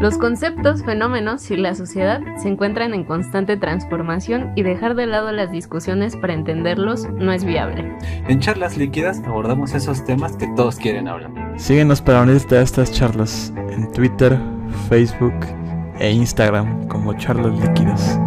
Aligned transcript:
Los 0.00 0.16
conceptos, 0.16 0.82
fenómenos 0.82 1.50
y 1.50 1.58
la 1.58 1.74
sociedad 1.74 2.22
se 2.38 2.48
encuentran 2.48 2.94
en 2.94 3.04
constante 3.04 3.58
transformación 3.58 4.50
y 4.56 4.62
dejar 4.62 4.94
de 4.94 5.04
lado 5.04 5.30
las 5.30 5.52
discusiones 5.52 6.16
para 6.16 6.32
entenderlos 6.32 7.06
no 7.10 7.32
es 7.32 7.44
viable. 7.44 7.98
En 8.26 8.40
charlas 8.40 8.78
líquidas 8.78 9.20
abordamos 9.26 9.74
esos 9.74 10.02
temas 10.06 10.38
que 10.38 10.46
todos 10.56 10.76
quieren 10.76 11.06
hablar. 11.06 11.30
Síguenos 11.58 12.00
para 12.00 12.22
unirte 12.22 12.56
a 12.56 12.62
estas 12.62 12.90
charlas 12.92 13.52
en 13.68 13.92
Twitter, 13.92 14.38
Facebook 14.88 15.34
e 15.98 16.10
Instagram 16.10 16.88
como 16.88 17.12
charlas 17.18 17.60
líquidas. 17.60 18.18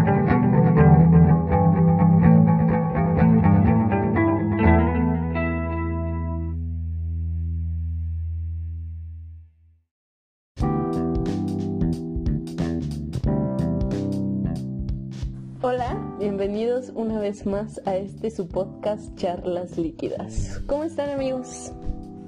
Vez 17.44 17.46
más 17.46 17.82
a 17.86 17.98
este 17.98 18.32
su 18.32 18.48
podcast 18.48 19.16
Charlas 19.16 19.78
Líquidas. 19.78 20.62
¿Cómo 20.68 20.84
están 20.84 21.10
amigos? 21.10 21.72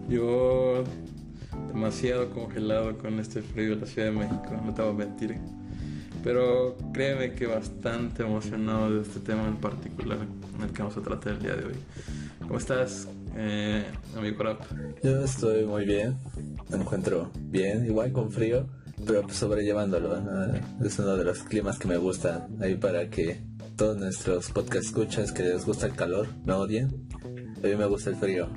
Yo 0.10 0.84
demasiado 1.68 2.30
congelado 2.32 2.98
con 2.98 3.20
este 3.20 3.41
frío 3.41 3.76
de 3.76 3.82
la 3.82 3.88
Ciudad 3.88 4.08
de 4.10 4.18
México, 4.18 4.62
no 4.64 4.74
te 4.74 4.82
voy 4.82 4.91
a 4.91 4.94
mentir. 4.94 5.38
Pero 6.24 6.76
créeme 6.91 7.34
que 7.34 7.46
bastante 7.46 8.24
emocionado 8.24 8.96
de 8.96 9.02
este 9.02 9.20
tema 9.20 9.48
en 9.48 9.58
particular 9.58 10.18
en 10.55 10.62
el 10.64 10.72
que 10.72 10.82
vamos 10.82 10.98
a 10.98 11.02
tratar 11.02 11.34
el 11.34 11.40
día 11.40 11.55
de 11.55 11.66
hoy. 11.66 11.76
¿Cómo 12.40 12.58
estás, 12.58 13.08
eh, 13.36 13.86
amigo 14.18 14.38
Corap? 14.38 14.63
Yo 15.04 15.24
estoy 15.24 15.66
muy 15.66 15.86
bien, 15.86 16.16
me 16.70 16.77
encuentro 16.77 17.30
bien, 17.36 17.86
igual 17.86 18.12
con 18.12 18.32
frío, 18.32 18.66
pero 19.05 19.22
pues 19.22 19.35
sobrellevándolo. 19.35 20.20
¿no? 20.20 20.85
Es 20.85 20.98
uno 21.00 21.16
de 21.16 21.24
los 21.26 21.40
climas 21.44 21.77
que 21.77 21.88
me 21.88 21.98
gustan 21.98 22.48
ahí 22.60 22.76
para 22.76 23.10
que 23.10 23.54
todos 23.76 23.98
nuestros 23.98 24.51
podcast 24.51 24.85
escuchas 24.85 25.31
que 25.34 25.43
les 25.43 25.65
gusta 25.65 25.87
el 25.87 25.93
calor 25.93 26.27
me 26.45 26.54
odien. 26.54 27.07
A 27.62 27.68
mí 27.68 27.76
me 27.76 27.85
gusta 27.85 28.09
el 28.09 28.15
frío. 28.15 28.48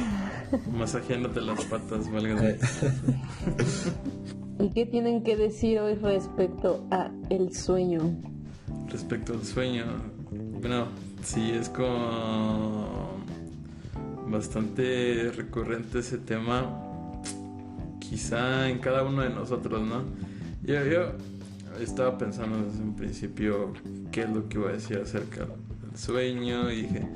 Masajeándote 0.72 1.40
las 1.40 1.64
patas, 1.64 2.10
valga. 2.10 2.54
¿Y 4.60 4.70
qué 4.70 4.86
tienen 4.86 5.24
que 5.24 5.36
decir 5.36 5.80
hoy 5.80 5.94
respecto 5.96 6.86
a 6.90 7.10
el 7.30 7.54
sueño? 7.54 8.00
Respecto 8.88 9.32
al 9.32 9.44
sueño, 9.44 9.84
bueno, 10.60 10.88
sí 11.24 11.50
es 11.50 11.68
como 11.68 13.18
bastante 14.28 15.32
recurrente 15.34 16.00
ese 16.00 16.18
tema, 16.18 17.20
quizá 17.98 18.68
en 18.68 18.78
cada 18.78 19.02
uno 19.04 19.22
de 19.22 19.30
nosotros, 19.30 19.86
¿no? 19.86 20.04
Yo, 20.62 20.84
yo 20.84 21.12
estaba 21.80 22.16
pensando 22.18 22.62
desde 22.62 22.82
un 22.82 22.96
principio 22.96 23.72
qué 24.10 24.22
es 24.22 24.30
lo 24.30 24.48
que 24.48 24.58
iba 24.58 24.70
a 24.70 24.72
decir 24.72 24.98
acerca 24.98 25.46
del 25.46 25.96
sueño 25.96 26.70
y 26.70 26.82
dije, 26.82 27.08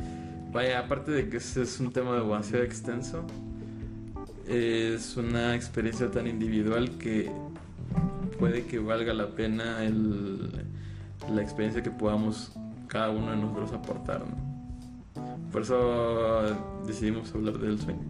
vaya, 0.52 0.80
aparte 0.80 1.10
de 1.10 1.28
que 1.28 1.38
ese 1.38 1.62
es 1.62 1.80
un 1.80 1.92
tema 1.92 2.16
demasiado 2.16 2.64
extenso, 2.64 3.24
es 4.46 5.16
una 5.16 5.54
experiencia 5.54 6.10
tan 6.10 6.26
individual 6.26 6.90
que 6.98 7.30
puede 8.38 8.64
que 8.64 8.78
valga 8.78 9.14
la 9.14 9.28
pena 9.28 9.84
el, 9.84 10.50
la 11.32 11.42
experiencia 11.42 11.82
que 11.82 11.90
podamos 11.90 12.52
cada 12.88 13.10
uno 13.10 13.30
de 13.30 13.36
nosotros 13.36 13.72
aportar. 13.72 14.20
¿no? 14.20 14.52
Por 15.50 15.62
eso 15.62 16.42
decidimos 16.86 17.32
hablar 17.34 17.58
del 17.58 17.78
sueño. 17.78 18.00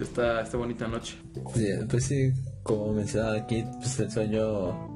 Esta, 0.00 0.40
esta 0.40 0.56
bonita 0.56 0.88
noche. 0.88 1.16
Sí, 1.54 1.68
pues 1.88 2.04
sí, 2.04 2.32
como 2.62 2.92
mencionaba 2.92 3.36
aquí, 3.36 3.64
pues 3.80 3.98
el 4.00 4.10
sueño 4.10 4.93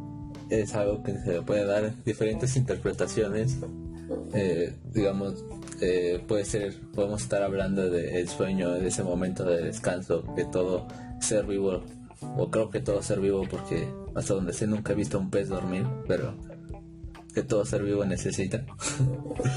es 0.50 0.74
algo 0.74 1.02
que 1.02 1.18
se 1.18 1.42
puede 1.42 1.64
dar 1.64 1.92
diferentes 2.04 2.56
interpretaciones. 2.56 3.58
Eh, 4.32 4.74
digamos, 4.92 5.44
eh, 5.80 6.22
puede 6.26 6.44
ser, 6.44 6.74
podemos 6.94 7.22
estar 7.22 7.42
hablando 7.42 7.88
del 7.90 8.28
sueño, 8.28 8.72
de 8.72 8.88
ese 8.88 9.02
momento 9.02 9.44
de 9.44 9.62
descanso 9.62 10.24
que 10.34 10.44
todo 10.44 10.86
ser 11.20 11.46
vivo, 11.46 11.82
o 12.36 12.50
creo 12.50 12.70
que 12.70 12.80
todo 12.80 13.02
ser 13.02 13.20
vivo, 13.20 13.44
porque 13.50 13.88
hasta 14.14 14.34
donde 14.34 14.52
sé 14.52 14.66
nunca 14.66 14.92
he 14.92 14.96
visto 14.96 15.18
un 15.18 15.30
pez 15.30 15.48
dormir, 15.48 15.86
pero 16.06 16.34
que 17.34 17.42
todo 17.42 17.64
ser 17.64 17.82
vivo 17.82 18.04
necesita. 18.04 18.64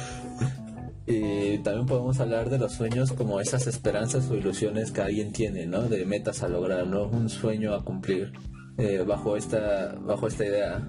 y 1.08 1.58
también 1.59 1.85
podemos 1.85 2.19
hablar 2.19 2.50
de 2.50 2.59
los 2.59 2.73
sueños 2.73 3.12
como 3.13 3.40
esas 3.40 3.68
esperanzas 3.68 4.29
o 4.29 4.35
ilusiones 4.35 4.91
que 4.91 5.02
alguien 5.02 5.31
tiene, 5.31 5.66
¿no? 5.66 5.84
De 5.84 6.06
metas 6.06 6.44
a 6.44 6.50
lograr, 6.50 6.85
¿no? 6.88 7.06
Un 7.08 7.29
sueño 7.29 7.73
a 7.73 7.84
cumplir 7.84 8.34
eh, 8.78 9.04
bajo 9.06 9.38
esta 9.38 9.96
bajo 10.02 10.28
esta 10.28 10.46
idea. 10.46 10.82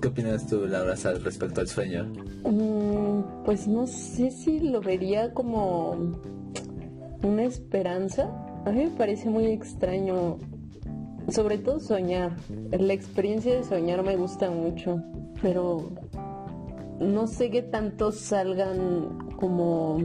¿Qué 0.00 0.08
opinas 0.08 0.46
tú, 0.46 0.66
Laura, 0.66 0.94
al 1.04 1.24
respecto 1.24 1.60
al 1.60 1.68
sueño? 1.68 2.04
Mm, 2.44 3.44
pues 3.44 3.66
no 3.66 3.86
sé 3.86 4.30
si 4.30 4.60
lo 4.60 4.80
vería 4.80 5.32
como 5.32 6.20
una 7.22 7.44
esperanza. 7.44 8.30
A 8.66 8.72
mí 8.72 8.84
me 8.84 8.90
parece 8.90 9.30
muy 9.30 9.46
extraño, 9.46 10.38
sobre 11.30 11.58
todo 11.58 11.80
soñar. 11.80 12.36
La 12.70 12.92
experiencia 12.92 13.56
de 13.56 13.64
soñar 13.64 14.02
me 14.02 14.16
gusta 14.16 14.50
mucho, 14.50 15.02
pero 15.40 15.90
no 17.00 17.26
sé 17.26 17.50
qué 17.50 17.62
tanto 17.62 18.12
salgan 18.12 19.30
como 19.36 19.98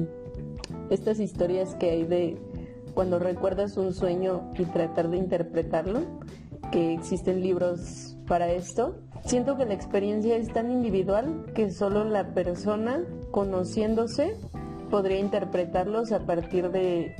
estas 0.90 1.20
historias 1.20 1.76
que 1.76 1.90
hay 1.90 2.04
de 2.06 2.38
cuando 2.94 3.20
recuerdas 3.20 3.78
un 3.78 3.94
sueño 3.94 4.52
y 4.58 4.66
tratar 4.66 5.10
de 5.10 5.18
interpretarlo, 5.18 6.02
que 6.72 6.94
existen 6.94 7.42
libros 7.42 8.18
para 8.28 8.52
esto. 8.52 8.96
Siento 9.26 9.58
que 9.58 9.66
la 9.66 9.74
experiencia 9.74 10.36
es 10.36 10.52
tan 10.52 10.72
individual 10.72 11.46
que 11.54 11.70
solo 11.70 12.04
la 12.04 12.34
persona 12.34 13.04
conociéndose 13.30 14.36
podría 14.90 15.20
interpretarlos 15.20 16.12
a 16.12 16.20
partir 16.26 16.72
de 16.72 17.16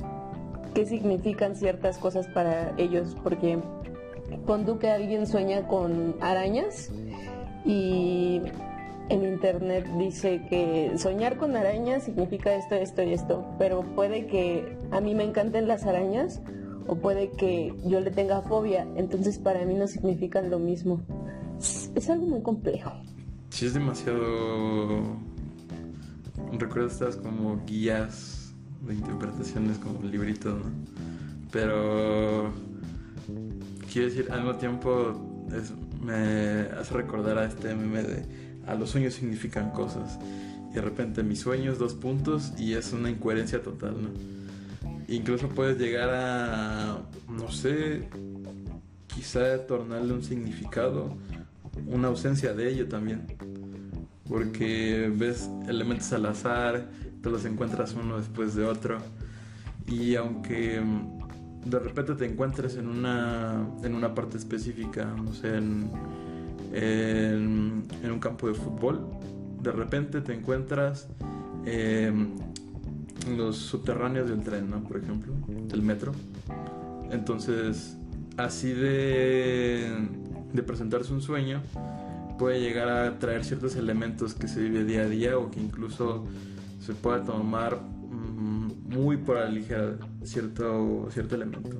qué 0.74 0.86
significan 0.86 1.54
ciertas 1.56 1.98
cosas 1.98 2.26
para 2.28 2.74
ellos, 2.78 3.16
porque 3.22 3.58
cuando 4.46 4.78
que 4.78 4.90
alguien 4.90 5.26
sueña 5.26 5.66
con 5.68 6.16
arañas 6.20 6.90
y 7.64 8.40
en 9.08 9.24
internet 9.24 9.86
dice 9.98 10.42
que 10.48 10.92
soñar 10.96 11.36
con 11.36 11.56
arañas 11.56 12.04
significa 12.04 12.54
esto, 12.54 12.74
esto 12.74 13.02
y 13.02 13.12
esto, 13.12 13.44
pero 13.58 13.82
puede 13.94 14.26
que 14.26 14.78
a 14.90 15.00
mí 15.00 15.14
me 15.14 15.24
encanten 15.24 15.68
las 15.68 15.84
arañas 15.84 16.40
o 16.86 16.96
puede 16.96 17.30
que 17.30 17.74
yo 17.84 18.00
le 18.00 18.10
tenga 18.10 18.42
fobia, 18.42 18.86
entonces 18.96 19.38
para 19.38 19.64
mí 19.64 19.74
no 19.74 19.86
significan 19.86 20.50
lo 20.50 20.58
mismo. 20.58 21.02
Es 21.94 22.10
algo 22.10 22.26
muy 22.26 22.42
complejo. 22.42 22.92
Sí, 23.50 23.66
es 23.66 23.74
demasiado. 23.74 25.02
Recuerdo 26.52 26.88
estas 26.88 27.16
como 27.16 27.64
guías 27.64 28.54
de 28.86 28.94
interpretaciones, 28.94 29.78
como 29.78 30.02
libritos, 30.02 30.58
¿no? 30.58 30.70
Pero. 31.50 32.50
Quiero 33.92 34.08
decir, 34.08 34.28
al 34.30 34.40
mismo 34.42 34.56
tiempo 34.56 35.46
es, 35.54 35.72
me 36.02 36.62
hace 36.78 36.94
recordar 36.94 37.36
a 37.38 37.44
este 37.44 37.74
meme 37.74 38.02
de 38.02 38.42
a 38.66 38.74
los 38.74 38.90
sueños 38.90 39.14
significan 39.14 39.70
cosas. 39.70 40.18
Y 40.70 40.74
de 40.74 40.80
repente 40.80 41.22
mis 41.22 41.40
sueños, 41.40 41.78
dos 41.78 41.94
puntos, 41.94 42.52
y 42.58 42.74
es 42.74 42.92
una 42.92 43.10
incoherencia 43.10 43.62
total, 43.62 44.02
¿no? 44.02 44.08
Incluso 45.12 45.46
puedes 45.50 45.78
llegar 45.78 46.08
a, 46.10 47.02
no 47.28 47.50
sé, 47.50 48.08
quizá 49.08 49.66
tornarle 49.66 50.14
un 50.14 50.24
significado, 50.24 51.14
una 51.86 52.08
ausencia 52.08 52.54
de 52.54 52.70
ello 52.70 52.88
también. 52.88 53.26
Porque 54.26 55.12
ves 55.14 55.50
elementos 55.68 56.10
al 56.14 56.24
azar, 56.24 56.88
te 57.22 57.28
los 57.28 57.44
encuentras 57.44 57.92
uno 57.92 58.16
después 58.16 58.54
de 58.54 58.64
otro. 58.64 58.98
Y 59.86 60.14
aunque 60.16 60.80
de 61.66 61.78
repente 61.78 62.14
te 62.14 62.24
encuentres 62.24 62.76
en 62.76 62.88
una, 62.88 63.68
en 63.82 63.94
una 63.94 64.14
parte 64.14 64.38
específica, 64.38 65.04
no 65.04 65.34
sé, 65.34 65.58
en, 65.58 65.90
en, 66.72 68.10
un 68.10 68.18
campo 68.18 68.48
de 68.48 68.54
fútbol, 68.54 69.06
de 69.60 69.72
repente 69.72 70.22
te 70.22 70.32
encuentras 70.32 71.06
en 71.66 72.34
los 73.36 73.56
subterráneos 73.56 74.28
del 74.28 74.42
tren, 74.42 74.70
¿no? 74.70 74.82
Por 74.82 74.98
ejemplo, 74.98 75.32
del 75.68 75.82
metro. 75.82 76.12
Entonces, 77.10 77.96
así 78.36 78.72
de, 78.72 79.90
de 80.52 80.62
presentarse 80.62 81.12
un 81.12 81.22
sueño, 81.22 81.62
puede 82.38 82.60
llegar 82.60 82.88
a 82.88 83.18
traer 83.18 83.44
ciertos 83.44 83.76
elementos 83.76 84.34
que 84.34 84.48
se 84.48 84.60
vive 84.60 84.84
día 84.84 85.02
a 85.02 85.06
día 85.06 85.38
o 85.38 85.50
que 85.50 85.60
incluso 85.60 86.26
se 86.80 86.94
pueda 86.94 87.22
tomar 87.22 87.80
mm, 87.80 88.88
muy 88.88 89.16
por 89.16 89.36
la 89.36 89.48
ligera 89.48 89.96
cierto, 90.24 91.08
cierto 91.10 91.36
elemento, 91.36 91.70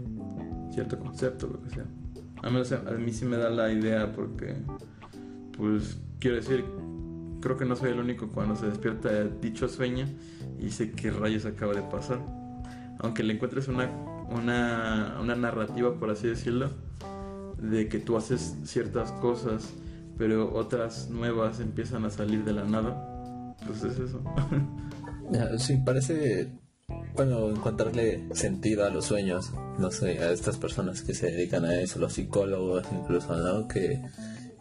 cierto 0.72 0.98
concepto, 0.98 1.48
lo 1.48 1.62
que 1.62 1.70
sea. 1.70 1.84
A 2.42 2.48
a 2.48 2.98
mí 2.98 3.12
sí 3.12 3.24
me 3.24 3.36
da 3.36 3.50
la 3.50 3.72
idea 3.72 4.12
porque, 4.12 4.56
pues, 5.56 5.98
quiero 6.18 6.36
decir, 6.36 6.64
creo 7.42 7.58
que 7.58 7.66
no 7.66 7.76
soy 7.76 7.90
el 7.90 7.98
único 7.98 8.28
cuando 8.28 8.56
se 8.56 8.66
despierta 8.66 9.24
dicho 9.24 9.68
sueño 9.68 10.06
y 10.58 10.70
sé 10.70 10.92
qué 10.92 11.10
rayos 11.10 11.44
acaba 11.44 11.74
de 11.74 11.82
pasar. 11.82 12.20
Aunque 13.00 13.22
le 13.22 13.34
encuentres 13.34 13.68
una, 13.68 13.90
una, 14.30 15.18
una 15.20 15.34
narrativa, 15.34 15.94
por 15.98 16.08
así 16.08 16.28
decirlo, 16.28 16.70
de 17.58 17.88
que 17.88 17.98
tú 17.98 18.16
haces 18.16 18.56
ciertas 18.64 19.12
cosas, 19.12 19.74
pero 20.16 20.54
otras 20.54 21.10
nuevas 21.10 21.60
empiezan 21.60 22.04
a 22.04 22.10
salir 22.10 22.44
de 22.44 22.52
la 22.52 22.64
nada. 22.64 23.56
Pues 23.66 23.82
es 23.82 23.98
eso. 23.98 24.22
sí, 25.58 25.78
parece, 25.84 26.52
bueno, 27.16 27.50
encontrarle 27.50 28.28
sentido 28.34 28.84
a 28.84 28.90
los 28.90 29.06
sueños, 29.06 29.52
no 29.78 29.90
sé, 29.90 30.18
a 30.22 30.30
estas 30.30 30.58
personas 30.58 31.02
que 31.02 31.14
se 31.14 31.26
dedican 31.26 31.64
a 31.64 31.80
eso, 31.80 31.98
los 31.98 32.12
psicólogos 32.12 32.86
incluso, 32.92 33.36
¿no? 33.36 33.66
Que 33.66 34.00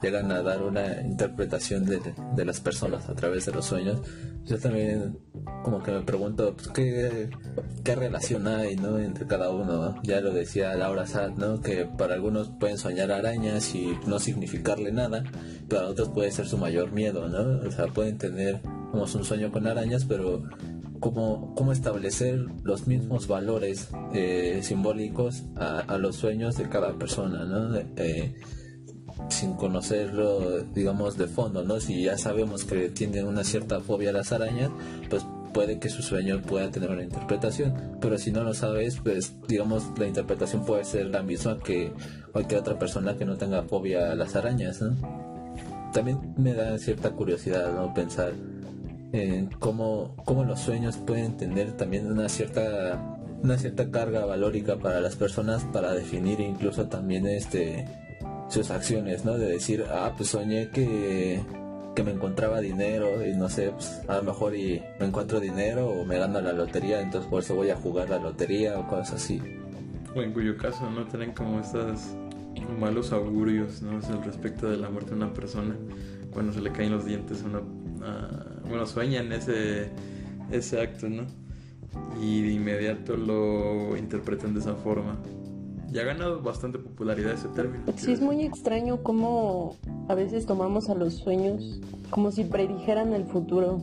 llegan 0.01 0.31
a 0.31 0.41
dar 0.41 0.63
una 0.63 1.01
interpretación 1.01 1.85
de, 1.85 2.01
de 2.35 2.45
las 2.45 2.59
personas 2.59 3.07
a 3.09 3.13
través 3.13 3.45
de 3.45 3.51
los 3.51 3.65
sueños. 3.65 4.01
Yo 4.45 4.57
también 4.57 5.17
como 5.63 5.83
que 5.83 5.91
me 5.91 6.01
pregunto 6.01 6.55
pues, 6.55 6.69
¿qué, 6.69 7.29
qué 7.83 7.95
relación 7.95 8.47
hay 8.47 8.75
¿no? 8.75 8.97
entre 8.99 9.27
cada 9.27 9.49
uno. 9.49 9.95
Ya 10.03 10.21
lo 10.21 10.33
decía 10.33 10.73
Laura 10.75 11.05
Sad, 11.05 11.31
¿no? 11.31 11.61
que 11.61 11.85
para 11.85 12.15
algunos 12.15 12.49
pueden 12.49 12.77
soñar 12.77 13.11
arañas 13.11 13.73
y 13.75 13.97
no 14.07 14.19
significarle 14.19 14.91
nada, 14.91 15.23
para 15.69 15.87
otros 15.87 16.09
puede 16.09 16.31
ser 16.31 16.47
su 16.47 16.57
mayor 16.57 16.91
miedo. 16.91 17.27
¿no? 17.27 17.67
O 17.67 17.71
sea, 17.71 17.87
pueden 17.87 18.17
tener 18.17 18.61
como 18.91 19.03
un 19.03 19.23
sueño 19.23 19.51
con 19.51 19.67
arañas, 19.67 20.05
pero 20.05 20.43
cómo, 20.99 21.53
cómo 21.55 21.71
establecer 21.71 22.39
los 22.63 22.87
mismos 22.87 23.27
valores 23.27 23.89
eh, 24.13 24.59
simbólicos 24.63 25.43
a, 25.55 25.79
a, 25.79 25.97
los 25.97 26.15
sueños 26.15 26.57
de 26.57 26.69
cada 26.69 26.97
persona. 26.97 27.45
¿no? 27.45 27.75
Eh, 27.97 28.33
sin 29.31 29.53
conocerlo, 29.53 30.63
digamos, 30.73 31.17
de 31.17 31.27
fondo, 31.27 31.63
¿no? 31.63 31.79
Si 31.79 32.03
ya 32.03 32.17
sabemos 32.17 32.65
que 32.65 32.89
tiene 32.89 33.23
una 33.23 33.43
cierta 33.43 33.79
fobia 33.79 34.09
a 34.11 34.13
las 34.13 34.31
arañas, 34.31 34.71
pues 35.09 35.25
puede 35.53 35.79
que 35.79 35.89
su 35.89 36.01
sueño 36.01 36.41
pueda 36.41 36.69
tener 36.71 36.89
una 36.89 37.03
interpretación, 37.03 37.97
pero 37.99 38.17
si 38.17 38.31
no 38.31 38.43
lo 38.43 38.53
sabes, 38.53 38.99
pues 39.03 39.35
digamos 39.47 39.83
la 39.97 40.07
interpretación 40.07 40.65
puede 40.65 40.85
ser 40.85 41.07
la 41.07 41.23
misma 41.23 41.59
que 41.59 41.91
cualquier 42.31 42.61
otra 42.61 42.79
persona 42.79 43.15
que 43.17 43.25
no 43.25 43.37
tenga 43.37 43.63
fobia 43.63 44.11
a 44.11 44.15
las 44.15 44.35
arañas. 44.35 44.79
También 45.93 46.33
me 46.37 46.53
da 46.53 46.77
cierta 46.77 47.11
curiosidad, 47.11 47.73
¿no? 47.73 47.93
Pensar 47.93 48.33
en 49.11 49.47
cómo, 49.59 50.15
cómo 50.25 50.45
los 50.45 50.61
sueños 50.61 50.97
pueden 50.97 51.35
tener 51.35 51.73
también 51.73 52.09
una 52.09 52.29
cierta 52.29 53.17
una 53.43 53.57
cierta 53.57 53.89
carga 53.89 54.25
valórica 54.25 54.77
para 54.77 55.01
las 55.01 55.15
personas 55.15 55.63
para 55.73 55.93
definir 55.93 56.39
incluso 56.39 56.87
también 56.87 57.25
este 57.25 57.87
sus 58.51 58.69
acciones, 58.69 59.23
¿no? 59.23 59.37
De 59.37 59.47
decir, 59.47 59.85
ah, 59.89 60.13
pues 60.15 60.29
soñé 60.29 60.69
que, 60.69 61.41
que 61.95 62.03
me 62.03 62.11
encontraba 62.11 62.59
dinero 62.59 63.25
y 63.25 63.33
no 63.33 63.47
sé, 63.47 63.71
pues 63.71 64.01
a 64.07 64.17
lo 64.17 64.23
mejor 64.23 64.55
y 64.55 64.81
me 64.99 65.05
encuentro 65.05 65.39
dinero 65.39 65.87
o 65.89 66.05
me 66.05 66.17
gano 66.17 66.41
la 66.41 66.51
lotería, 66.51 67.01
entonces 67.01 67.29
por 67.29 67.41
eso 67.41 67.55
voy 67.55 67.69
a 67.69 67.75
jugar 67.75 68.09
la 68.09 68.19
lotería 68.19 68.77
o 68.77 68.87
cosas 68.87 69.13
así. 69.13 69.41
O 70.13 70.21
en 70.21 70.33
cuyo 70.33 70.57
caso 70.57 70.89
no 70.91 71.05
tienen 71.05 71.31
como 71.31 71.61
estas 71.61 72.13
malos 72.77 73.13
augurios, 73.13 73.81
¿no? 73.81 73.99
al 74.05 74.23
respecto 74.23 74.69
de 74.69 74.77
la 74.77 74.89
muerte 74.89 75.11
de 75.11 75.15
una 75.15 75.33
persona, 75.33 75.75
cuando 76.33 76.51
se 76.51 76.61
le 76.61 76.71
caen 76.71 76.91
los 76.91 77.05
dientes 77.05 77.43
a 77.43 77.45
una... 77.45 77.61
bueno, 78.67 78.85
sueñan 78.85 79.31
ese, 79.31 79.89
ese 80.51 80.81
acto, 80.81 81.07
¿no? 81.07 81.23
Y 82.21 82.41
de 82.41 82.51
inmediato 82.51 83.15
lo 83.15 83.95
interpretan 83.97 84.53
de 84.53 84.59
esa 84.59 84.75
forma 84.75 85.17
y 85.91 85.99
ha 85.99 86.03
ganado 86.03 86.41
bastante 86.41 86.79
popularidad 86.79 87.33
ese 87.33 87.49
término. 87.49 87.83
Sí, 87.95 88.11
es 88.13 88.21
muy 88.21 88.43
extraño 88.43 89.03
cómo 89.03 89.75
a 90.07 90.15
veces 90.15 90.45
tomamos 90.45 90.89
a 90.89 90.95
los 90.95 91.15
sueños 91.15 91.81
como 92.09 92.31
si 92.31 92.43
predijeran 92.43 93.13
el 93.13 93.25
futuro 93.25 93.81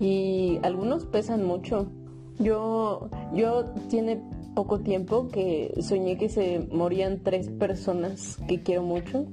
y 0.00 0.58
algunos 0.62 1.06
pesan 1.06 1.44
mucho. 1.44 1.90
Yo, 2.38 3.08
yo 3.34 3.64
tiene 3.88 4.22
poco 4.54 4.80
tiempo 4.80 5.28
que 5.28 5.74
soñé 5.80 6.16
que 6.16 6.28
se 6.28 6.66
morían 6.70 7.22
tres 7.22 7.48
personas 7.50 8.38
que 8.46 8.62
quiero 8.62 8.82
mucho 8.82 9.26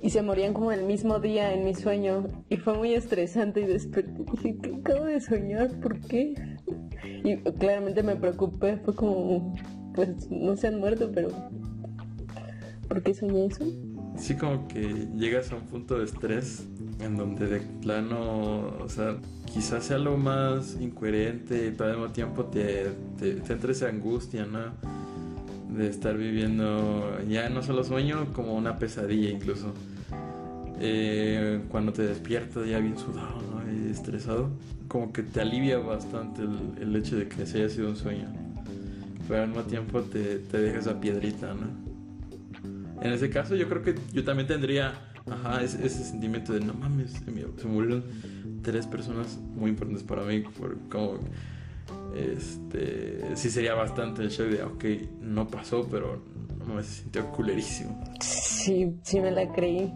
y 0.00 0.10
se 0.10 0.22
morían 0.22 0.52
como 0.52 0.72
el 0.72 0.84
mismo 0.84 1.20
día 1.20 1.54
en 1.54 1.64
mi 1.64 1.74
sueño 1.74 2.26
y 2.48 2.56
fue 2.56 2.76
muy 2.76 2.92
estresante 2.92 3.60
y 3.60 3.66
desperté 3.66 4.24
dije, 4.32 4.58
¿qué 4.60 4.74
acabo 4.74 5.04
de 5.04 5.20
soñar? 5.20 5.70
¿Por 5.80 6.00
qué? 6.00 6.34
Y 7.24 7.36
claramente 7.36 8.02
me 8.02 8.16
preocupé, 8.16 8.76
fue 8.78 8.94
como 8.94 9.54
pues 9.94 10.30
no 10.30 10.56
se 10.56 10.68
han 10.68 10.78
muerto, 10.78 11.10
pero 11.12 11.28
¿por 12.88 13.02
qué 13.02 13.14
soñé 13.14 13.46
eso? 13.46 13.64
Sí, 14.16 14.36
como 14.36 14.68
que 14.68 15.08
llegas 15.16 15.50
a 15.52 15.56
un 15.56 15.62
punto 15.62 15.98
de 15.98 16.04
estrés 16.04 16.64
en 17.00 17.16
donde 17.16 17.46
de 17.46 17.60
plano, 17.80 18.74
o 18.78 18.88
sea, 18.88 19.16
quizás 19.46 19.84
sea 19.84 19.98
lo 19.98 20.16
más 20.16 20.76
incoherente 20.80 21.72
pero 21.76 21.90
al 21.90 21.96
mismo 21.98 22.12
tiempo 22.12 22.44
te, 22.44 22.90
te, 23.18 23.34
te 23.36 23.52
entra 23.52 23.72
esa 23.72 23.88
angustia, 23.88 24.46
¿no? 24.46 24.60
De 25.74 25.88
estar 25.88 26.16
viviendo 26.16 27.18
ya 27.28 27.48
no 27.48 27.62
solo 27.62 27.82
sueño, 27.82 28.32
como 28.34 28.54
una 28.54 28.78
pesadilla 28.78 29.30
incluso. 29.30 29.72
Eh, 30.78 31.60
cuando 31.70 31.92
te 31.92 32.02
despiertas 32.02 32.66
ya 32.66 32.78
bien 32.78 32.98
sudado 32.98 33.40
¿no? 33.40 33.72
y 33.72 33.90
estresado, 33.90 34.50
como 34.88 35.12
que 35.12 35.22
te 35.22 35.40
alivia 35.40 35.78
bastante 35.78 36.42
el, 36.42 36.82
el 36.82 36.96
hecho 36.96 37.16
de 37.16 37.28
que 37.28 37.46
se 37.46 37.58
haya 37.58 37.68
sido 37.68 37.88
un 37.88 37.96
sueño 37.96 38.26
pero 39.28 39.42
al 39.42 39.48
mismo 39.48 39.64
tiempo 39.64 40.02
te, 40.02 40.38
te 40.38 40.58
deja 40.58 40.78
esa 40.78 41.00
piedrita, 41.00 41.54
¿no? 41.54 41.92
En 43.02 43.12
ese 43.12 43.30
caso 43.30 43.56
yo 43.56 43.68
creo 43.68 43.82
que 43.82 43.94
yo 44.12 44.24
también 44.24 44.46
tendría, 44.46 44.92
ajá, 45.28 45.62
ese, 45.62 45.88
sentimiento 45.88 46.52
de 46.52 46.60
no 46.60 46.72
mames, 46.72 47.12
se 47.56 47.66
murieron 47.66 48.04
tres 48.62 48.86
personas 48.86 49.38
muy 49.56 49.70
importantes 49.70 50.04
para 50.04 50.22
mí, 50.22 50.40
por 50.40 50.78
como, 50.88 51.18
este, 52.16 53.34
sí 53.34 53.50
sería 53.50 53.74
bastante 53.74 54.22
el 54.22 54.30
show 54.30 54.46
de, 54.46 54.62
ok, 54.62 54.84
no 55.20 55.48
pasó, 55.48 55.88
pero 55.90 56.22
no 56.64 56.74
me 56.74 56.82
sintió 56.84 57.28
culerísimo. 57.32 58.04
Sí, 58.20 58.96
sí 59.02 59.20
me 59.20 59.32
la 59.32 59.52
creí. 59.52 59.92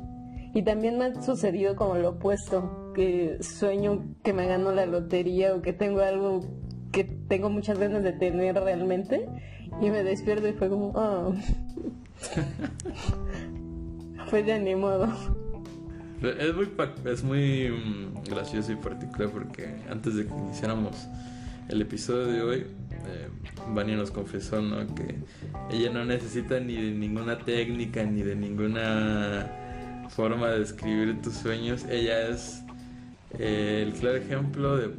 Y 0.52 0.62
también 0.62 0.98
me 0.98 1.04
ha 1.04 1.22
sucedido 1.22 1.76
como 1.76 1.94
lo 1.96 2.10
opuesto, 2.10 2.92
que 2.94 3.38
sueño 3.40 4.04
que 4.24 4.32
me 4.32 4.46
gano 4.48 4.72
la 4.72 4.86
lotería 4.86 5.54
o 5.54 5.62
que 5.62 5.72
tengo 5.72 6.00
algo 6.00 6.40
que 6.96 7.04
tengo 7.04 7.50
muchas 7.50 7.78
ganas 7.78 8.02
de 8.02 8.12
tener 8.12 8.54
realmente 8.54 9.28
y 9.82 9.90
me 9.90 10.02
despierto 10.02 10.48
y 10.48 10.54
fue 10.54 10.70
como, 10.70 10.92
oh. 10.94 11.34
fue 14.30 14.42
de 14.42 14.58
ni 14.58 14.74
modo. 14.74 15.06
Es 16.22 16.54
muy, 16.54 16.70
es 17.04 17.22
muy 17.22 17.68
mm, 17.68 18.30
gracioso 18.30 18.72
y 18.72 18.76
particular 18.76 19.28
porque 19.28 19.68
antes 19.90 20.14
de 20.14 20.26
que 20.26 20.32
iniciáramos 20.32 21.06
el 21.68 21.82
episodio 21.82 22.26
de 22.28 22.40
hoy, 22.40 22.66
eh, 23.06 23.94
nos 23.94 24.10
confesó 24.10 24.62
¿no? 24.62 24.78
que 24.94 25.16
ella 25.70 25.90
no 25.90 26.06
necesita 26.06 26.58
ni 26.60 26.76
de 26.76 26.92
ninguna 26.92 27.36
técnica 27.40 28.04
ni 28.04 28.22
de 28.22 28.36
ninguna 28.36 29.52
forma 30.08 30.48
de 30.48 30.62
escribir 30.62 31.20
tus 31.20 31.34
sueños. 31.34 31.84
Ella 31.90 32.28
es 32.28 32.62
eh, 33.38 33.84
el 33.86 33.92
claro 33.92 34.16
ejemplo 34.16 34.78
de 34.78 34.94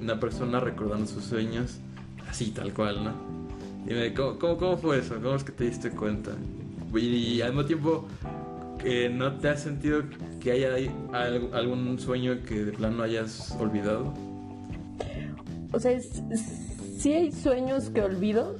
una 0.00 0.18
persona 0.18 0.60
recordando 0.60 1.06
sus 1.06 1.24
sueños, 1.24 1.78
así 2.28 2.50
tal 2.50 2.72
cual, 2.72 3.04
¿no? 3.04 3.12
Dime, 3.86 4.12
¿cómo, 4.14 4.38
cómo, 4.38 4.76
fue 4.76 4.98
eso? 4.98 5.16
¿Cómo 5.22 5.34
es 5.34 5.44
que 5.44 5.52
te 5.52 5.64
diste 5.64 5.90
cuenta? 5.90 6.32
Y, 6.94 7.40
al 7.40 7.50
mismo 7.50 7.64
tiempo, 7.64 8.04
que 8.78 9.08
¿no 9.08 9.38
te 9.38 9.48
has 9.48 9.62
sentido 9.62 10.02
que 10.40 10.52
haya 10.52 10.74
algún 11.52 11.98
sueño 11.98 12.42
que 12.46 12.64
de 12.64 12.72
plano 12.72 13.02
hayas 13.02 13.56
olvidado? 13.58 14.12
O 15.72 15.78
sea, 15.78 15.98
sí 16.00 17.12
hay 17.12 17.32
sueños 17.32 17.90
que 17.90 18.02
olvido, 18.02 18.56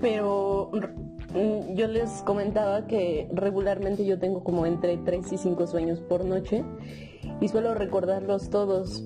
pero 0.00 0.70
mm, 0.72 1.74
yo 1.76 1.86
les 1.88 2.10
comentaba 2.22 2.86
que 2.86 3.28
regularmente 3.32 4.04
yo 4.04 4.18
tengo 4.18 4.42
como 4.42 4.66
entre 4.66 4.96
3 4.96 5.32
y 5.32 5.38
5 5.38 5.66
sueños 5.66 6.00
por 6.00 6.24
noche 6.24 6.64
y 7.40 7.48
suelo 7.48 7.74
recordarlos 7.74 8.50
todos. 8.50 9.04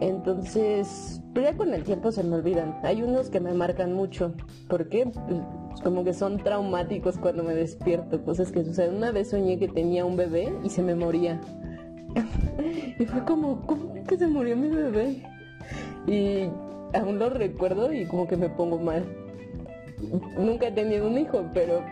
Entonces, 0.00 1.22
pero 1.32 1.50
ya 1.50 1.56
con 1.56 1.72
el 1.72 1.84
tiempo 1.84 2.12
se 2.12 2.22
me 2.22 2.36
olvidan. 2.36 2.78
Hay 2.82 3.02
unos 3.02 3.30
que 3.30 3.40
me 3.40 3.52
marcan 3.54 3.92
mucho. 3.92 4.34
¿Por 4.68 4.88
qué? 4.88 5.06
Pues 5.06 5.80
como 5.82 6.04
que 6.04 6.12
son 6.12 6.38
traumáticos 6.38 7.18
cuando 7.18 7.42
me 7.42 7.54
despierto. 7.54 8.22
Cosas 8.24 8.52
que 8.52 8.64
suceden. 8.64 8.96
Una 8.96 9.10
vez 9.10 9.30
soñé 9.30 9.58
que 9.58 9.68
tenía 9.68 10.04
un 10.04 10.16
bebé 10.16 10.52
y 10.64 10.70
se 10.70 10.82
me 10.82 10.94
moría. 10.94 11.40
y 12.98 13.04
fue 13.06 13.24
como, 13.24 13.66
¿cómo 13.66 13.94
que 14.04 14.18
se 14.18 14.26
murió 14.26 14.56
mi 14.56 14.68
bebé? 14.68 15.22
Y 16.06 16.50
aún 16.96 17.18
lo 17.18 17.30
recuerdo 17.30 17.92
y 17.92 18.06
como 18.06 18.26
que 18.26 18.36
me 18.36 18.48
pongo 18.48 18.78
mal. 18.78 19.04
Nunca 20.38 20.68
he 20.68 20.72
tenido 20.72 21.08
un 21.08 21.18
hijo, 21.18 21.44
pero 21.54 21.82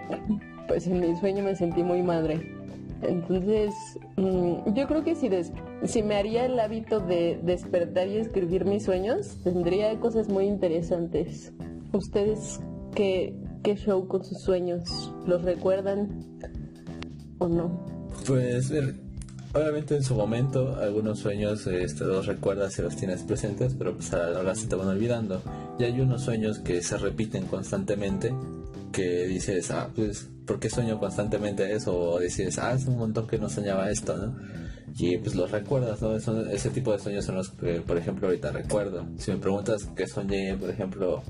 pues 0.68 0.86
en 0.86 1.00
mi 1.00 1.16
sueño 1.16 1.42
me 1.42 1.56
sentí 1.56 1.82
muy 1.82 2.02
madre. 2.02 2.53
Entonces, 3.06 3.74
mm, 4.16 4.74
yo 4.74 4.86
creo 4.86 5.04
que 5.04 5.14
si, 5.14 5.30
si 5.84 6.02
me 6.02 6.16
haría 6.16 6.46
el 6.46 6.58
hábito 6.58 7.00
de 7.00 7.38
despertar 7.42 8.08
y 8.08 8.16
escribir 8.16 8.64
mis 8.64 8.84
sueños, 8.84 9.38
tendría 9.42 9.98
cosas 10.00 10.28
muy 10.28 10.46
interesantes. 10.46 11.52
¿Ustedes 11.92 12.60
qué, 12.94 13.34
qué 13.62 13.76
show 13.76 14.06
con 14.08 14.24
sus 14.24 14.40
sueños? 14.42 15.12
¿Los 15.26 15.42
recuerdan 15.42 16.24
o 17.38 17.48
no? 17.48 17.86
Pues, 18.26 18.72
obviamente 19.52 19.96
en 19.96 20.02
su 20.02 20.14
momento 20.14 20.76
algunos 20.76 21.20
sueños 21.20 21.66
este, 21.66 22.04
los 22.04 22.26
recuerdas 22.26 22.78
y 22.78 22.82
los 22.82 22.96
tienes 22.96 23.22
presentes, 23.22 23.74
pero 23.74 23.94
pues 23.94 24.12
ahora 24.12 24.54
se 24.54 24.66
te 24.66 24.74
van 24.74 24.88
olvidando. 24.88 25.42
Y 25.78 25.84
hay 25.84 26.00
unos 26.00 26.22
sueños 26.22 26.58
que 26.60 26.82
se 26.82 26.96
repiten 26.98 27.46
constantemente 27.46 28.34
que 28.94 29.26
dices, 29.26 29.70
ah, 29.72 29.90
pues, 29.94 30.30
¿por 30.46 30.60
qué 30.60 30.70
sueño 30.70 30.98
constantemente 31.00 31.74
eso? 31.74 31.94
O 31.94 32.20
dices, 32.20 32.58
ah, 32.58 32.72
es 32.72 32.86
un 32.86 32.96
montón 32.96 33.26
que 33.26 33.38
no 33.38 33.50
soñaba 33.50 33.90
esto, 33.90 34.16
¿no? 34.16 34.36
Y 34.96 35.18
pues 35.18 35.34
los 35.34 35.50
recuerdas, 35.50 36.00
¿no? 36.00 36.14
ese 36.14 36.70
tipo 36.70 36.92
de 36.92 37.00
sueños 37.00 37.24
son 37.24 37.34
los 37.34 37.50
que, 37.50 37.80
por 37.80 37.98
ejemplo, 37.98 38.28
ahorita 38.28 38.52
recuerdo. 38.52 39.04
Si 39.18 39.32
me 39.32 39.38
preguntas 39.38 39.88
qué 39.96 40.06
soñé, 40.06 40.56
por 40.56 40.70
ejemplo, 40.70 41.22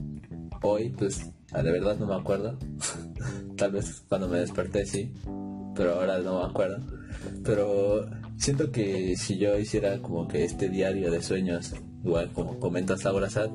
hoy, 0.62 0.90
pues, 0.90 1.30
ah, 1.52 1.62
de 1.62 1.72
verdad 1.72 1.96
no 1.98 2.06
me 2.06 2.14
acuerdo. 2.14 2.58
Tal 3.56 3.72
vez 3.72 4.04
cuando 4.08 4.28
me 4.28 4.40
desperté 4.40 4.84
sí, 4.84 5.10
pero 5.74 5.94
ahora 5.94 6.18
no 6.18 6.40
me 6.40 6.50
acuerdo. 6.50 6.84
Pero 7.42 8.06
siento 8.36 8.70
que 8.70 9.16
si 9.16 9.38
yo 9.38 9.58
hiciera 9.58 9.98
como 10.02 10.28
que 10.28 10.44
este 10.44 10.68
diario 10.68 11.10
de 11.10 11.22
sueños, 11.22 11.72
igual 12.04 12.30
como 12.32 12.60
comentas 12.60 13.02
Laura 13.04 13.30
Sad, 13.30 13.48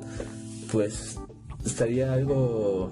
pues 0.72 1.16
estaría 1.64 2.12
algo 2.12 2.90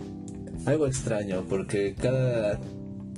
algo 0.69 0.87
extraño 0.87 1.45
porque 1.49 1.95
cada 1.95 2.59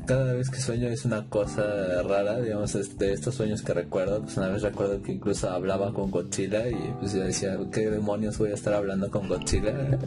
cada 0.07 0.33
vez 0.33 0.51
que 0.51 0.59
sueño 0.59 0.89
es 0.89 1.05
una 1.05 1.29
cosa 1.29 2.03
rara, 2.03 2.41
digamos, 2.41 2.73
de 2.99 3.13
estos 3.13 3.35
sueños 3.35 3.63
que 3.63 3.75
recuerdo, 3.75 4.23
pues 4.23 4.37
una 4.37 4.49
vez 4.49 4.63
recuerdo 4.63 5.01
que 5.03 5.13
incluso 5.13 5.49
hablaba 5.49 5.93
con 5.93 6.11
Godzilla 6.11 6.69
y 6.69 6.95
pues 6.99 7.13
yo 7.13 7.21
decía, 7.21 7.57
¿qué 7.71 7.91
demonios 7.91 8.39
voy 8.39 8.51
a 8.51 8.55
estar 8.55 8.75
hablando 8.75 9.09
con 9.09 9.29
Godzilla? 9.29 9.73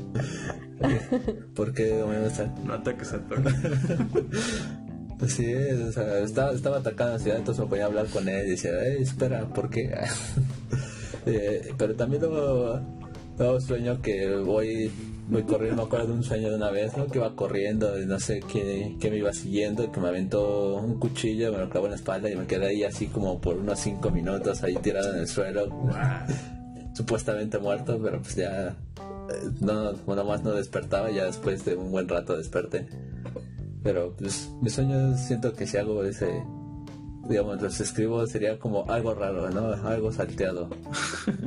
¿Por 1.55 1.73
qué 1.73 1.83
demonios 1.83 2.33
No 2.65 2.73
ataques 2.73 3.13
a 3.13 3.21
Sí, 5.27 5.55
o 5.55 5.91
sea, 5.93 6.19
estaba, 6.19 6.51
estaba 6.51 6.77
atacando 6.79 7.13
la 7.13 7.19
ciudad, 7.19 7.37
entonces 7.37 7.63
me 7.63 7.69
podía 7.69 7.85
hablar 7.85 8.07
con 8.07 8.27
él 8.27 8.45
y 8.45 8.51
decía, 8.51 8.71
espera, 8.87 9.47
¿por 9.47 9.69
qué? 9.69 9.93
Eh, 11.25 11.73
pero 11.77 11.95
también 11.95 12.21
luego, 12.21 12.81
luego, 13.37 13.61
sueño 13.61 14.01
que 14.01 14.35
voy, 14.35 14.91
voy 15.27 15.43
corriendo, 15.43 15.77
me 15.77 15.87
acuerdo 15.87 16.07
de 16.07 16.13
un 16.13 16.23
sueño 16.23 16.49
de 16.49 16.55
una 16.55 16.69
vez, 16.69 16.95
¿no? 16.97 17.07
Que 17.07 17.17
iba 17.17 17.35
corriendo 17.35 17.99
y 18.01 18.05
no 18.05 18.19
sé 18.19 18.41
quién, 18.41 18.97
me 18.99 19.17
iba 19.17 19.33
siguiendo, 19.33 19.91
que 19.91 19.99
me 19.99 20.09
aventó 20.09 20.75
un 20.75 20.99
cuchillo, 20.99 21.51
me 21.51 21.59
lo 21.59 21.69
clavó 21.69 21.87
en 21.87 21.91
la 21.91 21.97
espalda 21.97 22.29
y 22.29 22.35
me 22.35 22.45
quedé 22.45 22.67
ahí 22.67 22.83
así 22.83 23.07
como 23.07 23.39
por 23.39 23.57
unos 23.57 23.79
cinco 23.79 24.11
minutos 24.11 24.63
ahí 24.63 24.75
tirado 24.75 25.13
en 25.13 25.21
el 25.21 25.27
suelo, 25.27 25.69
supuestamente 26.93 27.57
muerto, 27.57 27.99
pero 28.01 28.21
pues 28.21 28.35
ya, 28.35 28.69
eh, 28.69 28.73
no, 29.61 29.93
nada 29.93 30.23
más 30.23 30.43
no 30.43 30.51
despertaba, 30.53 31.09
ya 31.11 31.25
después 31.25 31.63
de 31.65 31.75
un 31.75 31.91
buen 31.91 32.07
rato 32.07 32.37
desperté. 32.37 32.87
Pero 33.83 34.15
pues 34.15 34.49
mis 34.61 34.73
sueños 34.73 35.19
siento 35.19 35.53
que 35.53 35.67
si 35.67 35.77
hago 35.77 36.03
ese, 36.03 36.41
digamos, 37.27 37.61
los 37.61 37.79
escribo 37.79 38.25
sería 38.27 38.57
como 38.59 38.89
algo 38.89 39.13
raro, 39.13 39.49
¿no? 39.49 39.73
Algo 39.87 40.11
salteado. 40.11 40.69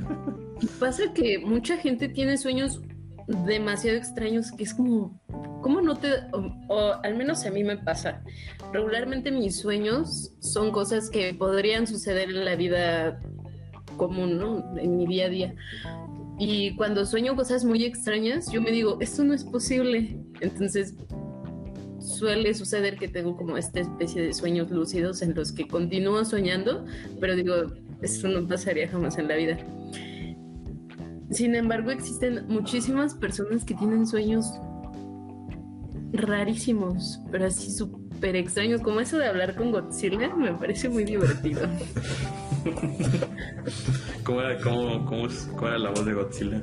Pasa 0.80 1.12
que 1.14 1.38
mucha 1.38 1.76
gente 1.76 2.08
tiene 2.08 2.36
sueños 2.36 2.80
demasiado 3.26 3.96
extraños 3.96 4.52
que 4.52 4.64
es 4.64 4.74
como, 4.74 5.20
¿cómo 5.62 5.80
no 5.80 5.96
te, 5.96 6.08
o, 6.68 6.92
al 7.02 7.16
menos 7.16 7.44
a 7.44 7.50
mí 7.50 7.64
me 7.64 7.76
pasa, 7.76 8.22
regularmente 8.72 9.30
mis 9.30 9.58
sueños 9.58 10.32
son 10.40 10.70
cosas 10.70 11.10
que 11.10 11.34
podrían 11.34 11.86
suceder 11.86 12.30
en 12.30 12.44
la 12.44 12.56
vida 12.56 13.20
común, 13.96 14.38
¿no? 14.38 14.76
En 14.78 14.96
mi 14.96 15.06
día 15.06 15.26
a 15.26 15.28
día. 15.28 15.54
Y 16.38 16.76
cuando 16.76 17.06
sueño 17.06 17.34
cosas 17.34 17.64
muy 17.64 17.84
extrañas, 17.84 18.50
yo 18.52 18.60
me 18.60 18.70
digo, 18.70 18.98
esto 19.00 19.24
no 19.24 19.32
es 19.32 19.42
posible. 19.42 20.18
Entonces 20.40 20.94
suele 21.98 22.54
suceder 22.54 22.96
que 22.96 23.08
tengo 23.08 23.36
como 23.36 23.56
esta 23.56 23.80
especie 23.80 24.22
de 24.22 24.32
sueños 24.32 24.70
lúcidos 24.70 25.22
en 25.22 25.34
los 25.34 25.52
que 25.52 25.66
continúo 25.66 26.24
soñando, 26.24 26.84
pero 27.20 27.34
digo, 27.34 27.54
eso 28.02 28.28
no 28.28 28.46
pasaría 28.46 28.88
jamás 28.88 29.18
en 29.18 29.28
la 29.28 29.36
vida. 29.36 29.58
Sin 31.30 31.54
embargo, 31.54 31.90
existen 31.90 32.46
muchísimas 32.48 33.14
personas 33.14 33.64
que 33.64 33.74
tienen 33.74 34.06
sueños 34.06 34.46
rarísimos, 36.12 37.20
pero 37.30 37.46
así 37.46 37.70
súper 37.72 38.36
extraños, 38.36 38.80
como 38.80 39.00
eso 39.00 39.18
de 39.18 39.26
hablar 39.26 39.56
con 39.56 39.72
Godzilla, 39.72 40.34
me 40.34 40.52
parece 40.54 40.88
muy 40.88 41.04
divertido. 41.04 41.62
¿Cómo 44.24 44.40
era, 44.40 44.60
cómo, 44.60 45.04
cómo, 45.04 45.68
era 45.68 45.78
la 45.78 45.90
voz 45.90 46.06
de 46.06 46.14
Godzilla? 46.14 46.62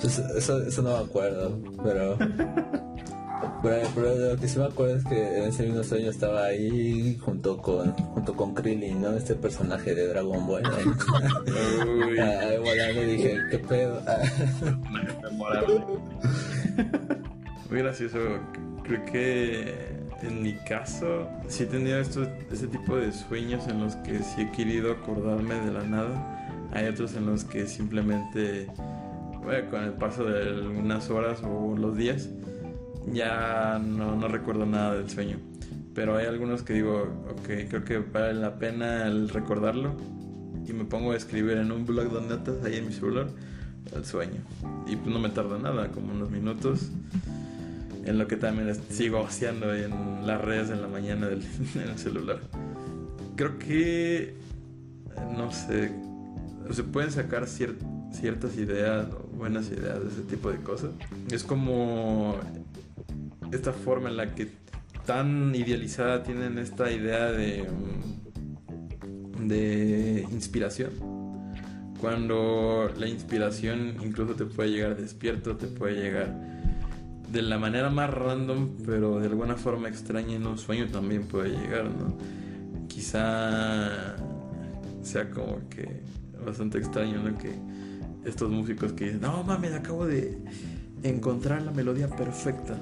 Pues 0.00 0.18
eso, 0.18 0.62
eso 0.62 0.82
no 0.82 0.98
me 0.98 1.04
acuerdo, 1.04 1.58
pero 1.82 2.16
pero, 3.62 4.32
lo 4.32 4.36
que 4.36 4.48
sí 4.48 4.58
me 4.58 4.66
acuerdo 4.66 4.96
es 4.96 5.04
que 5.04 5.38
en 5.38 5.44
ese 5.48 5.64
mismo 5.64 5.82
sueño 5.82 6.10
estaba 6.10 6.44
ahí 6.44 7.16
junto 7.20 7.58
con 7.58 7.92
junto 7.92 8.34
con 8.34 8.54
Krillin, 8.54 9.02
¿no? 9.02 9.12
Este 9.12 9.34
personaje 9.34 9.94
de 9.94 10.08
Dragon 10.08 10.46
Ball. 10.46 10.62
Uy. 12.08 12.18
Ahí 12.18 12.58
volando 12.58 13.02
y 13.02 13.06
dije, 13.16 13.38
¿qué 13.50 13.58
pedo? 13.58 14.02
Muy 17.70 17.78
gracioso. 17.78 18.18
Creo 18.84 19.04
que 19.06 19.96
en 20.22 20.42
mi 20.42 20.54
caso 20.54 21.28
sí 21.48 21.64
he 21.64 21.66
tenido 21.66 21.98
estos, 21.98 22.28
este 22.50 22.68
tipo 22.68 22.96
de 22.96 23.12
sueños 23.12 23.66
en 23.68 23.80
los 23.80 23.96
que 23.96 24.20
sí 24.20 24.42
he 24.42 24.50
querido 24.52 24.92
acordarme 24.92 25.54
de 25.56 25.72
la 25.72 25.82
nada. 25.82 26.68
Hay 26.72 26.86
otros 26.86 27.14
en 27.16 27.26
los 27.26 27.44
que 27.44 27.66
simplemente, 27.66 28.66
bueno, 29.42 29.70
con 29.70 29.82
el 29.82 29.92
paso 29.92 30.24
de 30.24 30.68
unas 30.68 31.10
horas 31.10 31.42
o 31.42 31.76
los 31.76 31.96
días, 31.96 32.28
ya 33.12 33.78
no, 33.78 34.16
no 34.16 34.28
recuerdo 34.28 34.66
nada 34.66 34.94
del 34.94 35.08
sueño. 35.08 35.38
Pero 35.94 36.16
hay 36.16 36.26
algunos 36.26 36.62
que 36.62 36.74
digo, 36.74 37.24
ok, 37.30 37.68
creo 37.68 37.84
que 37.84 37.98
vale 37.98 38.34
la 38.34 38.58
pena 38.58 39.06
el 39.06 39.28
recordarlo. 39.28 39.96
Y 40.66 40.72
me 40.72 40.84
pongo 40.84 41.12
a 41.12 41.16
escribir 41.16 41.58
en 41.58 41.72
un 41.72 41.86
blog 41.86 42.12
de 42.12 42.28
notas 42.28 42.64
ahí 42.64 42.76
en 42.76 42.86
mi 42.86 42.92
celular 42.92 43.28
el 43.94 44.04
sueño. 44.04 44.40
Y 44.86 44.96
pues 44.96 45.08
no 45.08 45.18
me 45.18 45.28
tarda 45.30 45.58
nada, 45.58 45.88
como 45.88 46.12
unos 46.12 46.30
minutos. 46.30 46.90
En 48.04 48.18
lo 48.18 48.28
que 48.28 48.36
también 48.36 48.74
sigo 48.90 49.24
haciendo 49.24 49.74
en 49.74 50.26
las 50.26 50.40
redes 50.40 50.70
en 50.70 50.82
la 50.82 50.88
mañana 50.88 51.28
del, 51.28 51.42
en 51.74 51.88
el 51.88 51.98
celular. 51.98 52.40
Creo 53.36 53.58
que, 53.58 54.34
no 55.36 55.52
sé, 55.52 55.92
se 56.70 56.82
pueden 56.84 57.10
sacar 57.10 57.46
ciertas 57.46 58.56
ideas, 58.56 59.06
buenas 59.36 59.68
ideas 59.70 60.02
de 60.02 60.08
ese 60.08 60.22
tipo 60.22 60.50
de 60.50 60.58
cosas. 60.58 60.90
Es 61.30 61.42
como 61.42 62.36
esta 63.52 63.72
forma 63.72 64.08
en 64.08 64.16
la 64.16 64.34
que 64.34 64.48
tan 65.04 65.54
idealizada 65.54 66.22
tienen 66.22 66.58
esta 66.58 66.90
idea 66.90 67.30
de, 67.30 67.68
mm, 69.38 69.48
de 69.48 70.26
inspiración. 70.30 70.90
Cuando 72.00 72.90
la 72.98 73.08
inspiración 73.08 73.96
incluso 74.04 74.34
te 74.34 74.44
puede 74.44 74.70
llegar 74.70 74.96
despierto, 74.96 75.56
te 75.56 75.66
puede 75.66 75.94
llegar 75.94 76.34
de 77.32 77.42
la 77.42 77.58
manera 77.58 77.88
más 77.90 78.10
random, 78.10 78.76
pero 78.84 79.18
de 79.20 79.26
alguna 79.26 79.56
forma 79.56 79.88
extraña 79.88 80.34
en 80.34 80.46
un 80.46 80.58
sueño 80.58 80.88
también 80.88 81.26
puede 81.26 81.50
llegar, 81.50 81.84
¿no? 81.84 82.16
Quizá 82.88 84.16
sea 85.02 85.30
como 85.30 85.68
que 85.68 86.02
bastante 86.44 86.78
extraño. 86.78 87.22
Que 87.38 87.52
estos 88.28 88.50
músicos 88.50 88.92
que 88.92 89.06
dicen, 89.06 89.20
no 89.22 89.42
mames, 89.42 89.72
acabo 89.72 90.06
de 90.06 90.38
encontrar 91.02 91.62
la 91.62 91.72
melodía 91.72 92.08
perfecta 92.08 92.78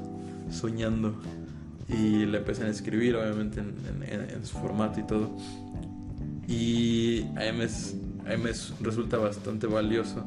soñando. 0.50 1.14
Y 1.88 2.24
le 2.26 2.38
empiezan 2.38 2.66
a 2.66 2.70
escribir 2.70 3.14
obviamente 3.16 3.60
en, 3.60 4.44
su 4.44 4.56
formato 4.58 5.00
y 5.00 5.02
todo. 5.02 5.36
Y 6.48 7.22
a 7.36 7.52
mí, 7.52 7.58
me, 7.62 8.52
resulta 8.80 9.18
bastante 9.18 9.66
valioso 9.66 10.24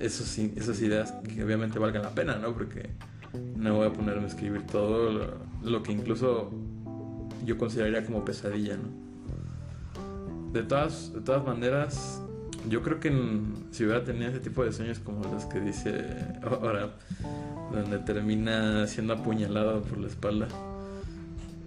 esos, 0.00 0.38
esas 0.38 0.80
ideas 0.80 1.12
que 1.12 1.44
obviamente 1.44 1.78
valgan 1.78 2.02
la 2.02 2.10
pena 2.10 2.36
no 2.36 2.52
porque 2.52 2.90
no 3.56 3.76
voy 3.76 3.86
a 3.86 3.92
ponerme 3.92 4.24
a 4.24 4.26
escribir 4.26 4.62
todo 4.66 5.38
lo, 5.62 5.82
que 5.82 5.92
incluso 5.92 6.50
yo 7.44 7.56
consideraría 7.58 8.04
como 8.04 8.24
pesadilla 8.24 8.76
no 8.76 9.04
de 10.52 10.62
todas, 10.62 11.12
de 11.12 11.20
todas 11.20 11.44
maneras 11.44 12.22
yo 12.68 12.82
creo 12.82 13.00
que 13.00 13.10
si 13.70 13.84
hubiera 13.84 14.04
tenido 14.04 14.30
ese 14.30 14.40
tipo 14.40 14.64
de 14.64 14.72
sueños 14.72 14.98
como 14.98 15.24
los 15.24 15.44
que 15.46 15.60
dice 15.60 16.04
ahora 16.42 16.90
donde 17.72 17.98
termina 17.98 18.86
siendo 18.86 19.14
apuñalado 19.14 19.82
por 19.82 19.98
la 19.98 20.08
espalda. 20.08 20.48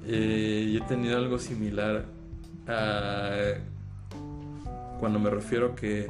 Eh, 0.06 0.72
yo 0.74 0.84
he 0.84 0.88
tenido 0.88 1.18
algo 1.18 1.38
similar 1.38 2.06
a 2.68 3.56
cuando 5.00 5.20
me 5.20 5.30
refiero 5.30 5.76
que 5.76 6.08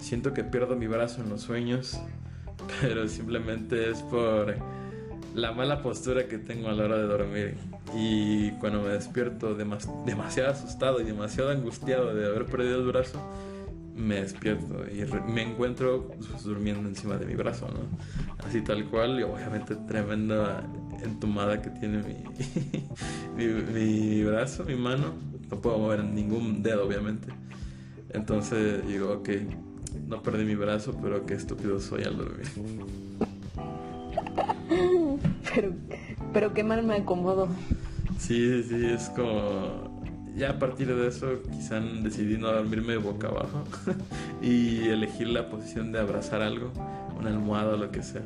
siento 0.00 0.32
que 0.32 0.44
pierdo 0.44 0.76
mi 0.76 0.86
brazo 0.86 1.22
en 1.22 1.28
los 1.28 1.42
sueños, 1.42 1.98
pero 2.80 3.06
simplemente 3.08 3.90
es 3.90 4.02
por 4.02 4.56
la 5.34 5.52
mala 5.52 5.82
postura 5.82 6.26
que 6.26 6.38
tengo 6.38 6.68
a 6.68 6.72
la 6.72 6.84
hora 6.84 6.98
de 6.98 7.04
dormir. 7.04 7.54
Y 7.94 8.50
cuando 8.52 8.82
me 8.82 8.88
despierto 8.88 9.54
demasiado 9.54 10.50
asustado 10.50 11.00
y 11.00 11.04
demasiado 11.04 11.50
angustiado 11.50 12.14
de 12.14 12.26
haber 12.26 12.46
perdido 12.46 12.80
el 12.80 12.86
brazo, 12.86 13.20
me 13.98 14.22
despierto 14.22 14.84
y 14.86 15.04
me 15.30 15.42
encuentro 15.42 16.08
pues, 16.08 16.44
durmiendo 16.44 16.88
encima 16.88 17.16
de 17.16 17.26
mi 17.26 17.34
brazo, 17.34 17.68
¿no? 17.68 17.80
Así 18.46 18.62
tal 18.62 18.88
cual, 18.88 19.20
y 19.20 19.24
obviamente 19.24 19.74
tremenda 19.74 20.64
entumada 21.02 21.60
que 21.60 21.70
tiene 21.70 21.98
mi, 23.36 23.44
mi, 23.44 24.24
brazo, 24.24 24.64
mi 24.64 24.76
mano. 24.76 25.14
No 25.50 25.60
puedo 25.60 25.78
mover 25.78 26.04
ningún 26.04 26.62
dedo, 26.62 26.86
obviamente. 26.86 27.28
Entonces 28.10 28.86
digo, 28.86 29.12
ok, 29.12 29.30
no 30.06 30.22
perdí 30.22 30.44
mi 30.44 30.54
brazo, 30.54 30.96
pero 31.02 31.26
qué 31.26 31.34
estúpido 31.34 31.80
soy 31.80 32.04
al 32.04 32.16
dormir. 32.16 32.46
Pero, 35.54 35.72
pero 36.34 36.52
qué 36.52 36.62
mal 36.62 36.84
me 36.84 36.96
acomodo. 36.96 37.48
Sí, 38.18 38.62
sí, 38.62 38.86
es 38.86 39.08
como... 39.08 39.87
Ya 40.36 40.50
a 40.50 40.58
partir 40.58 40.94
de 40.94 41.08
eso 41.08 41.42
quizá 41.50 41.80
decidí 41.80 42.38
no 42.38 42.52
dormirme 42.52 42.96
boca 42.96 43.28
abajo 43.28 43.64
y 44.42 44.88
elegir 44.88 45.28
la 45.28 45.48
posición 45.48 45.92
de 45.92 45.98
abrazar 45.98 46.42
algo, 46.42 46.70
una 47.18 47.30
almohada 47.30 47.74
o 47.74 47.76
lo 47.76 47.90
que 47.90 48.02
sea. 48.02 48.22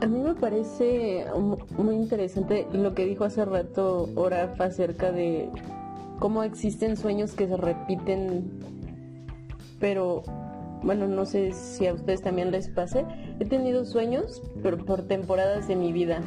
A 0.00 0.06
mí 0.06 0.20
me 0.20 0.34
parece 0.34 1.26
muy 1.76 1.96
interesante 1.96 2.66
lo 2.72 2.94
que 2.94 3.04
dijo 3.04 3.24
hace 3.24 3.44
rato 3.44 4.08
Oraf 4.14 4.60
acerca 4.60 5.12
de 5.12 5.48
cómo 6.18 6.42
existen 6.42 6.96
sueños 6.96 7.32
que 7.32 7.48
se 7.48 7.56
repiten, 7.56 8.50
pero 9.78 10.22
bueno, 10.82 11.06
no 11.06 11.26
sé 11.26 11.52
si 11.52 11.86
a 11.86 11.94
ustedes 11.94 12.22
también 12.22 12.50
les 12.50 12.68
pase. 12.68 13.04
He 13.38 13.44
tenido 13.44 13.84
sueños, 13.84 14.42
pero 14.62 14.78
por 14.78 15.02
temporadas 15.02 15.68
de 15.68 15.76
mi 15.76 15.92
vida. 15.92 16.20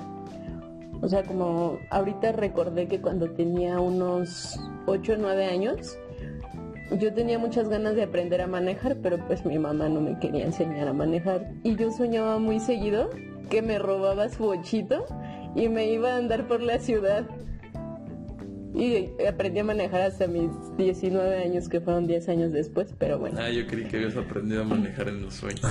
O 1.01 1.07
sea, 1.07 1.23
como 1.23 1.79
ahorita 1.89 2.31
recordé 2.31 2.87
que 2.87 3.01
cuando 3.01 3.29
tenía 3.31 3.79
unos 3.79 4.59
8 4.87 5.13
o 5.13 5.17
9 5.17 5.45
años, 5.45 5.97
yo 6.91 7.13
tenía 7.13 7.39
muchas 7.39 7.67
ganas 7.69 7.95
de 7.95 8.03
aprender 8.03 8.41
a 8.41 8.47
manejar, 8.47 8.97
pero 9.01 9.17
pues 9.27 9.45
mi 9.45 9.57
mamá 9.57 9.89
no 9.89 10.01
me 10.01 10.17
quería 10.19 10.45
enseñar 10.45 10.87
a 10.87 10.93
manejar. 10.93 11.51
Y 11.63 11.75
yo 11.75 11.91
soñaba 11.91 12.37
muy 12.39 12.59
seguido 12.59 13.09
que 13.49 13.61
me 13.61 13.79
robaba 13.79 14.29
su 14.29 14.43
bochito 14.43 15.05
y 15.55 15.69
me 15.69 15.91
iba 15.91 16.13
a 16.13 16.17
andar 16.17 16.47
por 16.47 16.61
la 16.61 16.79
ciudad. 16.79 17.25
Y 18.73 19.09
aprendí 19.25 19.59
a 19.59 19.63
manejar 19.63 20.01
hasta 20.01 20.27
mis 20.27 20.49
19 20.77 21.37
años, 21.37 21.69
que 21.69 21.79
fueron 21.79 22.07
10 22.07 22.27
años 22.29 22.51
después, 22.51 22.93
pero 22.99 23.17
bueno. 23.17 23.39
Ah, 23.41 23.49
yo 23.49 23.65
creí 23.67 23.85
que 23.85 23.97
habías 23.97 24.17
aprendido 24.17 24.63
a 24.63 24.65
manejar 24.65 25.07
en 25.07 25.21
los 25.21 25.33
sueños. 25.33 25.61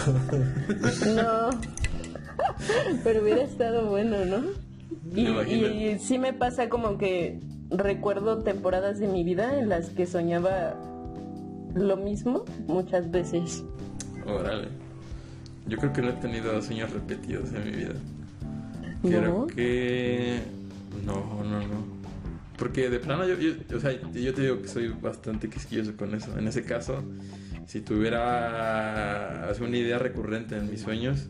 no. 1.14 1.50
pero 3.04 3.22
hubiera 3.22 3.42
estado 3.42 3.90
bueno, 3.90 4.24
¿no? 4.24 4.63
Y, 5.14 5.28
y, 5.28 5.98
sí 5.98 6.18
me 6.18 6.32
pasa 6.32 6.68
como 6.68 6.98
que 6.98 7.40
recuerdo 7.70 8.38
temporadas 8.42 8.98
de 8.98 9.08
mi 9.08 9.24
vida 9.24 9.58
en 9.58 9.68
las 9.68 9.90
que 9.90 10.06
soñaba 10.06 10.74
lo 11.74 11.96
mismo 11.96 12.44
muchas 12.66 13.10
veces. 13.10 13.64
Órale. 14.26 14.68
Yo 15.66 15.78
creo 15.78 15.92
que 15.92 16.02
no 16.02 16.08
he 16.10 16.14
tenido 16.14 16.60
sueños 16.62 16.92
repetidos 16.92 17.52
en 17.52 17.64
mi 17.64 17.70
vida. 17.70 17.94
Creo 19.02 19.46
que... 19.46 20.40
No, 21.04 21.42
no, 21.42 21.60
no. 21.60 21.94
Porque 22.56 22.88
de 22.88 23.00
plano 23.00 23.26
yo, 23.26 23.34
o 23.76 23.80
sea, 23.80 23.92
yo 24.12 24.34
te 24.34 24.42
digo 24.42 24.62
que 24.62 24.68
soy 24.68 24.88
bastante 24.88 25.50
quisquilloso 25.50 25.96
con 25.96 26.14
eso. 26.14 26.38
En 26.38 26.46
ese 26.46 26.64
caso, 26.64 27.02
si 27.66 27.80
tuviera 27.80 29.52
una 29.60 29.76
idea 29.76 29.98
recurrente 29.98 30.56
en 30.56 30.70
mis 30.70 30.82
sueños, 30.82 31.26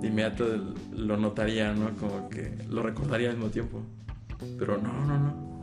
de 0.00 0.08
inmediato 0.08 0.44
lo 0.92 1.16
notaría, 1.16 1.72
¿no? 1.72 1.90
Como 1.96 2.28
que 2.28 2.56
lo 2.68 2.82
recordaría 2.82 3.30
al 3.30 3.36
mismo 3.36 3.50
tiempo. 3.50 3.80
Pero 4.58 4.76
no, 4.78 4.92
no, 5.06 5.18
no. 5.18 5.54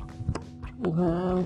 Wow. 0.80 1.46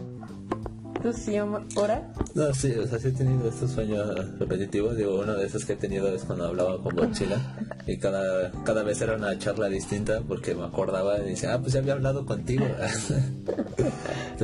¿Tú 1.01 1.13
sí, 1.13 1.37
ahora? 1.37 2.11
No, 2.33 2.53
sí, 2.53 2.71
o 2.71 2.87
sea, 2.87 2.97
sí 2.97 3.09
he 3.09 3.11
tenido 3.11 3.47
estos 3.47 3.71
sueños 3.71 4.39
repetitivos. 4.39 4.97
Digo, 4.97 5.19
uno 5.19 5.35
de 5.35 5.45
esos 5.45 5.63
que 5.63 5.73
he 5.73 5.75
tenido 5.75 6.07
es 6.15 6.23
cuando 6.23 6.45
hablaba 6.45 6.81
con 6.81 6.95
Mochila. 6.95 7.39
Y 7.87 7.97
cada, 7.97 8.51
cada 8.63 8.81
vez 8.81 8.99
era 9.01 9.15
una 9.15 9.37
charla 9.37 9.67
distinta 9.67 10.19
porque 10.27 10.55
me 10.55 10.63
acordaba 10.63 11.19
y 11.19 11.29
decía, 11.29 11.53
ah, 11.53 11.61
pues 11.61 11.73
ya 11.73 11.81
había 11.81 11.93
hablado 11.93 12.25
contigo. 12.25 12.65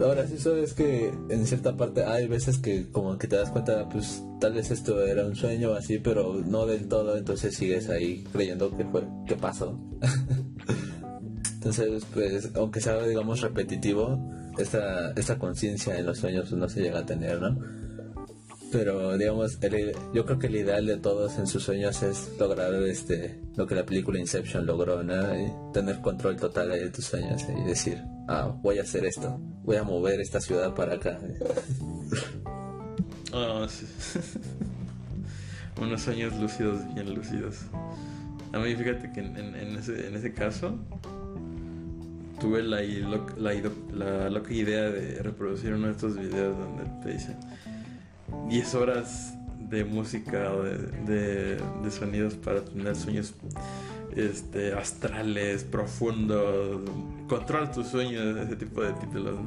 ahora 0.00 0.26
sí 0.26 0.38
sabes 0.38 0.72
que 0.74 1.12
en 1.28 1.46
cierta 1.46 1.76
parte 1.76 2.04
hay 2.04 2.26
veces 2.26 2.58
que 2.58 2.88
como 2.90 3.18
que 3.18 3.28
te 3.28 3.36
das 3.36 3.50
cuenta, 3.50 3.88
pues 3.88 4.22
tal 4.40 4.54
vez 4.54 4.70
esto 4.70 5.00
era 5.04 5.24
un 5.26 5.36
sueño 5.36 5.74
así, 5.74 5.98
pero 5.98 6.42
no 6.46 6.66
del 6.66 6.88
todo, 6.88 7.16
entonces 7.16 7.54
sigues 7.54 7.88
ahí 7.90 8.24
creyendo 8.32 8.76
que 8.76 8.84
fue, 8.84 9.04
que 9.26 9.36
pasó. 9.36 9.78
entonces, 11.54 12.04
pues, 12.12 12.50
aunque 12.54 12.80
sea, 12.80 13.02
digamos, 13.06 13.40
repetitivo, 13.40 14.18
esta, 14.58 15.12
esta 15.12 15.38
conciencia 15.38 15.98
en 15.98 16.06
los 16.06 16.18
sueños 16.18 16.52
no 16.52 16.68
se 16.68 16.82
llega 16.82 17.00
a 17.00 17.06
tener, 17.06 17.40
¿no? 17.40 17.58
Pero 18.72 19.18
digamos, 19.18 19.58
yo 20.14 20.24
creo 20.24 20.38
que 20.38 20.46
el 20.46 20.56
ideal 20.56 20.86
de 20.86 20.96
todos 20.96 21.38
en 21.38 21.48
sus 21.48 21.64
sueños 21.64 22.02
es 22.04 22.30
lograr 22.38 22.72
este 22.74 23.40
lo 23.56 23.66
que 23.66 23.74
la 23.74 23.84
película 23.84 24.20
Inception 24.20 24.64
logró, 24.64 25.02
¿no? 25.02 25.34
Y 25.34 25.52
tener 25.72 26.00
control 26.00 26.36
total 26.36 26.68
de 26.68 26.88
tus 26.90 27.06
sueños 27.06 27.42
y 27.48 27.68
decir, 27.68 28.00
ah, 28.30 28.54
voy 28.62 28.78
a 28.78 28.82
hacer 28.82 29.04
esto, 29.04 29.38
voy 29.64 29.76
a 29.76 29.82
mover 29.82 30.20
esta 30.20 30.40
ciudad 30.40 30.74
para 30.74 30.94
acá. 30.94 31.18
Oh, 33.32 33.68
sí. 33.68 33.86
Unos 35.80 36.02
sueños 36.02 36.34
lúcidos, 36.36 36.82
bien 36.94 37.14
lúcidos. 37.14 37.62
A 38.52 38.58
mí 38.58 38.74
fíjate 38.74 39.10
que 39.12 39.20
en, 39.20 39.76
ese, 39.76 40.08
en 40.08 40.14
ese 40.14 40.32
caso, 40.32 40.78
tuve 42.40 42.62
la, 42.62 42.80
la, 43.36 44.30
loca 44.30 44.52
idea 44.52 44.90
de 44.90 45.22
reproducir 45.22 45.72
uno 45.72 45.86
de 45.86 45.92
estos 45.92 46.16
videos 46.16 46.56
donde 46.58 46.84
te 47.02 47.12
dicen 47.12 47.36
10 48.48 48.74
horas 48.74 49.34
de 49.58 49.84
música 49.84 50.52
o 50.52 50.64
de, 50.64 51.60
sonidos 51.90 52.34
para 52.34 52.64
tener 52.64 52.96
sueños 52.96 53.34
este, 54.16 54.72
astrales, 54.72 55.64
profundos, 55.64 56.82
controla 57.30 57.70
tus 57.70 57.86
sueños, 57.86 58.36
ese 58.36 58.56
tipo 58.56 58.82
de 58.82 58.92
títulos, 58.94 59.38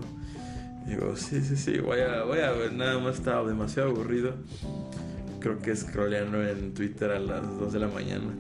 Digo, 0.88 1.16
sí, 1.16 1.42
sí, 1.42 1.58
sí, 1.58 1.80
voy 1.80 2.00
a, 2.00 2.24
voy 2.24 2.40
a 2.40 2.52
ver, 2.52 2.74
nada 2.74 2.98
más 2.98 3.16
estaba 3.16 3.48
demasiado 3.48 3.90
aburrido. 3.90 4.36
Creo 5.40 5.60
que 5.60 5.76
scrolleando 5.76 6.46
en 6.46 6.74
Twitter 6.74 7.12
a 7.12 7.20
las 7.20 7.42
2 7.60 7.74
de 7.74 7.80
la 7.80 7.88
mañana. 7.88 8.34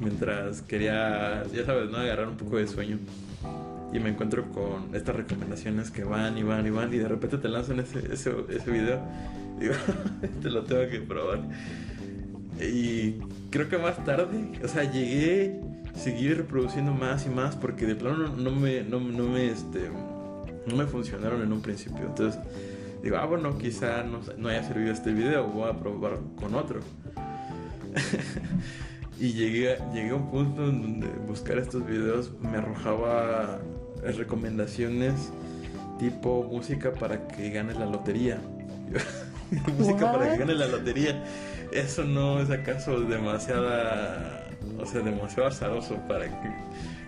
Mientras 0.00 0.62
quería, 0.62 1.44
ya 1.52 1.64
sabes, 1.64 1.90
¿no? 1.90 1.98
Agarrar 1.98 2.28
un 2.28 2.36
poco 2.36 2.56
de 2.56 2.66
sueño 2.66 2.98
y 3.92 3.98
me 4.00 4.10
encuentro 4.10 4.50
con 4.50 4.94
estas 4.94 5.16
recomendaciones 5.16 5.90
que 5.90 6.04
van 6.04 6.36
y 6.38 6.42
van 6.42 6.66
y 6.66 6.70
van 6.70 6.92
y 6.92 6.98
de 6.98 7.08
repente 7.08 7.38
te 7.38 7.48
lanzan 7.48 7.80
ese, 7.80 8.00
ese, 8.12 8.34
ese 8.48 8.70
video 8.70 9.00
digo, 9.60 9.74
te 10.42 10.50
lo 10.50 10.62
tengo 10.64 10.90
que 10.90 11.00
probar. 11.00 11.40
Y 12.62 13.20
creo 13.50 13.68
que 13.68 13.78
más 13.78 14.04
tarde, 14.04 14.52
o 14.62 14.68
sea, 14.68 14.84
llegué, 14.84 15.60
seguí 15.94 16.32
reproduciendo 16.32 16.92
más 16.92 17.26
y 17.26 17.28
más 17.28 17.56
porque 17.56 17.86
de 17.86 17.94
plano 17.94 18.28
no, 18.28 18.50
me, 18.50 18.82
no, 18.82 19.00
no, 19.00 19.28
me, 19.28 19.48
este, 19.48 19.90
no 20.66 20.76
me 20.76 20.86
funcionaron 20.86 21.42
en 21.42 21.52
un 21.52 21.60
principio. 21.60 22.06
Entonces 22.06 22.40
digo, 23.02 23.16
ah, 23.16 23.26
bueno, 23.26 23.58
quizá 23.58 24.02
no, 24.02 24.20
no 24.36 24.48
haya 24.48 24.62
servido 24.62 24.92
este 24.92 25.12
video, 25.12 25.46
voy 25.46 25.70
a 25.70 25.78
probar 25.78 26.18
con 26.36 26.54
otro. 26.54 26.80
y 29.20 29.32
llegué, 29.32 29.78
llegué 29.92 30.10
a 30.10 30.14
un 30.14 30.30
punto 30.30 30.68
en 30.68 30.82
donde 30.82 31.08
buscar 31.26 31.58
estos 31.58 31.86
videos 31.86 32.32
me 32.40 32.58
arrojaba 32.58 33.60
recomendaciones 34.16 35.30
tipo 35.98 36.42
música 36.44 36.92
para 36.92 37.28
que 37.28 37.50
ganes 37.50 37.76
la 37.76 37.86
lotería. 37.86 38.40
música 39.78 40.12
para 40.12 40.32
que 40.32 40.38
ganes 40.38 40.56
la 40.56 40.66
lotería. 40.66 41.22
Eso 41.72 42.04
no 42.04 42.40
es 42.40 42.50
acaso 42.50 43.00
demasiada, 43.00 44.44
o 44.78 44.86
sea, 44.86 45.00
demasiado 45.00 45.48
azaroso 45.48 45.96
para 46.08 46.26
que 46.26 46.50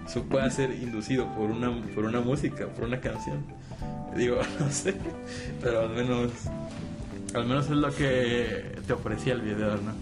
eso 0.07 0.23
pueda 0.25 0.49
ser 0.51 0.71
inducido 0.71 1.27
por 1.35 1.51
una, 1.51 1.71
por 1.95 2.05
una 2.05 2.21
música, 2.21 2.67
por 2.69 2.85
una 2.85 3.01
canción. 3.01 3.45
Digo, 4.17 4.37
no 4.61 4.71
sé, 4.71 4.95
pero 5.61 5.81
al 5.83 5.91
menos, 5.91 6.31
al 7.35 7.47
menos 7.47 7.67
es 7.67 7.73
lo 7.77 7.91
que 7.95 8.77
te 8.87 8.93
ofrecía 8.93 9.35
el 9.35 9.43
video, 9.43 9.77
¿no? 9.77 9.93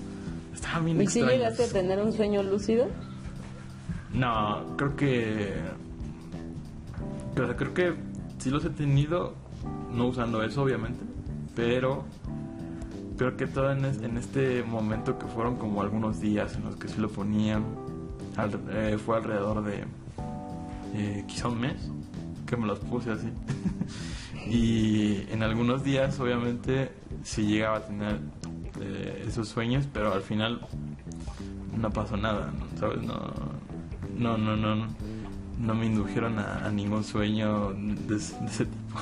Estaba 0.54 0.80
bien 0.80 1.00
¿Y 1.00 1.06
si 1.06 1.22
llegaste 1.22 1.64
a 1.64 1.68
tener 1.68 2.00
un 2.00 2.12
sueño 2.12 2.42
lúcido? 2.42 2.88
No, 4.12 4.76
creo 4.76 4.94
que 4.94 5.54
pero 7.34 7.56
creo 7.56 7.74
que 7.74 7.94
sí 8.38 8.50
los 8.50 8.64
he 8.64 8.70
tenido, 8.70 9.34
no 9.90 10.06
usando 10.06 10.42
eso 10.42 10.62
obviamente, 10.62 11.02
pero 11.54 12.04
creo 13.22 13.36
que 13.36 13.46
todo 13.46 13.70
en, 13.70 14.16
este 14.16 14.64
momento 14.64 15.16
que 15.16 15.26
fueron 15.26 15.54
como 15.54 15.80
algunos 15.80 16.20
días 16.20 16.56
en 16.56 16.64
los 16.64 16.74
que 16.74 16.88
sí 16.88 17.00
lo 17.00 17.08
ponían, 17.08 17.62
eh, 18.72 18.98
fue 18.98 19.16
alrededor 19.16 19.62
de 19.62 19.84
eh, 20.96 21.24
quizá 21.28 21.46
un 21.46 21.60
mes 21.60 21.76
que 22.46 22.56
me 22.56 22.66
los 22.66 22.80
puse 22.80 23.12
así. 23.12 23.28
y 24.50 25.24
en 25.30 25.44
algunos 25.44 25.84
días 25.84 26.18
obviamente 26.18 26.90
sí 27.22 27.46
llegaba 27.46 27.76
a 27.76 27.86
tener 27.86 28.18
eh, 28.80 29.24
esos 29.28 29.48
sueños, 29.48 29.86
pero 29.92 30.12
al 30.12 30.22
final 30.22 30.60
no 31.78 31.90
pasó 31.90 32.16
nada, 32.16 32.52
¿sabes? 32.80 33.02
No, 33.02 33.32
no, 34.18 34.36
no, 34.36 34.56
no. 34.56 34.74
no 34.74 34.86
no 35.58 35.76
me 35.76 35.86
indujeron 35.86 36.40
a, 36.40 36.68
ningún 36.72 37.04
sueño 37.04 37.72
de, 37.72 38.16
ese 38.16 38.64
tipo. 38.64 38.98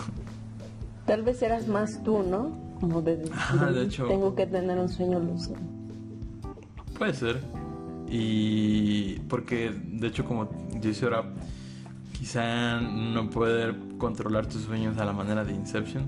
Tal 1.06 1.22
vez 1.22 1.40
eras 1.40 1.68
más 1.68 2.02
tú, 2.02 2.22
¿no? 2.22 2.69
Como 2.80 3.02
de, 3.02 3.16
de, 3.16 3.82
hecho, 3.82 4.06
tengo 4.06 4.34
que 4.34 4.46
tener 4.46 4.78
un 4.78 4.88
sueño 4.88 5.20
lúcido. 5.20 5.56
Puede 6.98 7.14
ser. 7.14 7.40
Y 8.08 9.20
porque, 9.28 9.70
de 9.70 10.08
hecho, 10.08 10.24
como 10.24 10.48
dice 10.80 11.04
ahora, 11.04 11.24
quizá 12.12 12.80
no 12.80 13.30
poder 13.30 13.76
controlar 13.98 14.46
tus 14.46 14.62
sueños 14.62 14.98
a 14.98 15.04
la 15.04 15.12
manera 15.12 15.44
de 15.44 15.52
Inception, 15.52 16.06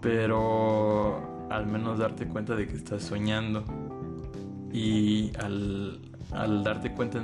pero 0.00 1.48
al 1.50 1.66
menos 1.66 1.98
darte 1.98 2.26
cuenta 2.26 2.56
de 2.56 2.66
que 2.66 2.74
estás 2.74 3.02
soñando 3.02 3.62
y 4.72 5.30
al 5.38 6.00
al 6.32 6.64
darte 6.64 6.92
cuenta 6.92 7.20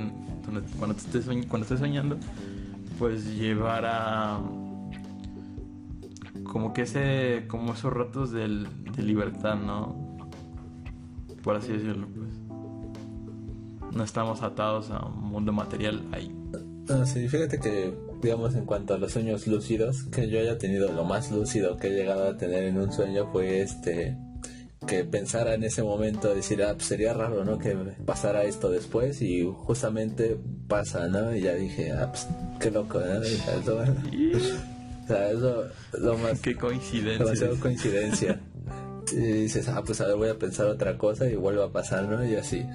cuando, 0.77 0.95
estés, 0.95 1.25
cuando 1.47 1.63
estés 1.63 1.79
soñando, 1.79 2.17
pues 2.99 3.35
llevar 3.35 3.85
a 3.85 4.39
como 6.43 6.73
que 6.73 6.83
ese 6.83 7.45
como 7.47 7.73
esos 7.73 7.91
ratos 7.93 8.31
de 8.31 8.67
libertad, 8.97 9.55
¿no? 9.55 10.13
Por 11.43 11.55
así 11.57 11.73
decirlo, 11.73 12.07
pues. 12.07 12.29
No 13.93 14.03
estamos 14.03 14.41
atados 14.41 14.89
a 14.89 15.05
un 15.05 15.29
mundo 15.29 15.51
material 15.51 16.03
ahí. 16.11 16.33
Ah, 16.89 17.05
sí, 17.05 17.27
fíjate 17.27 17.59
que, 17.59 17.93
digamos, 18.21 18.55
en 18.55 18.65
cuanto 18.65 18.95
a 18.95 18.97
los 18.97 19.11
sueños 19.11 19.45
lúcidos, 19.45 20.03
que 20.05 20.29
yo 20.29 20.39
haya 20.39 20.57
tenido 20.57 20.91
lo 20.91 21.03
más 21.03 21.31
lúcido 21.31 21.77
que 21.77 21.87
he 21.87 21.91
llegado 21.91 22.29
a 22.29 22.37
tener 22.37 22.63
en 22.63 22.77
un 22.77 22.91
sueño 22.91 23.29
fue 23.31 23.61
este 23.61 24.17
que 24.87 25.05
pensara 25.05 25.53
en 25.53 25.63
ese 25.63 25.81
momento, 25.81 26.33
decir, 26.35 26.61
ah, 26.63 26.73
pues 26.73 26.87
sería 26.87 27.13
raro, 27.13 27.45
¿no? 27.45 27.57
Que 27.57 27.73
pasara 28.05 28.43
esto 28.43 28.69
después 28.69 29.21
y 29.21 29.43
justamente 29.43 30.37
pasa, 30.67 31.07
¿no? 31.07 31.33
Y 31.33 31.41
ya 31.41 31.53
dije, 31.53 31.91
ah, 31.91 32.09
pues 32.09 32.27
qué 32.59 32.69
loco, 32.69 32.99
¿no? 32.99 33.21
o 35.03 35.07
sea, 35.07 35.99
lo 35.99 36.17
más... 36.19 36.39
Qué 36.39 36.55
coincidencia. 36.55 37.25
Demasiado 37.25 37.59
coincidencia. 37.59 38.39
y 39.11 39.15
dices, 39.15 39.67
ah, 39.67 39.83
pues 39.85 40.01
a 40.01 40.07
ver, 40.07 40.15
voy 40.15 40.29
a 40.29 40.37
pensar 40.37 40.67
otra 40.67 40.97
cosa 40.97 41.29
y 41.29 41.35
vuelve 41.35 41.63
a 41.63 41.69
pasar, 41.69 42.07
¿no? 42.07 42.25
Y 42.25 42.35
así. 42.35 42.65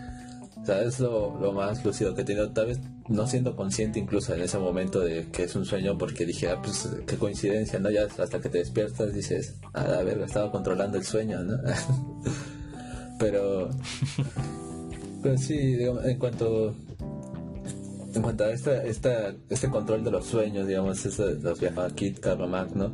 O 0.61 0.67
sea, 0.67 0.83
es 0.83 1.01
lo, 1.01 1.39
lo 1.41 1.53
más 1.53 1.85
lúcido 1.85 2.15
que 2.15 2.23
he 2.23 2.25
tenido. 2.25 2.51
Tal 2.51 2.67
vez 2.67 2.81
no 3.09 3.27
siendo 3.27 3.57
consciente 3.57 3.99
incluso 3.99 4.35
en 4.35 4.43
ese 4.43 4.59
momento 4.59 5.01
de 5.01 5.29
que 5.31 5.45
es 5.45 5.57
un 5.57 5.65
sueño 5.65 5.97
porque 5.97 6.27
dije, 6.27 6.51
ah, 6.51 6.61
pues 6.63 6.89
qué 7.07 7.17
coincidencia, 7.17 7.79
¿no? 7.79 7.91
Ya 7.91 8.05
hasta 8.05 8.41
que 8.41 8.49
te 8.49 8.59
despiertas 8.59 9.15
dices, 9.15 9.57
ah, 9.73 9.99
a 9.99 10.03
ver, 10.03 10.21
estaba 10.21 10.51
controlando 10.51 10.99
el 10.99 11.05
sueño, 11.05 11.43
¿no? 11.43 11.59
pero, 13.19 13.71
pero 15.23 15.39
sí, 15.39 15.57
digamos, 15.57 16.05
en 16.05 16.19
cuanto 16.19 16.75
en 18.15 18.23
cuanto 18.23 18.45
a 18.45 18.53
esta, 18.53 18.85
esta, 18.85 19.35
este 19.49 19.69
control 19.69 20.05
de 20.05 20.11
los 20.11 20.27
sueños, 20.27 20.67
digamos, 20.67 21.05
eso, 21.05 21.27
los 21.27 21.61
viajes 21.61 21.79
aquí, 21.79 22.13
Karl 22.13 22.51
¿no? 22.75 22.91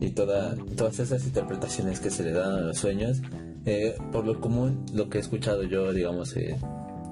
Y 0.00 0.10
toda, 0.10 0.56
todas 0.76 0.98
esas 0.98 1.24
interpretaciones 1.24 2.00
que 2.00 2.10
se 2.10 2.24
le 2.24 2.32
dan 2.32 2.52
a 2.52 2.60
los 2.60 2.78
sueños, 2.78 3.22
eh, 3.64 3.96
por 4.10 4.26
lo 4.26 4.40
común, 4.40 4.84
lo 4.92 5.08
que 5.08 5.18
he 5.18 5.20
escuchado 5.20 5.62
yo, 5.62 5.92
digamos, 5.92 6.36
eh, 6.36 6.56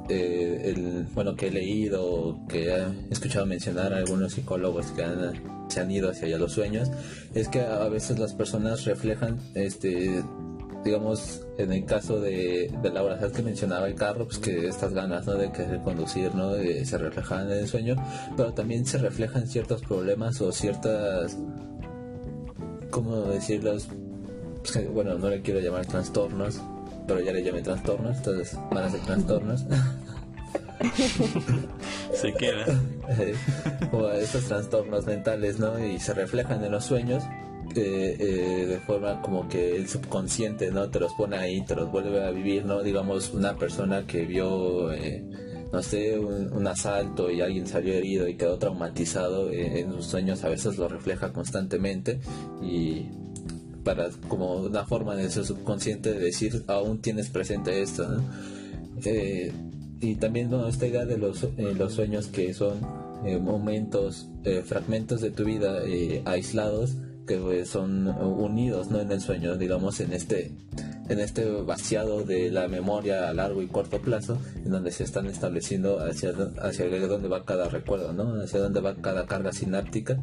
eh, 0.08 0.62
el, 0.64 1.06
bueno, 1.14 1.36
que 1.36 1.48
he 1.48 1.50
leído, 1.52 2.40
que 2.48 2.68
he 2.68 3.12
escuchado 3.12 3.46
mencionar 3.46 3.94
a 3.94 3.98
algunos 3.98 4.32
psicólogos 4.32 4.86
que 4.90 5.04
han, 5.04 5.68
se 5.68 5.80
han 5.80 5.90
ido 5.90 6.10
hacia 6.10 6.26
allá 6.26 6.38
los 6.38 6.52
sueños, 6.52 6.90
es 7.34 7.48
que 7.48 7.60
a 7.60 7.88
veces 7.88 8.18
las 8.18 8.34
personas 8.34 8.84
reflejan, 8.84 9.38
este, 9.54 10.22
digamos, 10.84 11.42
en 11.58 11.72
el 11.72 11.84
caso 11.84 12.20
de, 12.20 12.72
de 12.82 12.90
Laura 12.90 13.18
que 13.34 13.42
mencionaba 13.42 13.86
el 13.86 13.94
carro, 13.94 14.26
pues 14.26 14.38
que 14.38 14.68
estas 14.68 14.92
ganas, 14.92 15.26
¿no? 15.26 15.34
De 15.34 15.52
querer 15.52 15.80
conducir, 15.82 16.34
¿no? 16.34 16.54
se 16.54 16.98
reflejan 16.98 17.50
en 17.50 17.58
el 17.58 17.68
sueño, 17.68 17.96
pero 18.36 18.52
también 18.52 18.86
se 18.86 18.98
reflejan 18.98 19.46
ciertos 19.46 19.82
problemas 19.82 20.40
o 20.40 20.52
ciertas, 20.52 21.36
¿cómo 22.90 23.16
decirlos? 23.22 23.88
Pues 24.62 24.92
bueno, 24.92 25.18
no 25.18 25.28
le 25.28 25.42
quiero 25.42 25.60
llamar 25.60 25.86
trastornos, 25.86 26.60
pero 27.06 27.20
ya 27.20 27.32
le 27.32 27.42
llamé 27.42 27.62
trastornos, 27.62 28.16
entonces 28.16 28.58
van 28.70 28.84
a 28.84 28.90
ser 28.90 29.00
trastornos. 29.00 29.64
se 32.14 32.32
queda. 32.34 32.66
o 33.92 34.08
estos 34.10 34.44
trastornos 34.44 35.06
mentales, 35.06 35.58
¿no? 35.58 35.78
Y 35.78 35.98
se 35.98 36.14
reflejan 36.14 36.64
en 36.64 36.72
los 36.72 36.84
sueños 36.84 37.22
eh, 37.74 38.16
eh, 38.18 38.66
de 38.66 38.78
forma 38.80 39.20
como 39.22 39.48
que 39.48 39.76
el 39.76 39.88
subconsciente, 39.88 40.70
¿no? 40.70 40.88
Te 40.90 41.00
los 41.00 41.12
pone 41.14 41.36
ahí, 41.36 41.64
te 41.64 41.74
los 41.74 41.90
vuelve 41.90 42.24
a 42.24 42.30
vivir, 42.30 42.64
¿no? 42.64 42.82
Digamos, 42.82 43.32
una 43.32 43.56
persona 43.56 44.06
que 44.06 44.24
vio... 44.24 44.92
Eh, 44.92 45.24
no 45.72 45.82
sé, 45.84 46.18
un, 46.18 46.66
asalto 46.66 47.30
y 47.30 47.40
alguien 47.40 47.64
salió 47.64 47.94
herido 47.94 48.26
y 48.26 48.34
quedó 48.34 48.58
traumatizado 48.58 49.52
en 49.52 49.92
sus 49.92 50.06
sueños, 50.06 50.42
a 50.42 50.48
veces 50.48 50.76
lo 50.78 50.88
refleja 50.88 51.32
constantemente 51.32 52.20
y 52.60 53.06
para 53.84 54.10
como 54.28 54.56
una 54.56 54.84
forma 54.84 55.14
de 55.16 55.30
su 55.30 55.44
subconsciente 55.44 56.12
de 56.12 56.18
decir 56.18 56.64
aún 56.66 57.00
tienes 57.00 57.30
presente 57.30 57.80
esto 57.82 58.06
eh, 59.04 59.52
y 60.00 60.14
también 60.16 60.52
esta 60.68 60.86
idea 60.86 61.04
de 61.04 61.18
los, 61.18 61.44
eh, 61.44 61.74
los 61.76 61.94
sueños 61.94 62.26
que 62.26 62.52
son 62.54 62.80
eh, 63.24 63.38
momentos 63.38 64.28
fragmentos 64.64 65.20
de 65.20 65.30
tu 65.30 65.44
vida 65.44 65.82
aislados 66.24 66.96
que 67.38 67.64
son 67.64 68.08
unidos 68.08 68.90
no 68.90 69.00
en 69.00 69.12
el 69.12 69.20
sueño 69.20 69.56
digamos 69.56 70.00
en 70.00 70.12
este 70.12 70.52
en 71.08 71.18
este 71.18 71.44
vaciado 71.62 72.22
de 72.24 72.50
la 72.50 72.68
memoria 72.68 73.28
a 73.28 73.34
largo 73.34 73.62
y 73.62 73.66
corto 73.66 74.00
plazo 74.00 74.38
en 74.56 74.70
donde 74.70 74.90
se 74.92 75.04
están 75.04 75.26
estableciendo 75.26 76.00
hacia 76.00 76.32
hacia 76.62 77.06
dónde 77.06 77.28
va 77.28 77.44
cada 77.44 77.68
recuerdo 77.68 78.12
no 78.12 78.42
hacia 78.42 78.60
dónde 78.60 78.80
va 78.80 78.94
cada 78.96 79.26
carga 79.26 79.52
sináptica 79.52 80.22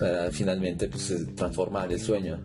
para 0.00 0.30
finalmente 0.30 0.88
pues, 0.88 1.14
transformar 1.36 1.92
el 1.92 2.00
sueño. 2.00 2.38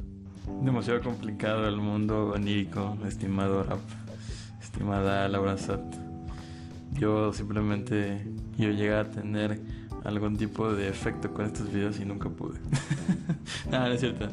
Demasiado 0.62 1.02
complicado 1.02 1.68
el 1.68 1.78
mundo 1.78 2.32
onírico, 2.32 2.98
estimado 3.08 3.64
Rap, 3.64 3.80
estimada 4.62 5.28
Laura 5.30 5.58
Sat. 5.58 5.82
Yo 7.00 7.34
simplemente 7.34 8.26
yo 8.58 8.70
llegué 8.70 8.94
a 8.94 9.10
tener 9.10 9.60
algún 10.06 10.38
tipo 10.38 10.72
de 10.74 10.88
efecto 10.88 11.34
con 11.34 11.46
estos 11.46 11.72
videos 11.72 12.00
y 12.00 12.06
nunca 12.06 12.30
pude. 12.30 12.60
Nada, 13.70 13.88
no 13.90 13.94
es 13.94 14.00
cierto. 14.00 14.28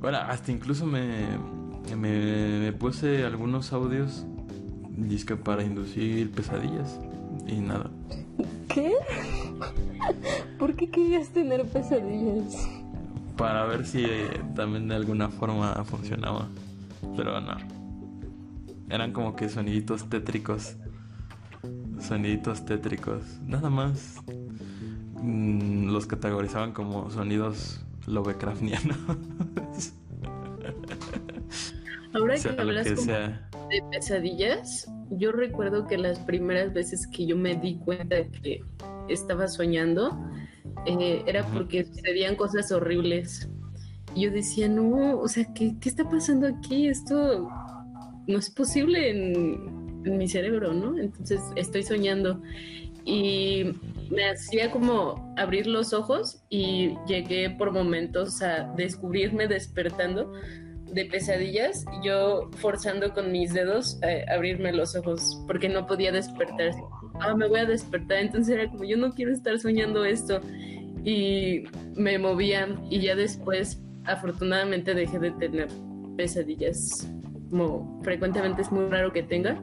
Bueno, 0.00 0.18
hasta 0.18 0.52
incluso 0.52 0.86
me, 0.86 1.26
me, 1.96 2.72
puse 2.72 3.24
algunos 3.24 3.72
audios 3.72 4.26
disque 4.90 5.36
para 5.36 5.62
inducir 5.62 6.30
pesadillas 6.32 6.98
y 7.46 7.56
nada. 7.56 7.90
¿Qué? 8.68 8.92
¿Por 10.58 10.74
qué 10.74 10.90
querías 10.90 11.28
tener 11.28 11.64
pesadillas? 11.66 12.56
para 13.36 13.66
ver 13.66 13.86
si 13.86 14.04
también 14.54 14.88
de 14.88 14.94
alguna 14.94 15.28
forma 15.28 15.84
funcionaba. 15.84 16.48
Pero 17.16 17.40
no. 17.40 17.56
Eran 18.88 19.12
como 19.12 19.36
que 19.36 19.48
soniditos 19.48 20.08
tétricos. 20.08 20.76
Soniditos 22.00 22.64
tétricos. 22.64 23.22
Nada 23.42 23.70
más. 23.70 24.16
Mm, 25.22 25.90
los 25.90 26.06
categorizaban 26.06 26.72
como 26.72 27.10
sonidos 27.10 27.80
Lovecraftianos. 28.06 28.96
Ahora 32.12 32.36
que 32.36 32.48
hablas 32.48 33.06
de 33.06 33.82
pesadillas, 33.90 34.90
yo 35.10 35.32
recuerdo 35.32 35.86
que 35.86 35.98
las 35.98 36.18
primeras 36.20 36.72
veces 36.72 37.06
que 37.06 37.26
yo 37.26 37.36
me 37.36 37.56
di 37.56 37.76
cuenta 37.76 38.24
que 38.42 38.62
estaba 39.08 39.48
soñando, 39.48 40.18
eh, 40.86 41.22
era 41.26 41.44
porque 41.46 41.84
sucedían 41.84 42.36
cosas 42.36 42.70
horribles. 42.72 43.48
Yo 44.14 44.30
decía, 44.30 44.68
no, 44.68 45.18
o 45.18 45.28
sea, 45.28 45.52
¿qué, 45.52 45.76
¿qué, 45.80 45.88
está 45.88 46.08
pasando 46.08 46.46
aquí? 46.46 46.88
Esto 46.88 47.50
no 48.26 48.38
es 48.38 48.48
posible 48.50 49.10
en, 49.10 50.02
en, 50.04 50.16
mi 50.16 50.26
cerebro, 50.26 50.72
¿no? 50.72 50.96
Entonces 50.98 51.40
estoy 51.54 51.82
soñando. 51.82 52.40
Y 53.04 53.74
me 54.10 54.28
hacía 54.28 54.70
como 54.70 55.34
abrir 55.36 55.66
los 55.66 55.92
ojos 55.92 56.42
y 56.48 56.94
llegué 57.06 57.50
por 57.50 57.72
momentos 57.72 58.42
a 58.42 58.72
descubrirme 58.76 59.48
despertando 59.48 60.32
de 60.92 61.04
pesadillas, 61.06 61.84
yo 62.02 62.48
forzando 62.58 63.12
con 63.12 63.32
mis 63.32 63.52
dedos 63.52 63.98
a 64.02 64.32
abrirme 64.32 64.72
los 64.72 64.94
ojos 64.96 65.42
porque 65.46 65.68
no 65.68 65.86
podía 65.86 66.12
despertar. 66.12 66.72
Ah, 67.20 67.34
me 67.34 67.48
voy 67.48 67.60
a 67.60 67.64
despertar. 67.66 68.18
Entonces 68.18 68.54
era 68.54 68.70
como, 68.70 68.84
yo 68.84 68.96
no 68.96 69.12
quiero 69.12 69.32
estar 69.32 69.58
soñando 69.58 70.04
esto 70.04 70.40
y 71.04 71.64
me 71.94 72.18
movía 72.18 72.68
y 72.88 73.00
ya 73.00 73.14
después 73.14 73.82
afortunadamente 74.04 74.94
dejé 74.94 75.18
de 75.18 75.32
tener 75.32 75.68
pesadillas 76.16 77.08
como 77.50 78.00
frecuentemente 78.02 78.62
es 78.62 78.72
muy 78.72 78.88
raro 78.88 79.12
que 79.12 79.22
tenga 79.22 79.60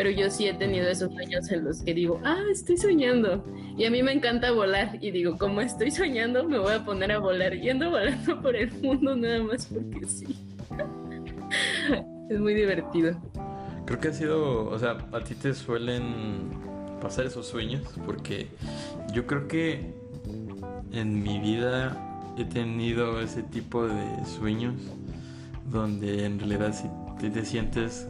pero 0.00 0.08
yo 0.12 0.30
sí 0.30 0.48
he 0.48 0.54
tenido 0.54 0.88
esos 0.88 1.12
sueños 1.12 1.50
en 1.52 1.62
los 1.62 1.82
que 1.82 1.92
digo, 1.92 2.22
ah, 2.24 2.40
estoy 2.50 2.78
soñando. 2.78 3.44
Y 3.76 3.84
a 3.84 3.90
mí 3.90 4.02
me 4.02 4.12
encanta 4.12 4.50
volar. 4.50 4.96
Y 4.98 5.10
digo, 5.10 5.36
como 5.36 5.60
estoy 5.60 5.90
soñando, 5.90 6.48
me 6.48 6.58
voy 6.58 6.72
a 6.72 6.82
poner 6.86 7.12
a 7.12 7.18
volar. 7.18 7.52
Yendo 7.52 7.90
volando 7.90 8.40
por 8.40 8.56
el 8.56 8.72
mundo 8.80 9.14
nada 9.14 9.42
más 9.42 9.66
porque 9.66 10.06
sí. 10.06 10.38
es 12.30 12.40
muy 12.40 12.54
divertido. 12.54 13.14
Creo 13.84 14.00
que 14.00 14.08
ha 14.08 14.12
sido, 14.14 14.70
o 14.70 14.78
sea, 14.78 15.06
a 15.12 15.22
ti 15.22 15.34
te 15.34 15.52
suelen 15.52 16.48
pasar 17.02 17.26
esos 17.26 17.46
sueños 17.46 17.82
porque 18.06 18.48
yo 19.12 19.26
creo 19.26 19.48
que 19.48 19.92
en 20.92 21.22
mi 21.22 21.40
vida 21.40 22.32
he 22.38 22.46
tenido 22.46 23.20
ese 23.20 23.42
tipo 23.42 23.86
de 23.86 24.24
sueños 24.24 24.76
donde 25.70 26.24
en 26.24 26.38
realidad 26.38 26.72
si 26.72 26.88
te, 27.28 27.44
sientes 27.44 28.08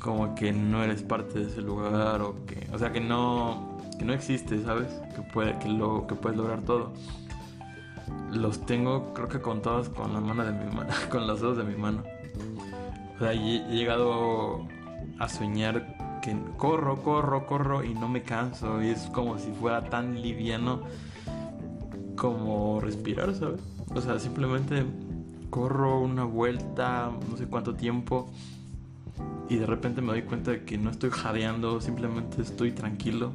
como 0.00 0.34
que 0.34 0.52
no 0.52 0.82
eres 0.82 1.02
parte 1.02 1.38
de 1.38 1.46
ese 1.46 1.62
lugar 1.62 2.22
o 2.22 2.44
que 2.46 2.66
o 2.72 2.78
sea 2.78 2.92
que 2.92 3.00
no 3.00 3.78
que 3.98 4.04
no 4.04 4.12
existe 4.12 4.62
sabes 4.64 4.88
que 5.14 5.22
puede 5.22 5.58
que 5.58 5.68
lo 5.68 6.06
que 6.06 6.14
puedes 6.14 6.36
lograr 6.36 6.60
todo 6.62 6.92
los 8.32 8.64
tengo 8.66 9.12
creo 9.14 9.28
que 9.28 9.40
contados 9.40 9.88
con 9.90 10.12
la 10.12 10.20
mano 10.20 10.44
de 10.44 10.52
mi 10.52 10.74
mano 10.74 10.90
con 11.10 11.26
los 11.26 11.40
dedos 11.40 11.58
de 11.58 11.64
mi 11.64 11.76
mano 11.76 12.02
o 13.16 13.18
sea 13.18 13.32
he 13.32 13.36
llegado 13.36 14.66
a 15.18 15.28
soñar 15.28 16.20
que 16.20 16.36
corro, 16.56 17.02
corro, 17.02 17.46
corro 17.46 17.84
y 17.84 17.94
no 17.94 18.08
me 18.08 18.22
canso. 18.22 18.82
Y 18.82 18.88
es 18.88 19.08
como 19.12 19.38
si 19.38 19.50
fuera 19.52 19.84
tan 19.84 20.20
liviano 20.20 20.82
como 22.16 22.80
respirar, 22.80 23.34
¿sabes? 23.34 23.60
O 23.94 24.00
sea, 24.00 24.18
simplemente 24.18 24.84
corro 25.48 26.00
una 26.00 26.24
vuelta, 26.24 27.10
no 27.28 27.36
sé 27.36 27.46
cuánto 27.46 27.74
tiempo, 27.74 28.30
y 29.50 29.56
de 29.56 29.66
repente 29.66 30.00
me 30.00 30.12
doy 30.12 30.22
cuenta 30.22 30.52
de 30.52 30.64
que 30.64 30.78
no 30.78 30.90
estoy 30.90 31.10
jadeando, 31.10 31.80
simplemente 31.80 32.40
estoy 32.40 32.70
tranquilo. 32.70 33.32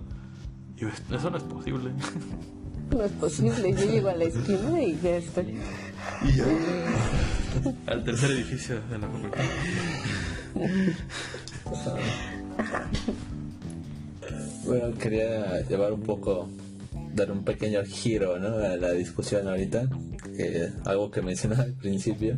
Y 0.78 0.86
eso 1.14 1.30
no 1.30 1.38
es 1.38 1.44
posible. 1.44 1.92
No 2.92 3.02
es 3.02 3.12
posible, 3.14 3.74
yo 3.74 3.92
llego 3.92 4.10
a 4.10 4.16
la 4.16 4.26
esquina 4.26 4.84
y 4.84 4.96
ya 5.02 5.18
estoy. 5.18 5.58
Y 6.22 6.38
ya. 6.38 6.46
Al 7.88 8.04
tercer 8.04 8.30
edificio 8.30 8.80
de 8.92 9.00
la 9.00 9.08
Bueno, 14.66 14.96
quería 15.00 15.62
llevar 15.68 15.94
un 15.94 16.02
poco, 16.02 16.48
dar 17.16 17.32
un 17.32 17.44
pequeño 17.44 17.84
giro 17.86 18.38
¿no? 18.38 18.58
a 18.58 18.76
la 18.76 18.92
discusión 18.92 19.48
ahorita, 19.48 19.90
algo 20.84 21.10
que 21.10 21.22
mencionaba 21.22 21.64
al 21.64 21.74
principio, 21.74 22.38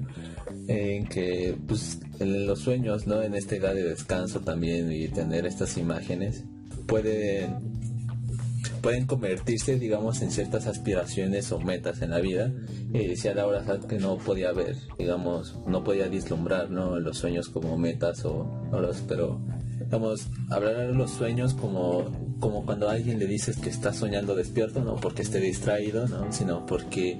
en 0.67 1.07
que 1.07 1.57
pues, 1.67 1.99
en 2.19 2.45
los 2.45 2.59
sueños, 2.59 3.07
¿no? 3.07 3.21
en 3.21 3.33
esta 3.35 3.55
edad 3.55 3.73
de 3.73 3.83
descanso 3.83 4.41
también 4.41 4.91
y 4.91 5.07
tener 5.07 5.45
estas 5.45 5.77
imágenes, 5.77 6.43
pueden 6.85 7.77
pueden 8.81 9.05
convertirse, 9.05 9.77
digamos, 9.77 10.21
en 10.21 10.31
ciertas 10.31 10.67
aspiraciones 10.67 11.51
o 11.51 11.59
metas 11.59 12.01
en 12.01 12.11
la 12.11 12.19
vida. 12.19 12.51
Y 12.93 13.07
decía 13.07 13.33
Laura 13.33 13.63
que 13.87 13.99
no 13.99 14.17
podía 14.17 14.51
ver, 14.51 14.75
digamos, 14.97 15.57
no 15.67 15.83
podía 15.83 16.07
vislumbrar, 16.07 16.69
¿no? 16.69 16.99
Los 16.99 17.17
sueños 17.17 17.49
como 17.49 17.77
metas 17.77 18.23
o, 18.25 18.49
los, 18.71 19.01
pero, 19.01 19.41
digamos, 19.87 20.27
hablar 20.49 20.75
de 20.75 20.93
los 20.93 21.11
sueños 21.11 21.53
como, 21.53 22.11
como 22.41 22.65
cuando 22.65 22.89
a 22.89 22.91
alguien 22.91 23.19
le 23.19 23.25
dices 23.25 23.55
que 23.55 23.69
está 23.69 23.93
soñando 23.93 24.35
despierto, 24.35 24.83
no 24.83 24.97
porque 24.97 25.21
esté 25.21 25.39
distraído, 25.39 26.07
¿no? 26.09 26.29
Sino 26.33 26.65
porque 26.65 27.17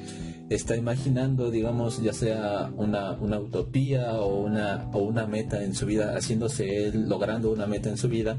está 0.49 0.75
imaginando, 0.75 1.49
digamos, 1.49 2.03
ya 2.03 2.12
sea 2.12 2.69
una, 2.75 3.13
una 3.13 3.39
utopía 3.39 4.19
o 4.19 4.43
una, 4.43 4.89
o 4.91 4.99
una 4.99 5.25
meta 5.25 5.63
en 5.63 5.73
su 5.75 5.86
vida, 5.86 6.13
haciéndose 6.17 6.88
él, 6.88 7.08
logrando 7.08 7.51
una 7.51 7.67
meta 7.67 7.89
en 7.89 7.97
su 7.97 8.10
vida, 8.10 8.38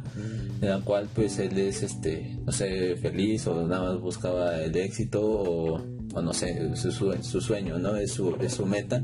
en 0.60 0.68
la 0.68 0.80
cual 0.80 1.08
pues 1.14 1.38
él 1.38 1.58
es, 1.58 1.82
este, 1.82 2.36
no 2.44 2.52
sé, 2.52 2.96
feliz 2.96 3.46
o 3.46 3.66
nada 3.66 3.92
más 3.92 4.00
buscaba 4.00 4.60
el 4.60 4.76
éxito 4.76 5.22
o, 5.22 5.82
no 6.20 6.32
sé, 6.34 6.76
su, 6.76 7.14
su, 7.22 7.40
sueño, 7.40 7.78
¿no? 7.78 7.96
Es 7.96 8.12
su, 8.12 8.36
es 8.40 8.52
su 8.52 8.66
meta. 8.66 9.02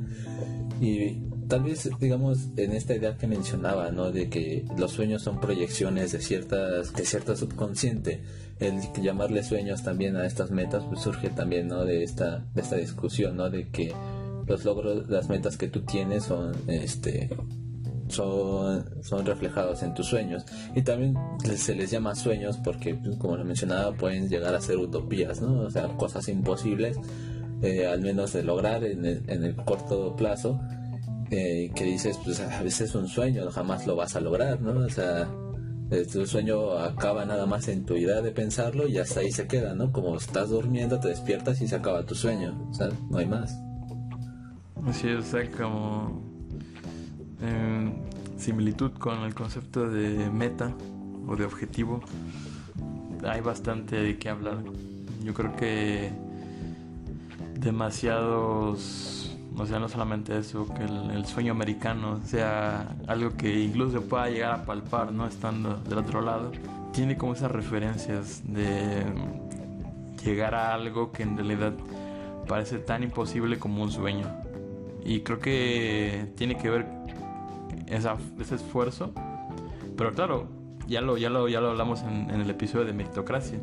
Y 0.82 1.16
tal 1.48 1.62
vez, 1.62 1.88
digamos, 2.00 2.48
en 2.56 2.72
esta 2.72 2.94
idea 2.94 3.16
que 3.16 3.26
mencionaba, 3.26 3.90
¿no? 3.90 4.10
De 4.10 4.28
que 4.28 4.64
los 4.76 4.92
sueños 4.92 5.22
son 5.22 5.40
proyecciones 5.40 6.12
de 6.12 6.20
ciertas, 6.20 6.92
de 6.92 7.04
cierta 7.04 7.36
subconsciente 7.36 8.22
el 8.60 8.80
llamarle 9.02 9.42
sueños 9.42 9.82
también 9.82 10.16
a 10.16 10.26
estas 10.26 10.50
metas 10.50 10.84
pues 10.84 11.00
surge 11.00 11.30
también 11.30 11.68
¿no? 11.68 11.84
de 11.84 12.02
esta 12.02 12.44
de 12.54 12.62
esta 12.62 12.76
discusión 12.76 13.36
no 13.36 13.50
de 13.50 13.68
que 13.68 13.92
los 14.46 14.64
logros 14.64 15.08
las 15.08 15.28
metas 15.28 15.56
que 15.56 15.68
tú 15.68 15.82
tienes 15.82 16.24
son 16.24 16.52
este 16.68 17.30
son, 18.08 18.84
son 19.02 19.24
reflejados 19.24 19.82
en 19.82 19.94
tus 19.94 20.06
sueños 20.06 20.44
y 20.74 20.82
también 20.82 21.14
se 21.56 21.74
les 21.74 21.90
llama 21.90 22.14
sueños 22.14 22.58
porque 22.62 22.94
pues, 22.94 23.16
como 23.16 23.36
lo 23.36 23.44
mencionaba 23.44 23.92
pueden 23.96 24.28
llegar 24.28 24.54
a 24.54 24.60
ser 24.60 24.76
utopías 24.76 25.40
no 25.40 25.62
o 25.62 25.70
sea 25.70 25.88
cosas 25.96 26.28
imposibles 26.28 26.96
eh, 27.62 27.86
al 27.86 28.02
menos 28.02 28.32
de 28.34 28.42
lograr 28.42 28.84
en 28.84 29.04
el, 29.06 29.22
en 29.26 29.42
el 29.42 29.56
corto 29.56 30.14
plazo 30.16 30.60
eh, 31.30 31.70
que 31.74 31.84
dices 31.84 32.18
pues 32.22 32.40
a 32.40 32.62
veces 32.62 32.90
es 32.90 32.94
un 32.94 33.08
sueño 33.08 33.50
jamás 33.50 33.86
lo 33.86 33.96
vas 33.96 34.16
a 34.16 34.20
lograr 34.20 34.60
no 34.60 34.72
o 34.84 34.88
sea 34.88 35.28
tu 36.10 36.26
sueño 36.26 36.78
acaba 36.78 37.24
nada 37.24 37.46
más 37.46 37.68
en 37.68 37.84
tu 37.84 37.94
idea 37.94 38.20
de 38.20 38.32
pensarlo 38.32 38.88
y 38.88 38.98
hasta 38.98 39.20
ahí 39.20 39.30
se 39.30 39.46
queda, 39.46 39.74
¿no? 39.74 39.92
Como 39.92 40.16
estás 40.16 40.50
durmiendo, 40.50 40.98
te 40.98 41.08
despiertas 41.08 41.60
y 41.60 41.68
se 41.68 41.76
acaba 41.76 42.04
tu 42.04 42.14
sueño, 42.14 42.68
sea, 42.72 42.88
no 43.10 43.18
hay 43.18 43.26
más. 43.26 43.56
Es, 44.88 45.04
o 45.04 45.22
sea, 45.22 45.50
como 45.52 46.22
en 47.40 47.94
similitud 48.38 48.92
con 48.92 49.20
el 49.22 49.34
concepto 49.34 49.88
de 49.88 50.30
meta 50.30 50.74
o 51.26 51.36
de 51.36 51.44
objetivo, 51.44 52.00
hay 53.24 53.40
bastante 53.40 53.96
de 53.96 54.18
qué 54.18 54.28
hablar. 54.30 54.58
Yo 55.22 55.32
creo 55.32 55.54
que 55.56 56.10
demasiados 57.58 59.23
o 59.56 59.66
sea, 59.66 59.78
no 59.78 59.88
solamente 59.88 60.36
eso, 60.36 60.66
que 60.74 60.84
el, 60.84 61.24
sueño 61.26 61.52
americano 61.52 62.20
sea 62.24 62.96
algo 63.06 63.30
que 63.36 63.62
incluso 63.62 64.02
pueda 64.02 64.28
llegar 64.28 64.52
a 64.52 64.64
palpar, 64.64 65.12
¿no? 65.12 65.26
Estando 65.26 65.76
del 65.76 65.98
otro 65.98 66.20
lado. 66.20 66.50
Tiene 66.92 67.16
como 67.16 67.34
esas 67.34 67.50
referencias 67.50 68.42
de 68.46 69.04
llegar 70.24 70.54
a 70.54 70.74
algo 70.74 71.12
que 71.12 71.22
en 71.22 71.36
realidad 71.36 71.72
parece 72.48 72.78
tan 72.78 73.02
imposible 73.02 73.58
como 73.58 73.82
un 73.82 73.90
sueño. 73.90 74.26
Y 75.04 75.20
creo 75.20 75.38
que 75.38 76.32
tiene 76.36 76.56
que 76.56 76.70
ver 76.70 76.86
esa, 77.86 78.16
ese 78.40 78.56
esfuerzo. 78.56 79.12
Pero 79.96 80.12
claro, 80.12 80.48
ya 80.86 81.00
lo, 81.00 81.16
ya 81.16 81.30
lo, 81.30 81.48
ya 81.48 81.60
lo 81.60 81.70
hablamos 81.70 82.02
en, 82.02 82.30
el 82.30 82.48
episodio 82.50 82.84
de 82.84 82.92
meritocracia. 82.92 83.58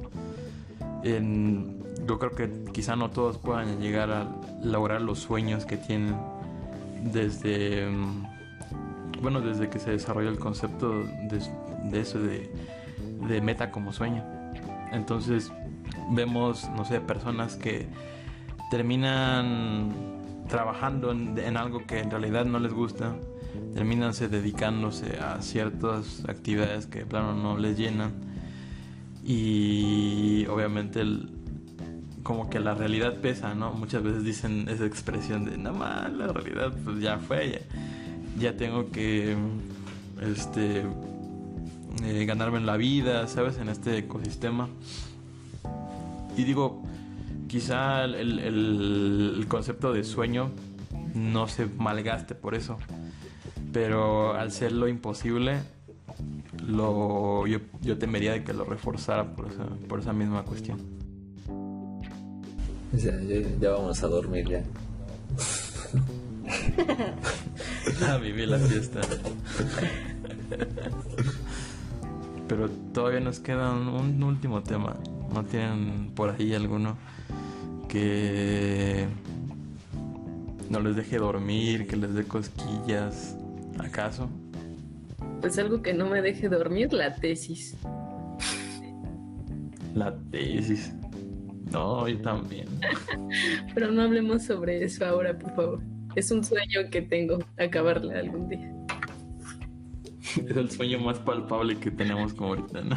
Yo 1.03 2.19
creo 2.19 2.31
que 2.31 2.49
quizá 2.71 2.95
no 2.95 3.09
todos 3.09 3.37
puedan 3.37 3.79
llegar 3.79 4.11
a 4.11 4.27
lograr 4.63 5.01
los 5.01 5.19
sueños 5.19 5.65
que 5.65 5.77
tienen 5.77 6.15
desde 7.03 7.89
mm, 7.89 9.21
bueno 9.21 9.41
desde 9.41 9.69
que 9.69 9.79
se 9.79 9.91
desarrolló 9.91 10.29
el 10.29 10.39
concepto 10.39 11.03
de, 11.03 11.99
eso 11.99 12.19
de, 12.19 12.51
de, 13.27 13.41
meta 13.41 13.71
como 13.71 13.93
sueño. 13.93 14.23
Entonces 14.91 15.51
vemos 16.11 16.69
no 16.75 16.85
sé 16.85 17.01
personas 17.01 17.55
que 17.55 17.87
terminan 18.69 19.91
trabajando 20.47 21.11
en, 21.11 21.37
en 21.37 21.57
algo 21.57 21.85
que 21.85 21.99
en 21.99 22.11
realidad 22.11 22.45
no 22.45 22.59
les 22.59 22.73
gusta 22.73 23.15
terminan 23.73 24.13
dedicándose 24.13 25.17
a 25.19 25.41
ciertas 25.41 26.23
actividades 26.27 26.87
que 26.87 26.99
de 26.99 27.05
plano 27.05 27.33
no 27.33 27.57
les 27.57 27.77
llenan 27.77 28.30
y 29.23 30.45
obviamente 30.47 31.01
el, 31.01 31.29
como 32.23 32.49
que 32.49 32.59
la 32.59 32.73
realidad 32.75 33.19
pesa, 33.21 33.55
¿no? 33.55 33.73
Muchas 33.73 34.03
veces 34.03 34.23
dicen 34.23 34.67
esa 34.69 34.85
expresión 34.85 35.45
de, 35.45 35.57
nada 35.57 35.77
más, 35.77 36.13
la 36.13 36.27
realidad 36.27 36.73
pues 36.83 36.99
ya 36.99 37.17
fue, 37.17 37.63
ya, 38.39 38.55
tengo 38.57 38.91
que, 38.91 39.35
este, 40.21 40.85
eh, 42.03 42.25
ganarme 42.25 42.59
la 42.61 42.77
vida, 42.77 43.27
¿sabes? 43.27 43.57
En 43.57 43.69
este 43.69 43.97
ecosistema. 43.97 44.69
Y 46.37 46.43
digo, 46.43 46.83
quizá 47.47 48.05
el, 48.05 48.39
el, 48.39 49.45
concepto 49.47 49.91
de 49.91 50.03
sueño 50.03 50.51
no 51.13 51.47
se 51.47 51.65
malgaste 51.65 52.35
por 52.35 52.55
eso, 52.55 52.77
pero 53.73 54.33
al 54.33 54.51
ser 54.51 54.71
lo 54.71 54.87
imposible, 54.87 55.59
lo, 56.71 57.45
yo, 57.47 57.59
yo 57.81 57.97
temería 57.97 58.33
de 58.33 58.43
que 58.43 58.53
lo 58.53 58.63
reforzara 58.63 59.35
por 59.35 59.47
esa, 59.47 59.65
por 59.87 59.99
esa 59.99 60.13
misma 60.13 60.43
cuestión. 60.43 60.79
Ya, 62.93 63.13
ya, 63.59 63.71
vamos 63.71 64.03
a 64.03 64.07
dormir 64.07 64.49
ya. 64.49 64.63
a 68.07 68.17
vivir 68.17 68.49
la 68.49 68.59
fiesta. 68.59 68.99
Pero 72.47 72.69
todavía 72.93 73.21
nos 73.21 73.39
queda 73.39 73.71
un, 73.71 74.21
último 74.21 74.61
tema. 74.61 74.97
¿No 75.33 75.45
tienen 75.45 76.11
por 76.13 76.31
ahí 76.31 76.53
alguno 76.53 76.97
que 77.87 79.07
no 80.69 80.81
les 80.81 80.97
deje 80.97 81.17
dormir, 81.17 81.87
que 81.87 81.95
les 81.95 82.13
dé 82.13 82.25
cosquillas? 82.25 83.37
¿Acaso? 83.79 84.29
Pues 85.41 85.57
algo 85.57 85.81
que 85.81 85.93
no 85.93 86.07
me 86.07 86.21
deje 86.21 86.49
dormir, 86.49 86.93
la 86.93 87.15
tesis. 87.15 87.75
La 89.95 90.15
tesis. 90.31 90.93
No, 91.71 92.07
yo 92.07 92.21
también. 92.21 92.67
Pero 93.73 93.91
no 93.91 94.03
hablemos 94.03 94.43
sobre 94.43 94.83
eso 94.83 95.05
ahora, 95.05 95.37
por 95.37 95.55
favor. 95.55 95.81
Es 96.15 96.29
un 96.31 96.43
sueño 96.43 96.89
que 96.91 97.01
tengo, 97.01 97.39
acabarla 97.57 98.19
algún 98.19 98.49
día. 98.49 98.71
Es 100.47 100.55
el 100.55 100.71
sueño 100.71 100.99
más 100.99 101.19
palpable 101.19 101.77
que 101.77 101.91
tenemos 101.91 102.33
como 102.33 102.51
ahorita, 102.51 102.81
¿no? 102.81 102.95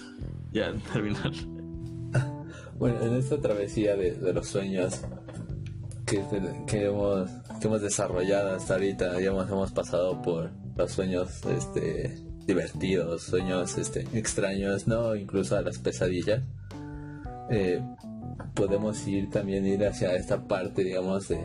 ya, 0.52 0.72
terminar. 0.92 1.32
Bueno, 2.76 3.00
en 3.04 3.14
esta 3.14 3.40
travesía 3.40 3.94
de, 3.94 4.32
los 4.32 4.48
sueños 4.48 5.02
que, 6.04 6.20
que, 6.66 6.86
hemos, 6.86 7.30
que 7.60 7.68
hemos 7.68 7.80
desarrollado 7.80 8.56
hasta 8.56 8.74
ahorita, 8.74 9.16
digamos, 9.16 9.48
hemos 9.48 9.70
pasado 9.70 10.20
por 10.20 10.50
los 10.76 10.92
sueños 10.92 11.44
este, 11.46 12.18
divertidos, 12.46 13.22
sueños 13.22 13.78
este, 13.78 14.06
extraños, 14.12 14.86
¿no? 14.86 15.14
Incluso 15.14 15.56
a 15.56 15.62
las 15.62 15.78
pesadillas. 15.78 16.42
Eh, 17.50 17.80
podemos 18.54 19.06
ir 19.06 19.30
también 19.30 19.66
ir 19.66 19.84
hacia 19.86 20.14
esta 20.16 20.46
parte, 20.46 20.82
digamos, 20.82 21.28
de, 21.28 21.40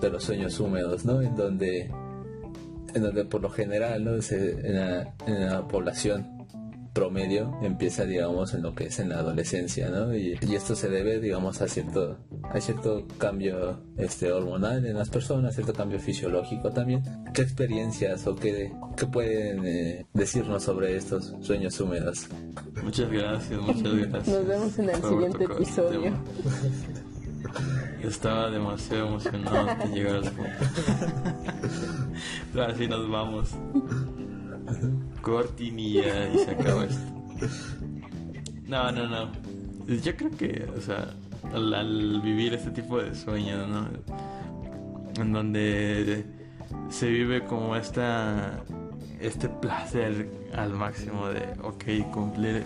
de 0.00 0.10
los 0.10 0.24
sueños 0.24 0.58
húmedos, 0.60 1.04
¿no? 1.04 1.20
En 1.22 1.36
donde, 1.36 1.90
en 2.94 3.02
donde 3.02 3.24
por 3.24 3.42
lo 3.42 3.50
general, 3.50 4.04
¿no? 4.04 4.12
en, 4.12 4.76
la, 4.76 5.66
población 5.68 6.37
promedio 6.98 7.56
empieza, 7.62 8.04
digamos, 8.04 8.54
en 8.54 8.62
lo 8.62 8.74
que 8.74 8.86
es 8.86 8.98
en 8.98 9.10
la 9.10 9.20
adolescencia, 9.20 9.88
¿no? 9.88 10.16
Y, 10.16 10.36
esto 10.52 10.74
se 10.74 10.88
debe, 10.88 11.20
digamos, 11.20 11.62
a 11.62 11.68
cierto, 11.68 12.18
a 12.42 12.60
cierto 12.60 13.06
cambio 13.18 13.78
este, 13.96 14.32
hormonal 14.32 14.84
en 14.84 14.96
las 14.98 15.08
personas, 15.08 15.54
cierto 15.54 15.72
cambio 15.72 16.00
fisiológico 16.00 16.72
también. 16.72 17.04
¿Qué 17.32 17.42
experiencias 17.42 18.26
o 18.26 18.34
qué, 18.34 18.72
qué 18.96 19.06
pueden 19.06 19.64
eh, 19.64 20.06
decirnos 20.12 20.64
sobre 20.64 20.96
estos 20.96 21.36
sueños 21.40 21.80
húmedos? 21.80 22.26
Muchas 22.82 23.08
gracias, 23.12 23.60
muchas 23.60 23.94
gracias. 24.10 24.36
Nos 24.36 24.46
vemos 24.48 24.76
en 24.80 24.90
el 24.90 25.02
siguiente 25.02 25.44
episodio. 25.44 26.12
Estaba 28.02 28.50
demasiado 28.50 29.06
emocionado 29.06 29.66
de 29.66 29.94
llegar 29.94 30.16
al 30.16 30.32
punto. 30.32 30.50
Así 32.68 32.88
nos 32.88 33.08
vamos 33.08 33.54
cortinilla 35.28 36.28
y 36.30 36.38
se 36.38 36.50
acaba 36.50 36.84
esto. 36.84 37.18
No, 38.66 38.90
no, 38.92 39.06
no. 39.06 39.32
Yo 39.86 40.16
creo 40.16 40.30
que, 40.30 40.68
o 40.76 40.80
sea, 40.80 41.14
al, 41.52 42.20
vivir 42.22 42.54
este 42.54 42.70
tipo 42.70 43.00
de 43.00 43.14
sueños, 43.14 43.68
¿no? 43.68 43.88
En 45.20 45.32
donde 45.32 46.24
se 46.90 47.08
vive 47.08 47.44
como 47.44 47.76
esta 47.76 48.62
este 49.20 49.48
placer 49.48 50.30
al 50.54 50.72
máximo 50.74 51.28
de, 51.28 51.42
ok, 51.62 52.12
cumplir 52.12 52.62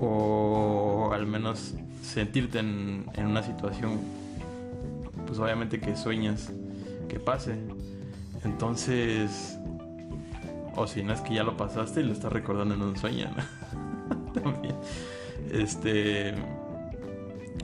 o 0.00 1.10
al 1.12 1.26
menos 1.26 1.74
sentirte 2.02 2.60
en, 2.60 3.06
en 3.14 3.26
una 3.26 3.42
situación, 3.42 3.98
pues 5.26 5.38
obviamente 5.38 5.80
que 5.80 5.96
sueñas 5.96 6.52
que 7.08 7.18
pase. 7.18 7.56
Entonces, 8.44 9.58
o 10.80 10.86
si 10.86 11.02
no 11.02 11.12
es 11.12 11.20
que 11.20 11.34
ya 11.34 11.44
lo 11.44 11.56
pasaste 11.56 12.00
y 12.00 12.04
lo 12.04 12.12
estás 12.12 12.32
recordando 12.32 12.74
en 12.74 12.82
un 12.82 12.96
sueño, 12.96 13.30
También. 14.34 14.74
Este. 15.52 16.34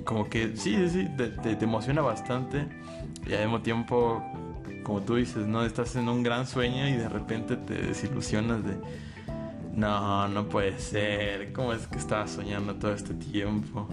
Como 0.05 0.29
que 0.29 0.57
sí, 0.57 0.89
sí, 0.89 1.09
te, 1.17 1.29
te, 1.29 1.65
emociona 1.65 2.03
bastante. 2.03 2.67
Y 3.27 3.33
al 3.33 3.45
mismo 3.45 3.61
tiempo, 3.61 4.23
como 4.85 5.01
tú 5.01 5.17
dices, 5.17 5.47
¿no? 5.47 5.65
Estás 5.65 5.97
en 5.97 6.09
un 6.09 6.23
gran 6.23 6.47
sueño 6.47 6.87
y 6.89 6.93
de 6.93 7.09
repente 7.09 7.57
te 7.57 7.75
desilusionas 7.75 8.65
de. 8.65 8.77
No, 9.75 10.29
no 10.29 10.49
puede 10.49 10.79
ser. 10.79 11.53
¿Cómo 11.53 11.73
es 11.73 11.87
que 11.87 11.99
estaba 11.99 12.27
soñando 12.27 12.75
todo 12.75 12.93
este 12.93 13.15
tiempo? 13.15 13.89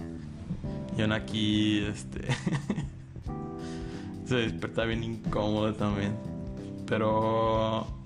Y 0.96 1.02
aún 1.02 1.12
aquí, 1.12 1.84
este. 1.84 2.28
se 4.26 4.36
desperta 4.36 4.84
bien 4.84 5.02
incómodo 5.02 5.72
también. 5.74 6.14
Pero 6.86 8.03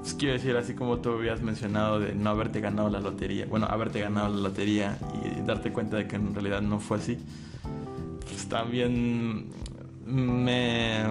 pues 0.00 0.14
quiero 0.14 0.34
decir, 0.34 0.56
así 0.56 0.74
como 0.74 0.98
tú 0.98 1.10
habías 1.10 1.42
mencionado 1.42 2.00
de 2.00 2.14
no 2.14 2.30
haberte 2.30 2.60
ganado 2.60 2.88
la 2.88 3.00
lotería, 3.00 3.46
bueno, 3.46 3.66
haberte 3.66 4.00
ganado 4.00 4.34
la 4.34 4.48
lotería 4.48 4.98
y 5.24 5.46
darte 5.46 5.72
cuenta 5.72 5.96
de 5.96 6.08
que 6.08 6.16
en 6.16 6.34
realidad 6.34 6.60
no 6.60 6.80
fue 6.80 6.98
así, 6.98 7.18
pues 8.28 8.48
también 8.48 9.46
me, 10.04 11.04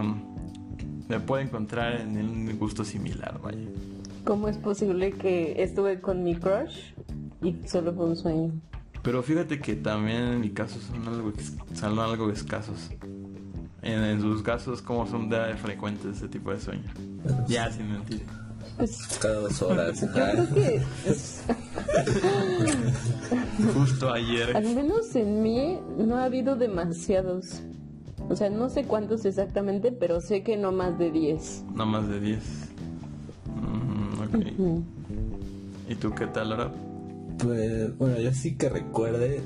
me 1.08 1.20
puedo 1.20 1.42
encontrar 1.42 2.02
en 2.02 2.18
un 2.18 2.60
gusto 2.60 2.84
similar, 2.84 3.40
vaya. 3.42 3.68
¿Cómo 4.26 4.48
es 4.48 4.58
posible 4.58 5.14
que 5.14 5.64
estuve 5.64 6.00
con 6.00 6.24
mi 6.24 6.36
crush 6.36 6.94
y 7.42 7.56
solo 7.68 7.94
fue 7.94 8.06
un 8.06 8.16
sueño? 8.16 8.52
Pero 9.02 9.24
fíjate 9.24 9.60
que 9.60 9.76
también 9.76 10.24
en 10.24 10.42
mi 10.42 10.52
caso 10.52 10.80
son 10.80 11.08
algo, 11.08 11.34
son 11.74 11.98
algo 11.98 12.30
escasos. 12.30 12.92
En, 13.82 14.04
en, 14.04 14.22
sus 14.22 14.44
casos, 14.44 14.82
como 14.82 15.08
son 15.08 15.28
de 15.28 15.56
frecuentes 15.56 16.18
ese 16.18 16.28
tipo 16.28 16.52
de 16.52 16.60
sueños. 16.60 16.92
Ya, 17.48 17.72
sin 17.72 17.92
mentir. 17.92 18.22
Pues, 18.78 19.20
Cada 19.22 19.36
dos 19.36 19.62
horas. 19.62 20.06
Justo 23.74 24.12
ayer. 24.12 24.56
Al 24.56 24.76
menos 24.76 25.16
en 25.16 25.42
mí 25.42 25.80
no 25.98 26.18
ha 26.18 26.26
habido 26.26 26.56
demasiados. 26.56 27.62
O 28.30 28.36
sea, 28.36 28.50
no 28.50 28.70
sé 28.70 28.86
cuántos 28.86 29.26
exactamente, 29.26 29.92
pero 29.92 30.22
sé 30.22 30.44
que 30.44 30.58
no 30.58 30.72
más 30.72 30.98
de 30.98 31.12
10. 31.12 31.66
No 31.76 31.86
más 31.86 32.08
de 32.08 32.20
10. 32.20 32.40
Mm, 33.56 34.80
¿Y 35.90 35.96
tú 35.96 36.14
qué 36.16 36.28
tal, 36.28 36.52
ahora? 36.52 36.72
Pues, 37.40 37.98
bueno, 37.98 38.20
yo 38.20 38.32
sí 38.34 38.56
que 38.56 38.70
recuerde 38.70 39.42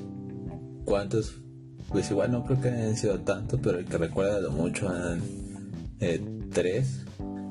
cuántos. 0.85 1.41
Pues 1.89 2.11
igual 2.11 2.31
no 2.31 2.43
creo 2.45 2.61
que 2.61 2.69
hayan 2.69 2.95
sido 2.95 3.19
tantos, 3.19 3.59
pero 3.61 3.79
el 3.79 3.85
que 3.85 3.97
recuerda 3.97 4.39
lo 4.39 4.51
mucho 4.51 4.89
han 4.89 5.21
eh, 5.99 6.19
tres 6.51 7.05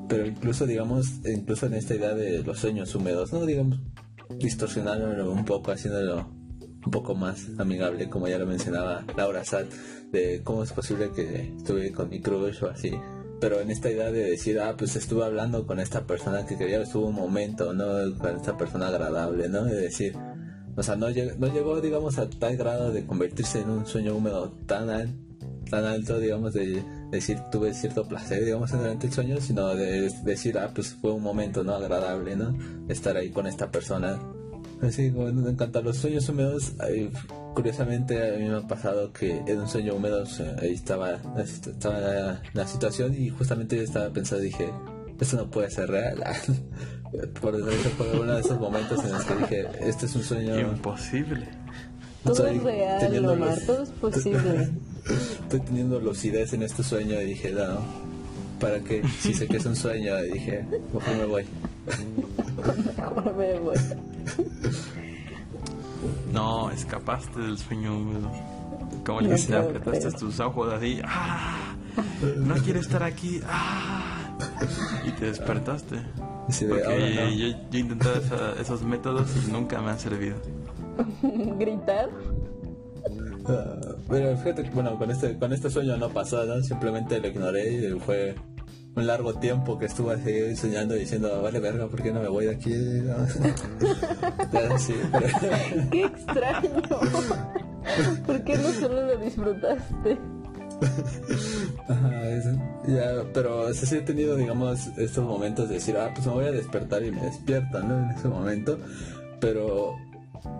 pero 0.07 0.25
incluso 0.25 0.65
digamos 0.65 1.07
incluso 1.25 1.65
en 1.65 1.75
esta 1.75 1.95
idea 1.95 2.13
de 2.13 2.43
los 2.43 2.59
sueños 2.59 2.93
húmedos 2.95 3.33
no 3.33 3.45
digamos 3.45 3.79
distorsionándolo 4.37 5.31
un 5.31 5.45
poco 5.45 5.71
haciéndolo 5.71 6.27
un 6.85 6.91
poco 6.91 7.15
más 7.15 7.47
amigable 7.57 8.09
como 8.09 8.27
ya 8.27 8.37
lo 8.37 8.45
mencionaba 8.45 9.03
Laura 9.17 9.43
Sat 9.43 9.67
de 10.11 10.41
cómo 10.43 10.63
es 10.63 10.71
posible 10.71 11.11
que 11.15 11.53
estuve 11.57 11.91
con 11.91 12.09
mi 12.09 12.21
crush 12.21 12.63
o 12.63 12.69
así. 12.69 12.91
Pero 13.41 13.59
en 13.59 13.69
esta 13.69 13.91
idea 13.91 14.11
de 14.11 14.29
decir 14.29 14.59
ah 14.59 14.75
pues 14.77 14.95
estuve 14.95 15.25
hablando 15.25 15.67
con 15.67 15.79
esta 15.79 16.05
persona 16.05 16.45
que 16.45 16.57
quería 16.57 16.81
estuvo 16.81 17.07
un 17.07 17.15
momento 17.15 17.73
no 17.73 18.17
con 18.17 18.35
esta 18.35 18.57
persona 18.57 18.87
agradable 18.87 19.49
no 19.49 19.65
de 19.65 19.75
decir 19.75 20.15
o 20.75 20.83
sea 20.83 20.95
no 20.95 21.09
llegó, 21.09 21.35
no 21.37 21.47
llegó 21.47 21.81
digamos 21.81 22.17
a 22.17 22.29
tal 22.29 22.55
grado 22.55 22.91
de 22.91 23.05
convertirse 23.05 23.61
en 23.61 23.69
un 23.69 23.85
sueño 23.85 24.15
húmedo 24.15 24.51
tan 24.65 24.87
tan 25.69 25.83
alto 25.83 26.19
digamos 26.19 26.53
de 26.53 26.83
decir 27.11 27.39
tuve 27.51 27.73
cierto 27.73 28.07
placer, 28.07 28.43
digamos, 28.43 28.71
durante 28.71 29.07
el 29.07 29.13
sueño, 29.13 29.39
sino 29.39 29.75
de 29.75 30.09
decir, 30.23 30.57
ah, 30.57 30.71
pues 30.73 30.93
fue 30.93 31.11
un 31.11 31.23
momento, 31.23 31.63
¿no? 31.63 31.75
Agradable, 31.75 32.35
¿no? 32.35 32.55
Estar 32.87 33.17
ahí 33.17 33.29
con 33.29 33.47
esta 33.47 33.71
persona. 33.71 34.19
Así, 34.81 35.11
como 35.11 35.31
me 35.31 35.51
encantan 35.51 35.83
los 35.83 35.97
sueños 35.97 36.27
húmedos. 36.29 36.73
curiosamente, 37.53 38.35
a 38.35 38.37
mí 38.37 38.49
me 38.49 38.57
ha 38.57 38.67
pasado 38.67 39.13
que 39.13 39.37
en 39.45 39.59
un 39.59 39.67
sueño 39.67 39.95
húmedo, 39.95 40.23
ahí 40.61 40.73
estaba, 40.73 41.19
estaba 41.39 42.39
la, 42.53 42.67
situación 42.67 43.13
y 43.13 43.29
justamente 43.29 43.77
yo 43.77 43.83
estaba 43.83 44.09
pensando, 44.09 44.43
dije, 44.43 44.69
esto 45.19 45.37
no 45.37 45.49
puede 45.49 45.71
ser 45.71 45.89
real. 45.89 46.21
por, 47.41 47.57
fue 47.97 48.19
uno 48.19 48.33
de 48.33 48.41
esos 48.41 48.59
momentos 48.59 49.03
en 49.05 49.13
los 49.13 49.23
que 49.23 49.35
dije, 49.35 49.67
este 49.81 50.05
es 50.07 50.15
un 50.15 50.23
sueño... 50.23 50.59
Imposible. 50.59 51.47
Todo 52.23 52.47
es 52.47 52.63
real, 52.63 53.25
Omar, 53.25 53.59
todo 53.65 53.83
es 53.83 53.89
posible. 53.89 54.71
estoy 55.07 55.59
teniendo 55.61 55.99
lucidez 55.99 56.53
en 56.53 56.63
este 56.63 56.83
sueño 56.83 57.21
y 57.21 57.25
dije, 57.25 57.51
no, 57.51 57.79
¿para 58.59 58.79
qué? 58.79 59.03
Si 59.19 59.33
sé 59.33 59.47
que 59.47 59.57
es 59.57 59.65
un 59.65 59.75
sueño, 59.75 60.17
y 60.23 60.33
dije, 60.33 60.65
mejor 60.93 61.15
me 61.15 61.25
voy. 61.25 61.45
mejor 62.97 63.35
me 63.35 63.59
voy. 63.59 63.75
No, 66.31 66.71
escapaste 66.71 67.39
del 67.39 67.57
sueño 67.57 67.95
húmedo. 67.95 68.31
Como 69.05 69.21
le 69.21 69.37
no 69.47 69.57
apretaste 69.57 70.11
tus 70.11 70.39
ojos 70.39 70.73
así, 70.73 70.99
¡ah! 71.05 71.75
No 72.37 72.55
quiere 72.55 72.79
estar 72.79 73.03
aquí, 73.03 73.39
¡ah! 73.47 74.35
Y 75.05 75.11
te 75.11 75.27
despertaste. 75.27 75.97
Porque 76.47 77.13
yo, 77.15 77.29
yo, 77.29 77.57
he 77.71 77.77
intentado 77.77 78.21
esos 78.59 78.83
métodos 78.83 79.29
y 79.47 79.51
nunca 79.51 79.81
me 79.81 79.91
han 79.91 79.99
servido. 79.99 80.37
¿Gritar? 81.59 82.09
Pero 84.09 84.37
fíjate, 84.37 84.69
bueno, 84.73 84.97
con 84.97 85.11
este, 85.11 85.37
con 85.37 85.53
este 85.53 85.69
sueño 85.69 85.97
no 85.97 86.09
pasó, 86.09 86.43
¿no? 86.45 86.61
Simplemente 86.61 87.19
lo 87.19 87.27
ignoré 87.27 87.73
y 87.73 87.99
fue 87.99 88.35
un 88.95 89.07
largo 89.07 89.33
tiempo 89.35 89.77
que 89.77 89.85
estuve 89.85 90.13
así 90.13 90.55
soñando 90.55 90.95
diciendo, 90.95 91.41
vale 91.41 91.59
verga, 91.59 91.87
¿por 91.87 92.01
qué 92.01 92.13
no 92.13 92.21
me 92.21 92.29
voy 92.29 92.45
de 92.45 92.51
aquí? 92.51 92.71
Qué 95.91 96.03
extraño. 96.03 96.81
¿Por 98.25 98.43
qué 98.43 98.57
no 98.57 98.71
solo 98.71 99.05
lo 99.05 99.17
disfrutaste? 99.17 100.17
ya, 102.87 103.23
pero 103.33 103.73
sí 103.73 103.95
he 103.95 104.01
tenido, 104.01 104.35
digamos, 104.35 104.87
estos 104.97 105.23
momentos 105.23 105.69
de 105.69 105.75
decir, 105.75 105.95
ah, 105.97 106.11
pues 106.13 106.27
me 106.27 106.33
voy 106.33 106.45
a 106.45 106.51
despertar 106.51 107.03
y 107.03 107.11
me 107.11 107.21
despierto, 107.21 107.79
¿no? 107.81 107.99
En 107.99 108.09
ese 108.11 108.27
momento. 108.27 108.77
Pero 109.39 109.95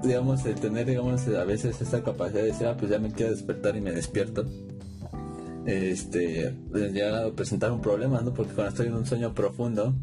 digamos, 0.03 0.45
el 0.45 0.55
tener, 0.55 0.85
digamos, 0.85 1.27
a 1.27 1.43
veces 1.43 1.81
esta 1.81 2.03
capacidad 2.03 2.41
de 2.41 2.47
decir, 2.47 2.67
ah, 2.67 2.75
pues 2.77 2.91
ya 2.91 2.99
me 2.99 3.11
quiero 3.11 3.31
despertar 3.31 3.75
y 3.75 3.81
me 3.81 3.91
despierto, 3.91 4.45
este, 5.65 6.53
ha 6.73 6.77
llegado 6.77 7.29
a 7.29 7.35
presentar 7.35 7.71
un 7.71 7.81
problema, 7.81 8.21
¿no? 8.21 8.33
Porque 8.33 8.53
cuando 8.53 8.69
estoy 8.69 8.87
en 8.87 8.95
un 8.95 9.05
sueño 9.05 9.33
profundo 9.33 9.93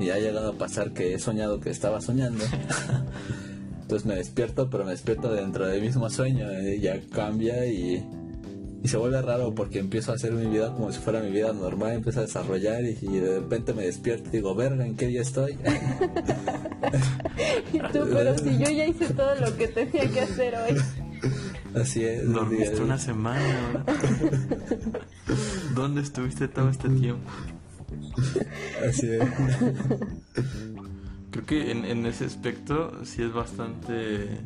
y 0.00 0.10
ha 0.10 0.18
llegado 0.18 0.52
a 0.52 0.58
pasar 0.58 0.92
que 0.92 1.14
he 1.14 1.18
soñado 1.18 1.60
que 1.60 1.70
estaba 1.70 2.00
soñando, 2.00 2.44
entonces 3.82 4.06
me 4.06 4.14
despierto, 4.16 4.70
pero 4.70 4.84
me 4.84 4.92
despierto 4.92 5.32
dentro 5.32 5.66
del 5.66 5.82
mismo 5.82 6.08
sueño, 6.08 6.46
y 6.60 6.80
ya 6.80 7.00
cambia 7.10 7.66
y 7.66 8.06
y 8.82 8.88
se 8.88 8.96
vuelve 8.96 9.22
raro 9.22 9.54
porque 9.54 9.78
empiezo 9.78 10.10
a 10.10 10.16
hacer 10.16 10.32
mi 10.32 10.46
vida 10.46 10.72
como 10.72 10.90
si 10.90 10.98
fuera 10.98 11.20
mi 11.20 11.30
vida 11.30 11.52
normal, 11.52 11.92
empiezo 11.92 12.18
a 12.18 12.22
desarrollar 12.22 12.82
y, 12.82 12.94
de 12.94 13.38
repente 13.38 13.72
me 13.72 13.84
despierto 13.84 14.28
y 14.30 14.32
digo, 14.32 14.56
verga, 14.56 14.84
¿en 14.84 14.96
qué 14.96 15.06
día 15.06 15.22
estoy? 15.22 15.52
y 17.72 17.78
tú, 17.78 18.08
pero 18.12 18.36
si 18.36 18.58
yo 18.58 18.68
ya 18.70 18.86
hice 18.86 19.14
todo 19.14 19.36
lo 19.36 19.56
que 19.56 19.68
tenía 19.68 20.10
que 20.10 20.22
hacer 20.22 20.56
hoy. 20.56 20.76
Así 21.80 22.04
es. 22.04 22.30
Dormiste 22.30 22.82
una 22.82 22.98
semana. 22.98 23.84
¿Dónde 25.74 26.02
estuviste 26.02 26.48
todo 26.48 26.68
este 26.68 26.88
tiempo? 26.88 27.30
Así 28.88 29.10
es. 29.10 29.24
creo 31.30 31.46
que 31.46 31.70
en, 31.70 31.84
en 31.84 32.04
ese 32.04 32.24
aspecto 32.24 33.04
sí 33.04 33.22
es 33.22 33.32
bastante 33.32 34.40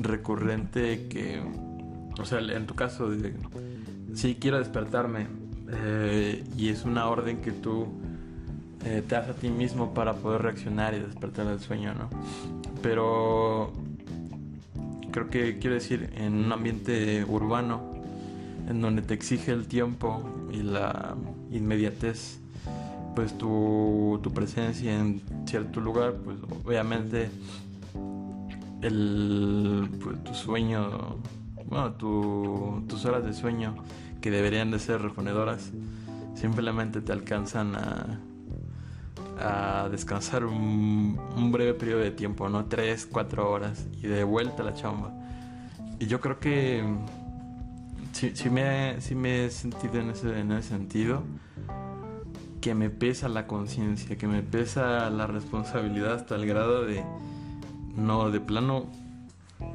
recurrente 0.00 1.08
que, 1.08 1.42
o 2.18 2.24
sea, 2.24 2.40
en 2.40 2.66
tu 2.66 2.74
caso, 2.74 3.10
de, 3.10 3.34
sí 4.14 4.36
quiero 4.40 4.58
despertarme 4.58 5.26
eh, 5.70 6.44
y 6.56 6.68
es 6.68 6.84
una 6.84 7.06
orden 7.08 7.40
que 7.40 7.52
tú 7.52 7.88
eh, 8.84 9.02
te 9.06 9.14
das 9.14 9.28
a 9.28 9.34
ti 9.34 9.48
mismo 9.48 9.94
para 9.94 10.14
poder 10.14 10.42
reaccionar 10.42 10.94
y 10.94 11.00
despertar 11.00 11.46
del 11.46 11.60
sueño, 11.60 11.94
¿no? 11.94 12.08
Pero 12.82 13.72
creo 15.10 15.30
que 15.30 15.58
quiero 15.58 15.74
decir, 15.74 16.10
en 16.16 16.34
un 16.34 16.52
ambiente 16.52 17.24
urbano, 17.24 17.94
en 18.68 18.80
donde 18.80 19.02
te 19.02 19.14
exige 19.14 19.52
el 19.52 19.66
tiempo 19.66 20.22
y 20.52 20.62
la 20.62 21.16
inmediatez, 21.50 22.38
pues 23.14 23.36
tu, 23.36 24.20
tu 24.22 24.32
presencia 24.32 24.96
en 24.96 25.20
cierto 25.46 25.80
lugar, 25.80 26.14
pues 26.24 26.36
obviamente 26.64 27.30
el, 28.82 29.88
pues, 30.02 30.22
tu 30.22 30.34
sueño, 30.34 31.16
bueno, 31.68 31.92
tu, 31.92 32.84
tus 32.88 33.04
horas 33.04 33.24
de 33.24 33.32
sueño 33.32 33.74
que 34.20 34.30
deberían 34.30 34.70
de 34.70 34.78
ser 34.78 35.02
reponedoras, 35.02 35.70
simplemente 36.34 37.00
te 37.00 37.12
alcanzan 37.12 37.76
a, 37.76 38.20
a 39.40 39.88
descansar 39.88 40.44
un, 40.44 41.18
breve 41.52 41.74
periodo 41.74 42.00
de 42.00 42.10
tiempo, 42.10 42.48
¿no? 42.48 42.66
Tres, 42.66 43.06
cuatro 43.10 43.50
horas 43.50 43.86
y 44.02 44.06
de 44.06 44.24
vuelta 44.24 44.62
a 44.62 44.66
la 44.66 44.74
chamba. 44.74 45.12
Y 45.98 46.06
yo 46.06 46.20
creo 46.20 46.38
que 46.38 46.82
sí, 48.12 48.32
sí, 48.34 48.50
me, 48.50 48.96
me 49.14 49.44
he 49.44 49.50
sentido 49.50 50.00
en 50.00 50.10
ese, 50.10 50.40
en 50.40 50.52
ese 50.52 50.68
sentido 50.68 51.22
que 52.60 52.74
me 52.74 52.90
pesa 52.90 53.28
la 53.28 53.46
conciencia, 53.46 54.16
que 54.16 54.26
me 54.26 54.42
pesa 54.42 55.10
la 55.10 55.26
responsabilidad 55.26 56.14
hasta 56.14 56.34
el 56.34 56.46
grado 56.46 56.84
de 56.84 57.04
no, 57.96 58.30
de 58.30 58.40
plano 58.40 58.86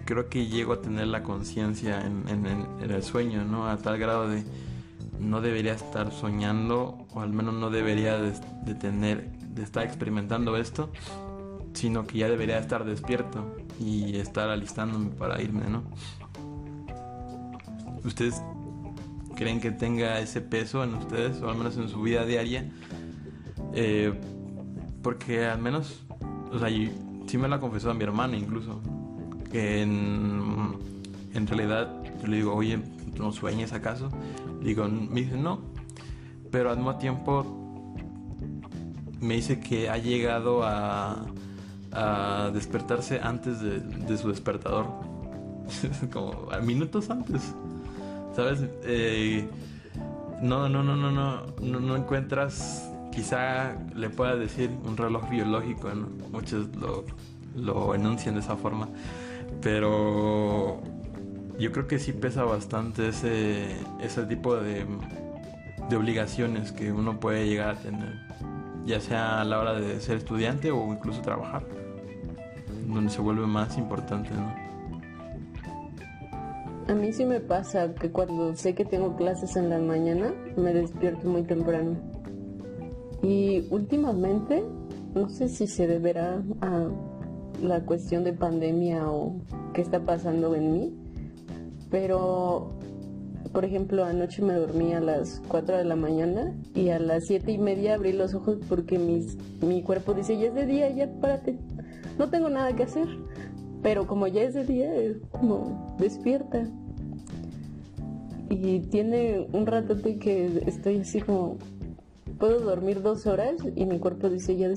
creo 0.06 0.30
que 0.30 0.48
llego 0.48 0.74
a 0.74 0.82
tener 0.82 1.08
la 1.08 1.24
conciencia 1.24 2.06
en, 2.06 2.46
el 2.82 3.04
sueño, 3.04 3.44
¿no? 3.46 3.68
A 3.68 3.78
tal 3.78 3.98
grado 3.98 4.28
de 4.28 4.44
no 5.20 5.42
debería 5.42 5.74
estar 5.74 6.12
soñando 6.12 7.08
o 7.14 7.22
al 7.22 7.32
menos 7.32 7.54
no 7.54 7.70
debería 7.70 8.18
de, 8.18 8.76
tener, 8.76 9.32
de 9.40 9.64
estar 9.64 9.84
experimentando 9.84 10.58
esto, 10.58 10.92
sino 11.74 12.06
que 12.06 12.20
ya 12.20 12.30
debería 12.30 12.58
estar 12.58 12.84
despierto 12.84 13.56
y 13.80 14.18
estar 14.18 14.50
alistándome 14.50 15.12
para 15.12 15.42
irme, 15.42 15.70
¿no? 15.70 15.84
¿Ustedes 18.04 18.42
creen 19.36 19.62
que 19.62 19.72
tenga 19.72 20.20
ese 20.20 20.42
peso 20.42 20.84
en 20.84 20.94
ustedes 20.96 21.42
o 21.42 21.50
al 21.50 21.58
menos 21.58 21.78
en 21.78 21.88
su 21.88 22.02
vida 22.02 22.26
diaria? 22.26 22.70
Eh, 23.74 24.14
porque 25.02 25.46
al 25.46 25.62
menos, 25.62 26.04
o 26.52 26.60
sea, 26.60 26.70
sí 26.70 27.38
me 27.38 27.48
lo 27.48 27.56
ha 27.56 27.60
confesado 27.60 27.94
mi 27.94 28.04
hermana 28.04 28.36
incluso. 28.36 28.82
En, 29.54 30.74
en 31.34 31.48
realidad 31.48 31.90
yo 32.22 32.28
le 32.28 32.38
digo, 32.38 32.54
oye, 32.54 32.80
¿no 33.18 33.32
sueñas 33.32 33.74
acaso? 33.74 34.10
digo, 34.62 34.88
me 34.88 35.22
dice, 35.22 35.38
no. 35.38 35.60
Pero 36.52 36.70
al 36.70 36.78
mismo 36.78 36.96
tiempo 36.98 37.46
me 39.20 39.36
dice 39.36 39.60
que 39.60 39.90
ha 39.90 39.98
llegado 39.98 40.64
a, 40.64 41.26
despertarse 42.54 43.20
antes 43.22 43.62
de, 43.62 44.18
su 44.18 44.30
despertador. 44.30 44.88
Como 46.14 46.48
minutos 46.64 47.10
antes. 47.10 47.54
¿Sabes? 48.36 48.66
Eh, 48.84 49.48
no, 50.42 50.68
no, 50.70 50.84
no, 50.84 50.96
no, 50.96 51.12
no, 51.12 51.46
no, 51.62 51.80
no 51.80 51.96
encuentras 51.96 52.90
quizá 53.12 53.76
le 53.96 54.10
pueda 54.10 54.36
decir 54.36 54.72
un 54.86 54.98
reloj 54.98 55.30
biológico, 55.30 55.90
muchos 56.32 56.76
lo, 56.76 57.06
lo 57.56 57.94
enuncian 57.94 58.34
de 58.34 58.42
esa 58.42 58.56
forma, 58.56 58.90
pero 59.62 60.82
yo 61.60 61.72
creo 61.72 61.88
que 61.88 62.00
sí 62.00 62.14
pesa 62.14 62.44
bastante 62.44 63.10
ese, 63.10 63.76
ese 64.02 64.26
tipo 64.26 64.56
de, 64.56 64.86
de 65.90 65.96
obligaciones 65.96 66.72
que 66.72 66.92
uno 66.92 67.20
puede 67.20 67.48
llegar 67.48 67.70
a 67.70 67.80
tener, 67.80 68.14
ya 68.86 69.00
sea 69.00 69.42
a 69.42 69.46
la 69.46 69.60
hora 69.60 69.74
de 69.74 70.00
ser 70.00 70.18
estudiante 70.18 70.72
o 70.72 70.92
incluso 70.92 71.22
trabajar, 71.22 71.64
donde 72.88 73.10
se 73.10 73.22
vuelve 73.22 73.48
más 73.48 73.78
importante, 73.78 74.30
¿no? 74.32 74.64
A 76.88 76.94
mí 76.94 77.14
sí 77.14 77.24
me 77.24 77.40
pasa 77.40 77.94
que 77.96 78.12
cuando 78.12 78.56
sé 78.56 78.76
que 78.76 78.84
tengo 78.84 79.16
clases 79.16 79.56
en 79.56 79.70
la 79.70 79.80
mañana, 79.80 80.34
me 80.58 80.74
despierto 80.74 81.30
muy 81.30 81.44
temprano. 81.44 81.96
Y 83.22 83.66
últimamente, 83.72 84.66
no 85.16 85.30
sé 85.30 85.48
si 85.48 85.66
se 85.66 85.88
deberá 85.88 86.42
a 86.60 86.90
la 87.62 87.86
cuestión 87.86 88.24
de 88.24 88.34
pandemia 88.34 89.10
o 89.10 89.36
qué 89.74 89.82
está 89.82 90.02
pasando 90.02 90.56
en 90.56 90.74
mí, 90.74 90.94
pero 91.90 92.74
por 93.54 93.66
ejemplo, 93.66 94.04
anoche 94.04 94.42
me 94.42 94.54
dormí 94.54 94.94
a 94.94 95.00
las 95.00 95.42
4 95.48 95.78
de 95.78 95.86
la 95.86 95.96
mañana 95.96 96.56
y 96.74 96.90
a 96.90 96.98
las 96.98 97.26
7 97.28 97.52
y 97.52 97.60
media 97.60 97.94
abrí 97.94 98.12
los 98.12 98.34
ojos 98.34 98.58
porque 98.68 98.98
mis, 98.98 99.38
mi 99.62 99.84
cuerpo 99.84 100.16
dice, 100.16 100.38
ya 100.40 100.48
es 100.48 100.56
de 100.56 100.66
día, 100.66 100.90
ya 100.90 101.08
párate, 101.22 101.60
no 102.18 102.30
tengo 102.30 102.50
nada 102.50 102.76
que 102.76 102.84
hacer. 102.84 103.08
Pero 103.84 104.08
como 104.08 104.26
ya 104.28 104.42
es 104.42 104.56
de 104.56 104.66
día, 104.66 104.96
es 104.96 105.18
como 105.30 105.96
despierta. 106.00 106.64
Y 108.50 108.80
tiene 108.80 109.48
un 109.52 109.68
rato 109.68 109.96
que 110.02 110.64
estoy 110.66 111.00
así 111.00 111.22
como, 111.22 111.58
puedo 112.40 112.60
dormir 112.60 113.04
dos 113.04 113.28
horas 113.28 113.56
y 113.76 113.86
mi 113.86 114.00
cuerpo 114.00 114.30
dice 114.30 114.56
ya 114.56 114.70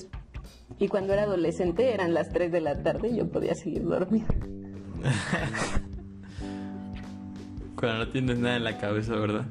Y 0.78 0.88
cuando 0.88 1.12
era 1.12 1.22
adolescente 1.22 1.92
eran 1.94 2.14
las 2.14 2.30
3 2.30 2.52
de 2.52 2.60
la 2.60 2.82
tarde 2.82 3.08
y 3.08 3.16
yo 3.16 3.28
podía 3.28 3.54
seguir 3.54 3.84
dormido. 3.84 4.26
cuando 7.76 8.04
no 8.04 8.08
tienes 8.10 8.38
nada 8.38 8.56
en 8.56 8.64
la 8.64 8.78
cabeza, 8.78 9.16
¿verdad? 9.16 9.46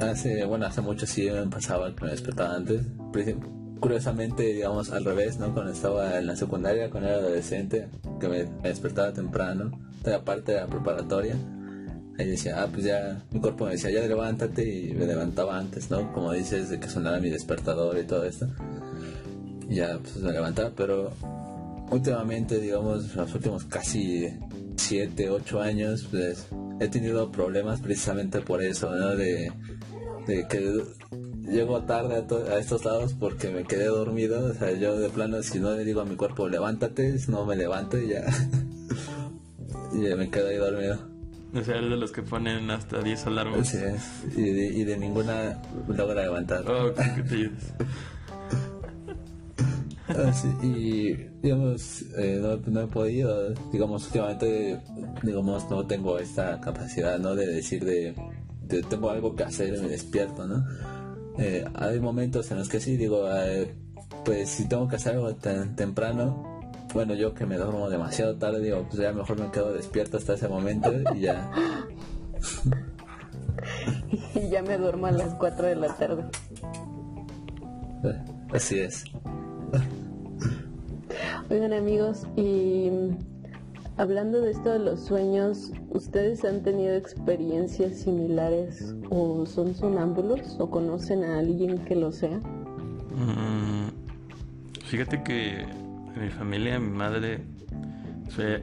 hace, 0.00 0.44
bueno, 0.44 0.66
hace 0.66 0.80
mucho 0.80 1.06
sí 1.06 1.30
me 1.30 1.46
pasaba 1.46 1.94
que 1.94 2.04
me 2.04 2.10
despertaba 2.10 2.54
antes. 2.54 2.82
Curiosamente, 3.80 4.42
digamos, 4.44 4.90
al 4.90 5.04
revés, 5.04 5.38
¿no? 5.38 5.52
Cuando 5.52 5.72
estaba 5.72 6.18
en 6.18 6.26
la 6.26 6.36
secundaria, 6.36 6.90
cuando 6.90 7.08
era 7.08 7.18
adolescente, 7.18 7.88
que 8.20 8.28
me, 8.28 8.44
me 8.44 8.68
despertaba 8.68 9.12
temprano, 9.12 9.72
aparte 10.04 10.52
de 10.52 10.60
la 10.60 10.66
preparatoria 10.66 11.36
Ahí 12.18 12.26
decía, 12.26 12.62
ah, 12.62 12.68
pues 12.70 12.84
ya, 12.84 13.24
mi 13.30 13.40
cuerpo 13.40 13.64
me 13.64 13.72
decía, 13.72 13.90
ya 13.90 14.06
levántate 14.06 14.62
y 14.64 14.92
me 14.92 15.06
levantaba 15.06 15.58
antes, 15.58 15.90
¿no? 15.90 16.12
Como 16.12 16.32
dices, 16.32 16.68
de 16.68 16.78
que 16.78 16.88
sonara 16.88 17.18
mi 17.20 17.30
despertador 17.30 17.98
y 17.98 18.04
todo 18.04 18.24
esto. 18.24 18.46
Ya, 19.72 19.98
pues 19.98 20.16
me 20.16 20.32
levantaba, 20.32 20.70
pero 20.76 21.12
últimamente, 21.90 22.60
digamos, 22.60 23.14
los 23.14 23.34
últimos 23.34 23.64
casi 23.64 24.28
7, 24.76 25.30
8 25.30 25.62
años, 25.62 26.06
pues 26.10 26.46
he 26.80 26.88
tenido 26.88 27.30
problemas 27.30 27.80
precisamente 27.80 28.40
por 28.40 28.62
eso, 28.62 28.94
¿no? 28.94 29.16
De, 29.16 29.52
de 30.26 30.46
que 30.48 30.82
llego 31.48 31.82
tarde 31.84 32.16
a, 32.16 32.52
a, 32.52 32.58
estos 32.58 32.84
lados 32.84 33.14
porque 33.18 33.50
me 33.50 33.64
quedé 33.64 33.86
dormido. 33.86 34.46
O 34.46 34.54
sea, 34.54 34.72
yo 34.72 34.98
de 34.98 35.08
plano, 35.08 35.42
si 35.42 35.58
no 35.60 35.72
le 35.74 35.84
digo 35.84 36.00
a 36.00 36.04
mi 36.04 36.16
cuerpo, 36.16 36.48
levántate, 36.48 37.18
si 37.18 37.30
no 37.30 37.44
me 37.44 37.56
levanto 37.56 37.98
y 37.98 38.08
ya. 38.08 38.24
y 39.94 40.02
ya 40.02 40.16
me 40.16 40.30
quedo 40.30 40.48
ahí 40.48 40.56
dormido. 40.56 40.98
O 41.54 41.62
sea, 41.62 41.74
de 41.74 41.82
los 41.82 42.12
que 42.12 42.22
ponen 42.22 42.70
hasta 42.70 43.02
10 43.02 43.26
alarmas. 43.26 43.68
Sí, 43.68 43.78
y 44.36 44.42
de, 44.42 44.66
y 44.68 44.84
de 44.84 44.96
ninguna 44.96 45.60
logra 45.86 46.22
levantar. 46.22 46.64
Oh, 46.66 46.94
qué 46.94 47.22
te 47.28 47.46
ah, 47.46 48.21
y 50.62 51.14
digamos, 51.42 52.02
eh, 52.18 52.38
no, 52.40 52.56
no, 52.70 52.80
he 52.82 52.86
podido, 52.86 53.54
digamos, 53.70 54.06
últimamente, 54.06 54.80
digamos, 55.22 55.70
no 55.70 55.86
tengo 55.86 56.18
esta 56.18 56.60
capacidad, 56.60 57.18
¿no? 57.18 57.34
De 57.34 57.46
decir 57.46 57.84
de, 57.84 58.14
de 58.66 58.82
tengo 58.82 59.10
algo 59.10 59.34
que 59.34 59.44
hacer 59.44 59.74
y 59.74 59.80
me 59.80 59.88
despierto, 59.88 60.46
¿no? 60.46 60.64
Eh, 61.38 61.64
hay 61.74 62.00
momentos 62.00 62.50
en 62.50 62.58
los 62.58 62.68
que 62.68 62.80
sí, 62.80 62.96
digo, 62.96 63.26
eh, 63.30 63.74
pues 64.24 64.50
si 64.50 64.68
tengo 64.68 64.88
que 64.88 64.96
hacer 64.96 65.14
algo 65.14 65.34
tan 65.36 65.76
temprano, 65.76 66.60
bueno, 66.92 67.14
yo 67.14 67.32
que 67.34 67.46
me 67.46 67.56
duermo 67.56 67.88
demasiado 67.88 68.36
tarde, 68.36 68.60
digo, 68.60 68.84
pues 68.88 69.00
ya 69.00 69.12
mejor 69.12 69.40
me 69.40 69.50
quedo 69.50 69.72
despierto 69.72 70.18
hasta 70.18 70.34
ese 70.34 70.48
momento 70.48 70.92
y 71.14 71.20
ya. 71.20 71.50
y 74.34 74.48
ya 74.50 74.62
me 74.62 74.76
duermo 74.76 75.06
a 75.06 75.12
las 75.12 75.34
4 75.34 75.66
de 75.66 75.76
la 75.76 75.96
tarde. 75.96 76.24
Así 78.52 78.80
es. 78.80 79.04
Oigan 81.52 81.74
amigos, 81.74 82.26
y 82.34 82.88
hablando 83.98 84.40
de 84.40 84.52
esto 84.52 84.70
de 84.70 84.78
los 84.78 85.00
sueños, 85.00 85.70
¿ustedes 85.90 86.46
han 86.46 86.62
tenido 86.62 86.94
experiencias 86.94 87.98
similares 87.98 88.94
o 89.10 89.44
son 89.44 89.74
sonámbulos 89.74 90.56
o 90.58 90.70
conocen 90.70 91.24
a 91.24 91.40
alguien 91.40 91.76
que 91.84 91.94
lo 91.94 92.10
sea? 92.10 92.38
Mm, 92.38 93.90
fíjate 94.86 95.22
que 95.22 95.60
en 95.60 96.22
mi 96.22 96.30
familia, 96.30 96.80
mi 96.80 96.88
madre 96.88 97.42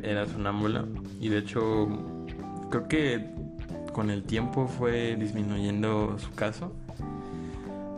era 0.01 0.25
sonámbula 0.25 0.87
y 1.21 1.29
de 1.29 1.37
hecho 1.37 1.89
creo 2.71 2.87
que 2.87 3.23
con 3.93 4.09
el 4.09 4.23
tiempo 4.23 4.65
fue 4.65 5.15
disminuyendo 5.15 6.17
su 6.17 6.31
caso, 6.31 6.71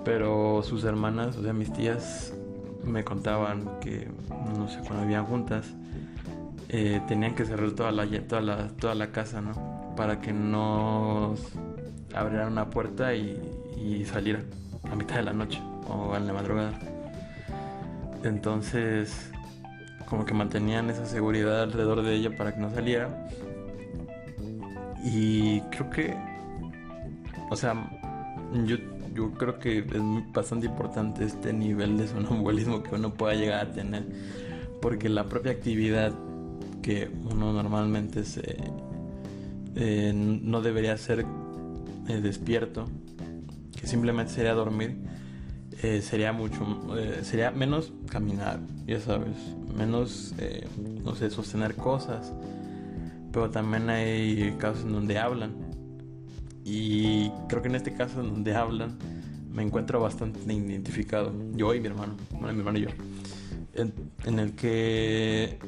pero 0.04 0.62
sus 0.64 0.84
hermanas, 0.84 1.38
o 1.38 1.44
sea, 1.44 1.54
mis 1.54 1.72
tías, 1.72 2.34
me 2.84 3.04
contaban 3.04 3.80
que, 3.80 4.10
no 4.58 4.68
sé, 4.68 4.80
cuando 4.80 5.02
vivían 5.02 5.26
juntas, 5.26 5.74
eh, 6.70 7.02
tenían 7.08 7.36
que 7.36 7.46
cerrar 7.46 7.72
toda 7.72 7.92
la, 7.92 8.08
toda, 8.28 8.42
la, 8.42 8.68
toda 8.70 8.96
la 8.96 9.12
casa, 9.12 9.42
¿no? 9.42 9.94
Para 9.96 10.22
que 10.22 10.32
no 10.34 11.36
abrieran 12.14 12.52
una 12.52 12.70
puerta 12.70 13.14
y, 13.14 13.40
y 13.78 14.06
saliera 14.06 14.42
a 14.90 14.96
mitad 14.96 15.16
de 15.16 15.24
la 15.24 15.34
noche 15.34 15.62
o 15.88 16.16
en 16.16 16.28
la 16.28 16.34
madrugada. 16.34 16.72
Entonces, 18.24 19.32
como 20.08 20.26
que 20.26 20.34
mantenían 20.34 20.90
esa 20.90 21.06
seguridad 21.06 21.64
alrededor 21.64 22.04
de 22.04 22.14
ella 22.14 22.36
para 22.36 22.54
que 22.54 22.60
no 22.60 22.70
saliera. 22.70 23.28
Y 25.04 25.62
creo 25.72 25.90
que, 25.90 26.16
o 27.50 27.56
sea, 27.56 27.90
yo, 28.66 28.78
yo 29.14 29.32
creo 29.32 29.60
que 29.60 29.80
es 29.80 30.34
bastante 30.34 30.68
importante 30.68 31.26
este 31.26 31.54
nivel 31.54 31.98
de 31.98 32.08
sonambulismo 32.08 32.84
que 32.84 32.96
uno 32.96 33.14
pueda 33.14 33.36
llegar 33.36 33.68
a 33.68 33.72
tener, 33.72 34.06
porque 34.82 35.10
la 35.10 35.26
propia 35.26 35.52
actividad 35.52 36.14
que 36.82 37.10
uno 37.30 37.54
normalmente 37.54 38.24
se, 38.24 38.58
eh, 39.76 40.14
no 40.14 40.62
debería 40.62 40.98
ser 40.98 41.26
eh, 42.08 42.22
despierto, 42.22 42.88
que 43.80 43.88
simplemente 43.88 44.34
sería 44.34 44.54
dormir, 44.54 44.98
eh, 45.84 46.02
sería 46.02 46.34
mucho, 46.34 46.60
sería 47.24 47.52
menos 47.52 47.94
caminar, 48.10 48.60
ya 48.86 49.00
sabes, 49.00 49.36
menos, 49.76 50.34
no 51.04 51.16
sé, 51.16 51.30
sostener 51.30 51.76
cosas, 51.76 52.34
pero 53.32 53.50
también 53.50 53.90
hay 53.90 54.56
casos 54.60 54.84
en 54.84 54.94
donde 54.94 55.18
hablan. 55.18 55.71
Y 56.74 57.30
creo 57.50 57.62
que 57.62 57.68
en 57.68 57.76
este 57.76 57.94
caso 57.94 58.22
en 58.22 58.30
donde 58.30 58.56
hablan 58.56 58.98
me 59.52 59.62
encuentro 59.62 60.00
bastante 60.00 60.40
identificado. 60.54 61.34
Yo 61.54 61.74
y 61.76 61.82
mi 61.82 61.88
hermano, 61.88 62.16
bueno, 62.32 62.54
mi 62.54 62.60
hermano 62.60 62.78
y 62.78 62.84
yo. 62.84 62.88
En, 63.74 64.40
el 64.40 64.54
que 64.54 65.60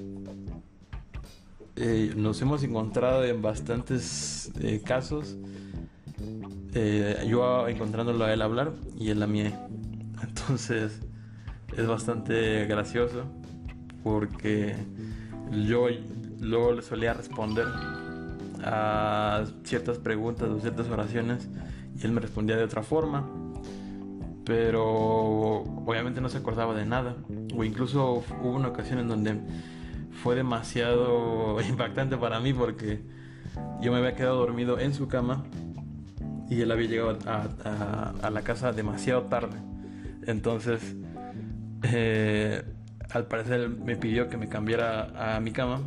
eh, 1.76 2.14
nos 2.16 2.42
hemos 2.42 2.64
encontrado 2.64 3.26
en 3.26 3.42
bastantes 3.42 4.54
eh, 4.62 4.82
casos. 4.82 5.36
Eh, 6.74 7.26
yo 7.28 7.68
encontrándolo 7.68 8.24
a 8.24 8.32
él 8.32 8.42
hablar 8.42 8.72
y 8.98 9.10
él 9.10 9.22
a 9.24 9.28
mí. 9.28 9.44
Entonces 10.22 11.02
es 11.76 11.86
bastante 11.86 12.66
gracioso 12.66 13.26
porque 14.06 14.74
yo 15.68 15.88
luego 16.40 16.72
le 16.72 16.82
solía 16.82 17.14
responder 17.14 17.68
a 18.64 19.44
ciertas 19.64 19.98
preguntas 19.98 20.50
o 20.50 20.60
ciertas 20.60 20.90
oraciones 20.90 21.48
y 22.00 22.06
él 22.06 22.12
me 22.12 22.22
respondía 22.22 22.58
de 22.58 22.64
otra 22.64 22.84
forma 22.84 23.30
pero 24.46 25.64
obviamente 25.86 26.22
no 26.22 26.30
se 26.30 26.38
acordaba 26.38 26.74
de 26.74 26.86
nada. 26.86 27.16
O 27.56 27.64
incluso 27.64 28.24
hubo 28.42 28.52
una 28.52 28.70
ocasión 28.70 29.00
en 29.00 29.08
donde 29.08 29.40
fue 30.22 30.36
demasiado 30.36 31.60
impactante 31.68 32.18
para 32.18 32.40
mí 32.40 32.54
porque 32.54 33.02
yo 33.82 33.92
me 33.92 34.00
había 34.00 34.16
quedado 34.16 34.38
dormido 34.38 34.80
en 34.80 34.94
su 34.94 35.08
cama 35.08 35.44
y 36.50 36.62
él 36.62 36.72
había 36.72 36.88
llegado 36.88 37.18
a, 37.26 38.30
la 38.30 38.42
casa 38.42 38.72
demasiado 38.72 39.24
tarde. 39.24 39.58
Entonces 40.26 40.96
eh, 41.84 42.64
al 43.12 43.28
parecer 43.28 43.70
me 43.70 43.96
pidió 43.96 44.30
que 44.30 44.38
me 44.38 44.48
cambiara 44.48 45.36
a 45.36 45.40
mi 45.40 45.52
cama 45.52 45.82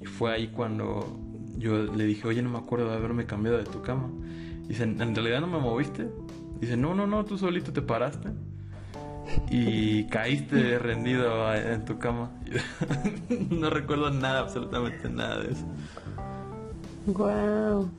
y 0.00 0.06
fue 0.06 0.32
ahí 0.32 0.48
cuando 0.48 1.20
yo 1.62 1.84
le 1.84 2.04
dije, 2.04 2.26
oye, 2.26 2.42
no 2.42 2.50
me 2.50 2.58
acuerdo 2.58 2.90
de 2.90 2.96
haberme 2.96 3.24
cambiado 3.24 3.56
de 3.56 3.64
tu 3.64 3.80
cama. 3.82 4.10
Dice, 4.66 4.82
¿en 4.82 5.14
realidad 5.14 5.40
no 5.40 5.46
me 5.46 5.58
moviste? 5.58 6.08
Dice, 6.60 6.76
no, 6.76 6.94
no, 6.94 7.06
no, 7.06 7.24
tú 7.24 7.38
solito 7.38 7.72
te 7.72 7.82
paraste 7.82 8.28
y 9.48 10.04
caíste 10.06 10.78
rendido 10.78 11.54
en 11.54 11.84
tu 11.84 11.98
cama. 11.98 12.30
no 13.50 13.70
recuerdo 13.70 14.10
nada, 14.10 14.40
absolutamente 14.40 15.08
nada 15.08 15.40
de 15.40 15.52
eso. 15.52 15.64
Wow. 17.06 17.90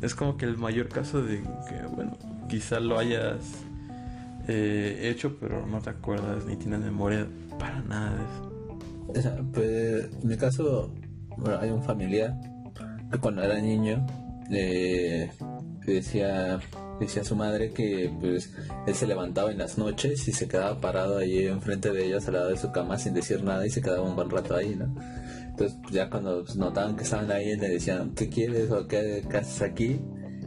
Es 0.00 0.14
como 0.14 0.36
que 0.36 0.46
el 0.46 0.56
mayor 0.56 0.88
caso 0.88 1.22
de 1.22 1.42
que, 1.68 1.86
bueno, 1.94 2.16
quizá 2.48 2.80
lo 2.80 2.98
hayas 2.98 3.64
eh, 4.48 5.10
hecho, 5.10 5.36
pero 5.38 5.66
no 5.66 5.80
te 5.80 5.90
acuerdas 5.90 6.46
ni 6.46 6.56
tienes 6.56 6.80
memoria 6.80 7.26
para 7.58 7.80
nada 7.82 8.16
de 9.12 9.20
eso. 9.20 9.30
Pues, 9.52 10.10
en 10.22 10.28
mi 10.28 10.36
caso, 10.36 10.90
bueno, 11.36 11.58
hay 11.60 11.70
un 11.70 11.82
familiar 11.82 12.34
cuando 13.18 13.42
era 13.42 13.58
niño 13.60 14.06
eh, 14.50 15.30
decía 15.86 16.60
decía 17.00 17.24
su 17.24 17.34
madre 17.34 17.72
que 17.72 18.12
pues 18.20 18.52
él 18.86 18.94
se 18.94 19.06
levantaba 19.06 19.50
en 19.50 19.58
las 19.58 19.78
noches 19.78 20.28
y 20.28 20.32
se 20.32 20.46
quedaba 20.46 20.80
parado 20.80 21.18
ahí 21.18 21.46
enfrente 21.46 21.90
de 21.92 22.06
ellos 22.06 22.26
al 22.28 22.34
lado 22.34 22.48
de 22.50 22.56
su 22.56 22.70
cama 22.70 22.98
sin 22.98 23.14
decir 23.14 23.42
nada 23.42 23.66
y 23.66 23.70
se 23.70 23.82
quedaba 23.82 24.02
un 24.02 24.14
buen 24.14 24.30
rato 24.30 24.54
ahí, 24.54 24.76
¿no? 24.76 24.94
Entonces 25.48 25.78
pues, 25.82 25.94
ya 25.94 26.08
cuando 26.08 26.44
pues, 26.44 26.56
notaban 26.56 26.96
que 26.96 27.04
estaban 27.04 27.30
ahí 27.30 27.56
le 27.56 27.68
decían 27.68 28.14
¿qué 28.14 28.28
quieres 28.28 28.70
o 28.70 28.86
qué, 28.86 29.24
haces 29.34 29.62
aquí? 29.62 30.00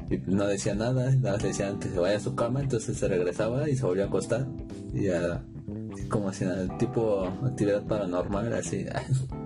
Y 0.10 0.18
pues, 0.18 0.36
no 0.36 0.48
decía 0.48 0.74
nada, 0.74 1.12
nada 1.16 1.38
le 1.38 1.50
decían 1.50 1.80
que 1.80 1.90
se 1.90 2.00
vaya 2.00 2.18
a 2.18 2.22
su 2.22 2.36
cama, 2.36 2.62
entonces 2.62 2.98
se 2.98 3.08
regresaba 3.08 3.70
y 3.70 3.76
se 3.76 3.86
volvía 3.86 4.06
a 4.06 4.08
acostar 4.08 4.48
y 4.94 5.04
ya 5.04 5.44
como 6.10 6.32
si 6.32 6.46
nada, 6.46 6.78
tipo 6.78 7.26
actividad 7.44 7.84
paranormal 7.84 8.54
así. 8.54 8.86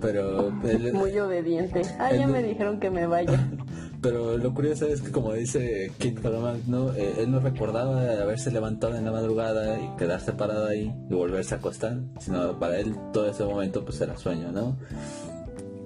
Pero 0.00 0.50
muy 0.50 1.18
obediente. 1.18 1.82
Ah, 1.98 2.12
ya 2.12 2.26
me 2.26 2.42
dijeron 2.42 2.80
que 2.80 2.90
me 2.90 3.06
vaya. 3.06 3.48
Pero 4.04 4.36
lo 4.36 4.52
curioso 4.52 4.86
es 4.86 5.00
que 5.00 5.10
como 5.10 5.32
dice 5.32 5.90
Kit 5.96 6.20
¿no? 6.66 6.92
Eh, 6.92 7.14
él 7.20 7.30
no 7.30 7.40
recordaba 7.40 8.02
haberse 8.20 8.50
levantado 8.50 8.96
en 8.96 9.06
la 9.06 9.12
madrugada 9.12 9.80
y 9.80 9.96
quedarse 9.96 10.32
parado 10.32 10.66
ahí 10.66 10.94
y 11.08 11.14
volverse 11.14 11.54
a 11.54 11.56
acostar, 11.56 11.96
sino 12.20 12.58
para 12.58 12.78
él 12.78 12.94
todo 13.14 13.30
ese 13.30 13.44
momento 13.44 13.82
pues 13.82 13.98
era 14.02 14.14
sueño, 14.18 14.52
¿no? 14.52 14.76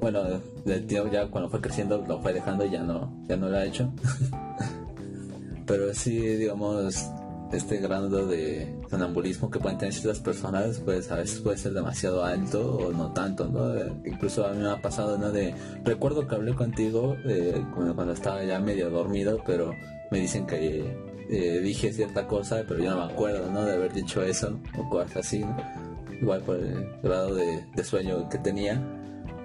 Bueno, 0.00 0.24
el 0.66 0.86
tío 0.86 1.08
ya 1.12 1.28
cuando 1.28 1.48
fue 1.48 1.60
creciendo 1.60 2.04
lo 2.08 2.20
fue 2.20 2.32
dejando 2.32 2.66
y 2.66 2.70
ya 2.70 2.82
no, 2.82 3.24
ya 3.28 3.36
no 3.36 3.48
lo 3.48 3.56
ha 3.56 3.64
hecho. 3.64 3.92
Pero 5.66 5.94
sí, 5.94 6.18
digamos, 6.18 7.08
este 7.52 7.78
grado 7.78 8.26
de 8.26 8.74
sonambulismo 8.90 9.50
que 9.50 9.58
pueden 9.58 9.78
tener 9.78 9.94
ciertas 9.94 10.20
personas, 10.20 10.80
pues 10.84 11.10
a 11.10 11.16
veces 11.16 11.40
puede 11.40 11.56
ser 11.56 11.72
demasiado 11.72 12.24
alto 12.24 12.76
o 12.76 12.92
no 12.92 13.12
tanto, 13.12 13.48
¿no? 13.48 13.74
Incluso 14.04 14.46
a 14.46 14.52
mí 14.52 14.62
me 14.62 14.70
ha 14.70 14.82
pasado, 14.82 15.16
¿no? 15.18 15.30
De, 15.30 15.54
recuerdo 15.84 16.26
que 16.26 16.34
hablé 16.34 16.54
contigo 16.54 17.16
eh, 17.24 17.64
cuando, 17.74 18.12
estaba 18.12 18.44
ya 18.44 18.58
medio 18.60 18.90
dormido, 18.90 19.42
pero 19.46 19.72
me 20.10 20.20
dicen 20.20 20.46
que 20.46 20.94
eh, 21.30 21.60
dije 21.60 21.92
cierta 21.92 22.26
cosa, 22.26 22.62
pero 22.66 22.82
yo 22.82 22.90
no 22.90 23.06
me 23.06 23.12
acuerdo, 23.12 23.50
¿no? 23.50 23.64
De 23.64 23.74
haber 23.74 23.92
dicho 23.92 24.22
eso 24.22 24.58
o 24.78 24.88
cosas 24.88 25.18
así. 25.18 25.44
Igual 26.20 26.42
por 26.42 26.56
el 26.56 26.90
grado 27.02 27.34
de, 27.34 27.84
sueño 27.84 28.28
que 28.28 28.38
tenía, 28.38 28.82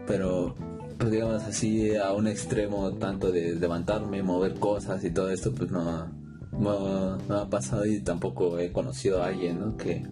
pero 0.08 0.56
pues 0.98 1.12
digamos 1.12 1.44
así 1.44 1.96
a 1.96 2.14
un 2.14 2.28
extremo 2.28 2.92
tanto 2.94 3.32
de 3.32 3.56
levantarme, 3.56 4.24
mover 4.24 4.56
cosas 4.56 5.04
y 5.04 5.12
todo 5.12 5.30
esto, 5.30 5.54
pues 5.54 5.70
no, 5.70 6.23
no, 6.60 7.18
no 7.18 7.36
ha 7.36 7.50
pasado 7.50 7.86
y 7.86 8.02
tampoco 8.02 8.60
he 8.60 8.72
conocido 8.72 9.24
a 9.24 9.28
alguien 9.28 9.60
¿no? 9.60 9.78
que, 9.78 10.06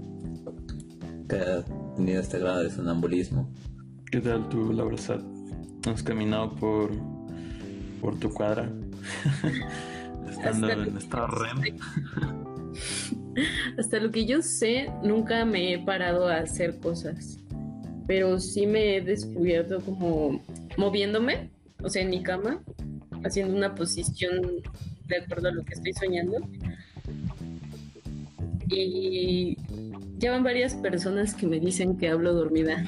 que 1.28 1.36
haya 1.36 1.64
tenido 1.96 2.22
este 2.22 2.40
grado 2.40 2.64
de 2.64 2.70
sonambulismo. 2.70 3.50
¿Qué 4.12 4.20
tal 4.20 4.50
tú, 4.50 4.74
Laura 4.74 4.98
¿Has 5.88 6.04
caminado 6.04 6.54
por, 6.56 6.92
por 8.02 8.20
tu 8.20 8.34
cuadra? 8.34 8.70
Estando 10.30 10.70
en 10.70 10.98
estado 10.98 11.28
REM. 11.28 11.78
Hasta 13.78 14.00
lo 14.00 14.12
que 14.12 14.26
yo 14.26 14.42
sé, 14.42 14.92
nunca 15.04 15.46
me 15.46 15.74
he 15.74 15.80
parado 15.80 16.28
a 16.28 16.38
hacer 16.38 16.80
cosas. 16.80 17.40
Pero 18.08 18.40
sí 18.40 18.68
me 18.68 18.98
he 18.98 19.02
descubierto 19.02 19.80
como 19.80 20.42
moviéndome, 20.78 21.50
o 21.84 21.90
sea, 21.90 22.02
en 22.02 22.10
mi 22.10 22.22
cama, 22.22 22.62
haciendo 23.24 23.56
una 23.56 23.76
posición 23.76 24.62
de 25.12 25.18
acuerdo 25.18 25.50
a 25.50 25.52
lo 25.52 25.64
que 25.64 25.74
estoy 25.74 25.94
soñando. 25.94 26.38
Y 28.68 29.58
ya 30.18 30.32
van 30.32 30.44
varias 30.44 30.76
personas 30.76 31.34
que 31.34 31.46
me 31.46 31.60
dicen 31.60 31.98
que 31.98 32.10
hablo 32.10 32.34
dormida. 32.34 32.86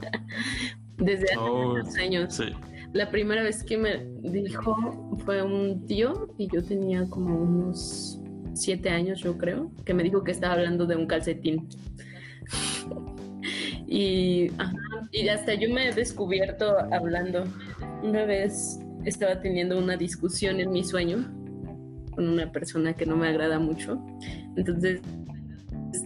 Desde 0.96 1.24
hace 1.24 1.38
oh, 1.38 1.74
muchos 1.74 1.96
años. 1.96 2.40
La 2.92 3.10
primera 3.10 3.42
vez 3.42 3.64
que 3.64 3.76
me 3.78 4.04
dijo 4.22 5.16
fue 5.24 5.42
un 5.42 5.86
tío 5.86 6.28
y 6.38 6.48
yo 6.52 6.62
tenía 6.62 7.06
como 7.06 7.36
unos 7.36 8.20
siete 8.54 8.90
años, 8.90 9.20
yo 9.20 9.38
creo, 9.38 9.70
que 9.84 9.94
me 9.94 10.02
dijo 10.02 10.22
que 10.24 10.30
estaba 10.30 10.54
hablando 10.54 10.86
de 10.86 10.96
un 10.96 11.06
calcetín. 11.06 11.68
y, 13.86 14.50
y 15.10 15.28
hasta 15.28 15.54
yo 15.54 15.70
me 15.70 15.88
he 15.88 15.92
descubierto 15.92 16.78
hablando. 16.92 17.44
Una 18.02 18.24
vez 18.24 18.78
estaba 19.04 19.40
teniendo 19.40 19.78
una 19.78 19.96
discusión 19.96 20.60
en 20.60 20.70
mi 20.70 20.84
sueño 20.84 21.30
con 22.12 22.28
una 22.28 22.52
persona 22.52 22.92
que 22.94 23.06
no 23.06 23.16
me 23.16 23.28
agrada 23.28 23.58
mucho. 23.58 24.04
Entonces, 24.56 25.00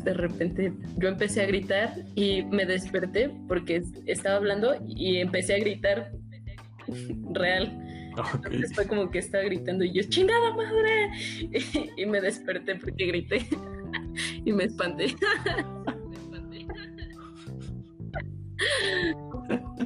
de 0.05 0.15
repente 0.15 0.73
yo 0.97 1.09
empecé 1.09 1.43
a 1.43 1.47
gritar 1.47 1.95
y 2.15 2.43
me 2.45 2.65
desperté 2.67 3.31
porque 3.49 3.83
estaba 4.07 4.37
hablando 4.37 4.75
y 4.87 5.19
empecé 5.19 5.55
a 5.55 5.59
gritar 5.59 6.13
real. 7.33 7.83
Entonces 8.35 8.75
fue 8.75 8.87
como 8.87 9.11
que 9.11 9.19
estaba 9.19 9.45
gritando 9.45 9.85
y 9.85 9.93
yo, 9.93 10.03
chingada 10.09 10.55
madre. 10.55 11.11
Y, 11.97 12.07
me 12.07 12.21
desperté 12.21 12.77
porque 12.77 13.07
grité. 13.07 13.47
y 14.45 14.53
me 14.53 14.65
espanté. 14.65 15.15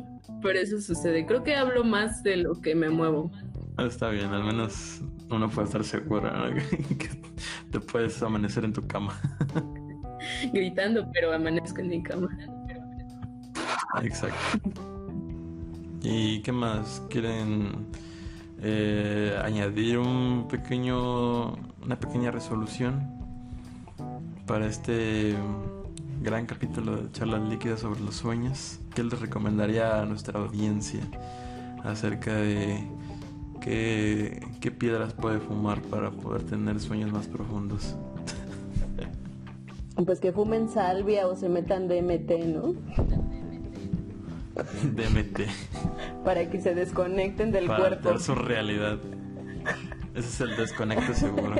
Por 0.41 0.57
eso 0.57 0.81
sucede. 0.81 1.27
Creo 1.27 1.43
que 1.43 1.55
hablo 1.55 1.85
más 1.85 2.23
de 2.23 2.37
lo 2.37 2.61
que 2.61 2.75
me 2.75 2.91
muevo. 2.91 3.31
Ah, 3.77 3.85
está 3.85 4.11
bien, 4.11 4.27
al 4.27 4.45
menos 4.45 5.01
uno 5.31 5.49
puede 5.49 5.67
estar 5.67 5.85
seguro 5.85 6.31
que 6.99 7.09
te 7.71 7.81
puedes 7.81 8.23
amanecer 8.23 8.65
en 8.65 8.73
tu 8.73 8.87
cama. 8.87 9.19
Gritando, 10.53 11.11
pero 11.13 11.33
amanezco 11.33 11.81
en 11.81 11.89
mi 11.89 12.03
cama. 12.03 12.29
Exacto. 14.03 14.71
¿Y 16.03 16.41
qué 16.43 16.53
más? 16.53 17.03
¿Quieren 17.11 17.87
eh, 18.63 19.35
añadir 19.43 19.99
un 19.99 20.47
pequeño, 20.49 21.53
una 21.83 21.99
pequeña 21.99 22.31
resolución 22.31 23.21
para 24.47 24.67
este 24.67 25.35
gran 26.21 26.47
capítulo 26.47 26.97
de 26.97 27.13
charlas 27.13 27.43
líquidas 27.49 27.81
sobre 27.81 28.01
los 28.01 28.15
sueños? 28.17 28.79
¿Qué 28.95 29.03
les 29.03 29.19
recomendaría 29.21 30.01
a 30.01 30.07
nuestra 30.07 30.39
audiencia 30.41 31.01
acerca 31.83 32.35
de 32.35 32.85
qué, 33.61 34.47
qué 34.61 34.71
piedras 34.71 35.15
puede 35.15 35.39
fumar 35.41 35.81
para 35.83 36.11
poder 36.11 36.43
tener 36.43 36.79
sueños 36.81 37.13
más 37.13 37.27
profundos? 37.27 37.97
Pues 40.07 40.19
que 40.19 40.33
fumen 40.33 40.71
salvia 40.71 41.27
o 41.27 41.37
se 41.37 41.51
metan 41.51 41.87
DMT, 41.87 42.31
¿no? 42.47 42.73
DMT. 44.95 45.41
Para 46.25 46.49
que 46.49 46.59
se 46.61 46.75
desconecten 46.75 47.53
del 47.53 47.67
Para 47.67 47.81
cuerpo. 47.81 48.09
ver 48.11 48.21
su 48.21 48.35
realidad. 48.35 48.99
Ese 50.15 50.29
es 50.29 50.41
el 50.41 50.57
desconecto 50.57 51.13
seguro. 51.13 51.57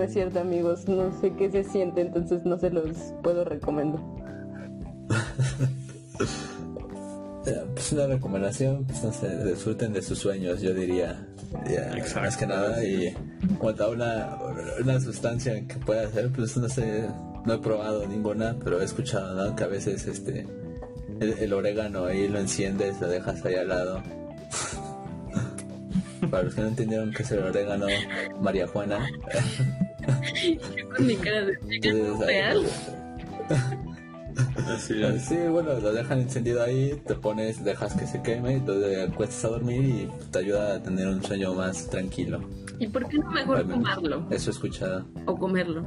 No 0.00 0.06
es 0.06 0.14
cierto, 0.14 0.40
amigos. 0.40 0.88
No 0.88 1.12
sé 1.20 1.30
qué 1.34 1.50
se 1.50 1.62
siente, 1.62 2.00
entonces 2.00 2.46
no 2.46 2.58
se 2.58 2.70
los 2.70 2.96
puedo 3.22 3.44
recomendar. 3.44 4.00
Eh, 7.46 7.64
Pues 7.72 7.92
una 7.92 8.06
recomendación, 8.06 8.84
pues 8.84 9.02
no 9.02 9.10
sé, 9.14 9.44
disfruten 9.46 9.94
de 9.94 10.02
sus 10.02 10.18
sueños, 10.18 10.60
yo 10.60 10.74
diría. 10.74 11.26
Ya, 11.66 11.90
Exacto. 11.96 12.20
Más 12.20 12.36
que 12.36 12.46
nada, 12.46 12.84
y 12.84 13.06
en 13.06 13.54
cuanto 13.58 13.84
a 13.84 13.88
una, 13.88 14.38
una 14.78 15.00
sustancia 15.00 15.54
que 15.66 15.76
pueda 15.76 16.06
hacer, 16.06 16.30
pues 16.32 16.54
no 16.58 16.68
sé, 16.68 17.08
no 17.46 17.54
he 17.54 17.58
probado 17.58 18.06
ninguna, 18.06 18.56
pero 18.62 18.78
he 18.80 18.84
escuchado, 18.84 19.34
¿no? 19.34 19.56
Que 19.56 19.64
a 19.64 19.68
veces 19.68 20.06
este 20.06 20.46
el, 21.18 21.32
el 21.32 21.52
orégano 21.54 22.04
ahí 22.04 22.28
lo 22.28 22.38
enciendes, 22.40 23.00
lo 23.00 23.08
dejas 23.08 23.42
ahí 23.46 23.54
al 23.54 23.68
lado. 23.68 24.02
Para 26.30 26.42
los 26.42 26.54
que 26.54 26.60
no 26.60 26.68
entendieron 26.68 27.10
qué 27.12 27.22
es 27.22 27.30
el 27.30 27.38
orégano, 27.42 27.86
María 28.40 28.66
Juana. 28.66 29.08
Yo 30.76 30.88
con 30.96 31.06
mi 31.06 31.16
cara 31.16 31.44
de 31.44 32.16
real. 32.26 32.66
Así 34.68 35.02
es. 35.02 35.24
Sí, 35.24 35.36
bueno, 35.50 35.74
lo 35.80 35.92
dejan 35.92 36.20
encendido 36.20 36.62
ahí, 36.62 37.00
te 37.06 37.14
pones, 37.14 37.62
dejas 37.64 37.94
que 37.94 38.06
se 38.06 38.22
queme, 38.22 38.54
entonces 38.54 38.84
te 38.84 39.02
acuestas 39.02 39.44
a 39.44 39.48
dormir 39.48 39.82
y 39.82 40.08
te 40.30 40.38
ayuda 40.38 40.76
a 40.76 40.82
tener 40.82 41.08
un 41.08 41.22
sueño 41.22 41.54
más 41.54 41.88
tranquilo. 41.88 42.40
¿Y 42.78 42.86
por 42.86 43.06
qué 43.08 43.18
no 43.18 43.30
mejor 43.30 43.68
fumarlo? 43.68 44.26
Eso 44.30 44.50
he 44.50 44.52
escuchado. 44.52 45.04
O 45.26 45.36
comerlo. 45.36 45.84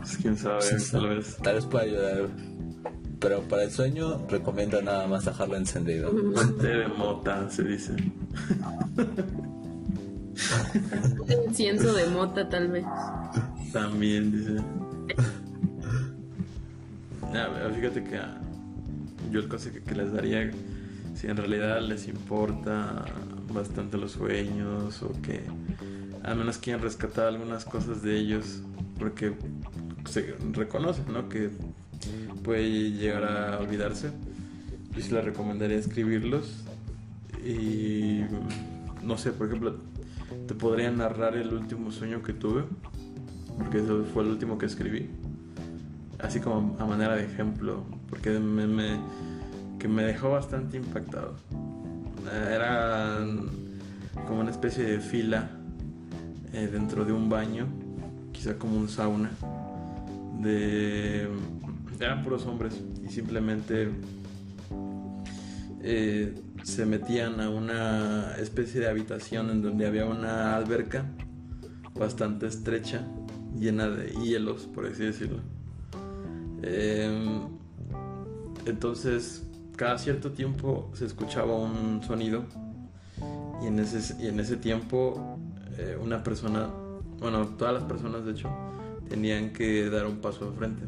Pues, 0.00 0.16
quién 0.18 0.36
sabe, 0.36 0.60
tal 0.90 1.08
vez. 1.08 1.36
Tal 1.42 1.54
vez 1.56 1.66
pueda 1.66 1.84
ayudar. 1.84 2.28
Pero 3.18 3.40
para 3.42 3.64
el 3.64 3.70
sueño 3.70 4.26
recomiendo 4.28 4.80
nada 4.82 5.06
más 5.06 5.24
dejarlo 5.24 5.56
encendido. 5.56 6.10
Té 6.60 6.68
de 6.68 6.88
mota, 6.88 7.48
se 7.50 7.64
dice. 7.64 7.96
Incienso 11.46 11.92
de 11.92 12.06
mota, 12.06 12.48
tal 12.48 12.68
vez. 12.68 12.84
También 13.72 14.32
dice. 14.32 14.62
Fíjate 17.74 18.04
que 18.04 18.20
yo 19.30 19.40
el 19.40 19.48
consejo 19.48 19.78
que 19.86 19.94
les 19.94 20.12
daría, 20.12 20.50
si 21.14 21.26
en 21.26 21.36
realidad 21.36 21.80
les 21.82 22.06
importa 22.08 23.04
bastante 23.52 23.98
los 23.98 24.12
sueños 24.12 25.02
o 25.02 25.12
que 25.22 25.42
al 26.22 26.36
menos 26.36 26.58
quieren 26.58 26.82
rescatar 26.82 27.26
algunas 27.26 27.64
cosas 27.64 28.02
de 28.02 28.16
ellos, 28.16 28.62
porque 28.98 29.34
se 30.08 30.36
reconocen, 30.52 31.12
¿no? 31.12 31.28
Que 31.28 31.50
puede 32.42 32.92
llegar 32.92 33.24
a 33.24 33.58
olvidarse. 33.58 34.10
Yo 34.94 35.02
sí 35.02 35.10
les 35.10 35.24
recomendaría 35.24 35.76
escribirlos 35.76 36.64
y 37.44 38.20
no 39.02 39.18
sé, 39.18 39.32
por 39.32 39.48
ejemplo, 39.48 39.76
te 40.46 40.54
podría 40.54 40.90
narrar 40.90 41.36
el 41.36 41.52
último 41.52 41.90
sueño 41.90 42.22
que 42.22 42.32
tuve, 42.32 42.64
porque 43.58 43.78
eso 43.78 44.04
fue 44.12 44.24
el 44.24 44.30
último 44.30 44.58
que 44.58 44.66
escribí, 44.66 45.10
así 46.18 46.40
como 46.40 46.76
a 46.78 46.86
manera 46.86 47.14
de 47.16 47.24
ejemplo, 47.24 47.84
porque 48.08 48.38
me, 48.38 48.98
que 49.78 49.88
me 49.88 50.02
dejó 50.04 50.30
bastante 50.30 50.76
impactado. 50.76 51.36
Era 52.50 53.18
como 54.26 54.40
una 54.40 54.50
especie 54.50 54.84
de 54.84 55.00
fila 55.00 55.50
eh, 56.52 56.68
dentro 56.70 57.04
de 57.04 57.12
un 57.12 57.28
baño, 57.28 57.66
quizá 58.32 58.58
como 58.58 58.76
un 58.76 58.88
sauna, 58.88 59.30
de 60.40 61.28
eran 62.00 62.22
puros 62.22 62.44
hombres 62.46 62.80
y 63.02 63.08
simplemente 63.08 63.88
eh, 65.82 66.34
se 66.64 66.86
metían 66.86 67.40
a 67.40 67.50
una 67.50 68.34
especie 68.38 68.80
de 68.80 68.88
habitación 68.88 69.50
en 69.50 69.62
donde 69.62 69.86
había 69.86 70.06
una 70.06 70.56
alberca 70.56 71.04
bastante 71.94 72.46
estrecha, 72.46 73.06
llena 73.54 73.88
de 73.88 74.12
hielos, 74.14 74.66
por 74.74 74.86
así 74.86 75.04
decirlo. 75.04 75.40
Em, 76.62 77.48
entonces, 78.64 79.46
cada 79.76 79.98
cierto 79.98 80.32
tiempo 80.32 80.90
se 80.94 81.04
escuchaba 81.04 81.54
un 81.54 82.02
sonido 82.02 82.44
y 83.62 83.66
en 83.66 83.78
ese, 83.78 84.22
y 84.22 84.28
en 84.28 84.40
ese 84.40 84.56
tiempo 84.56 85.38
eh, 85.76 85.98
una 86.00 86.22
persona, 86.22 86.70
bueno, 87.18 87.46
todas 87.58 87.74
las 87.74 87.84
personas 87.84 88.24
de 88.24 88.32
hecho, 88.32 88.48
tenían 89.10 89.52
que 89.52 89.90
dar 89.90 90.06
un 90.06 90.16
paso 90.16 90.48
al 90.48 90.54
frente. 90.54 90.84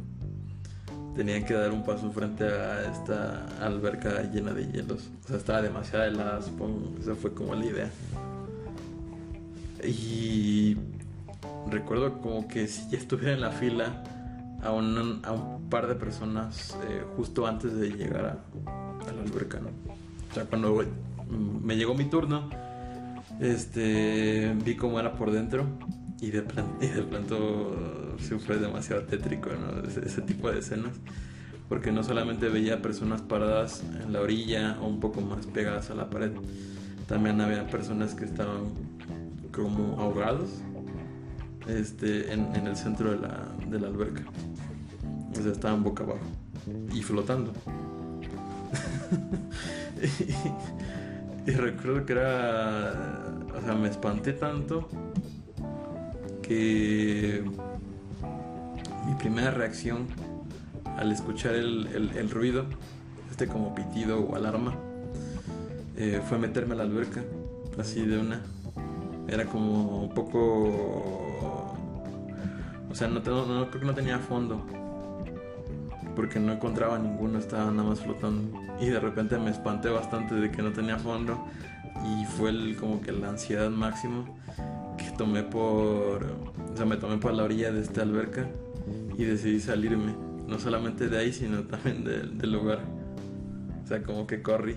Tenían 1.17 1.45
que 1.45 1.55
dar 1.55 1.73
un 1.73 1.83
paso 1.83 2.11
frente 2.13 2.45
a 2.45 2.91
esta 2.93 3.47
alberca 3.61 4.23
llena 4.23 4.53
de 4.53 4.67
hielos. 4.67 5.09
O 5.25 5.29
sea, 5.29 5.37
estaba 5.39 5.63
demasiado 5.63 6.05
helada, 6.05 6.43
supongo. 6.43 6.95
Esa 7.01 7.15
fue 7.15 7.33
como 7.33 7.55
la 7.55 7.65
idea. 7.65 7.91
Y 9.83 10.77
recuerdo 11.71 12.21
como 12.21 12.47
que 12.47 12.69
si 12.69 12.91
ya 12.91 12.99
estuviera 12.99 13.33
en 13.33 13.41
la 13.41 13.51
fila 13.51 14.05
a 14.63 14.73
un, 14.73 15.21
a 15.25 15.33
un 15.33 15.71
par 15.71 15.87
de 15.87 15.95
personas 15.95 16.77
eh, 16.89 17.03
justo 17.17 17.47
antes 17.47 17.75
de 17.75 17.91
llegar 17.91 18.27
a, 18.27 19.09
a 19.09 19.13
la 19.13 19.23
alberca, 19.23 19.59
¿no? 19.59 19.69
O 20.31 20.35
sea, 20.35 20.45
cuando 20.45 20.85
me 21.63 21.77
llegó 21.77 21.95
mi 21.95 22.05
turno, 22.05 22.51
este, 23.41 24.55
vi 24.65 24.77
cómo 24.77 25.01
era 25.01 25.15
por 25.15 25.31
dentro 25.31 25.67
y 26.21 26.31
de, 26.31 26.45
y 26.81 27.01
pronto 27.03 28.17
sí 28.19 28.37
fue 28.39 28.59
demasiado 28.59 29.03
tétrico, 29.03 29.51
¿no? 29.51 29.87
Ese, 29.89 30.07
ese 30.07 30.23
tipo 30.23 30.51
de 30.51 30.61
escenas. 30.61 30.93
Porque 31.69 31.91
no 31.91 32.05
solamente 32.05 32.49
veía 32.49 32.81
personas 32.81 33.23
paradas 33.23 33.83
en 34.03 34.13
la 34.13 34.21
orilla 34.21 34.79
o 34.81 34.87
un 34.87 35.01
poco 35.01 35.21
más 35.21 35.47
pegadas 35.47 35.91
a 35.91 35.95
la 35.95 36.09
pared, 36.09 36.31
también 37.09 37.41
había 37.41 37.67
personas 37.67 38.15
que 38.15 38.25
estaban 38.25 38.67
como 39.53 40.01
ahogados 40.01 40.51
este, 41.67 42.33
en, 42.33 42.55
en 42.55 42.69
el 42.69 42.77
centro 42.77 43.11
de 43.11 43.19
la, 43.19 43.49
de 43.69 43.81
la 43.81 43.89
alberca. 43.89 44.23
O 45.33 45.43
sea, 45.43 45.51
estaban 45.51 45.83
boca 45.83 46.05
abajo 46.05 46.21
y 46.93 47.03
flotando. 47.03 47.53
y 51.47 51.51
recuerdo 51.51 52.05
que 52.07 52.13
era. 52.13 53.25
O 53.57 53.61
sea, 53.61 53.75
me 53.75 53.89
espanté 53.89 54.33
tanto 54.33 54.89
que 56.47 57.43
mi 59.07 59.15
primera 59.15 59.51
reacción 59.51 60.07
al 60.97 61.13
escuchar 61.13 61.55
el, 61.55 62.13
el- 62.17 62.31
ruido, 62.31 62.65
este 63.31 63.47
como 63.49 63.75
pitido 63.75 64.21
o 64.21 64.35
alarma, 64.37 64.75
eh, 65.97 66.21
fue 66.29 66.39
meterme 66.39 66.75
a 66.75 66.79
la 66.79 66.83
alberca, 66.85 67.23
así 67.79 68.05
de 68.05 68.19
una. 68.19 68.41
Era 69.29 69.45
como 69.47 70.03
un 70.03 70.15
poco... 70.15 70.41
O 72.91 72.95
sea, 72.95 73.09
no, 73.09 73.23
creo 73.23 73.71
que 73.71 73.85
no 73.85 73.95
tenía 73.95 74.19
fondo. 74.19 74.65
Porque 76.15 76.39
no 76.41 76.53
encontraba 76.53 76.99
ninguno, 76.99 77.39
estaba 77.39 77.71
nada 77.71 77.89
más 77.91 78.01
flotando. 78.01 78.59
Y 78.81 78.87
de 78.87 79.01
repente 79.01 79.37
me 79.39 79.51
espanté 79.51 79.91
bastante 79.91 80.35
de 80.35 80.51
que 80.51 80.63
no 80.63 80.73
tenía 80.73 80.97
fondo. 80.97 81.45
Y 82.07 82.25
fue 82.25 82.75
como 82.77 83.01
que 83.03 83.13
la 83.13 83.29
ansiedad 83.31 83.69
máxima 83.69 84.25
tomé 85.17 85.43
por... 85.43 86.25
O 86.73 86.77
sea, 86.77 86.87
me 86.87 86.97
tomé 86.97 87.19
por 87.19 87.33
la 87.33 87.45
orilla 87.45 87.73
de 87.73 87.81
esta 87.81 88.03
alberca 88.03 88.49
y 89.17 89.25
decidí 89.25 89.61
salirme. 89.61 90.15
No 90.47 90.59
solamente 90.59 91.09
de 91.09 91.19
ahí, 91.19 91.33
sino 91.33 91.63
también 91.65 92.05
de- 92.05 92.23
del 92.23 92.53
lugar. 92.53 92.81
O 93.85 93.87
sea, 93.87 94.03
como 94.03 94.27
que 94.27 94.43
corrí. 94.43 94.77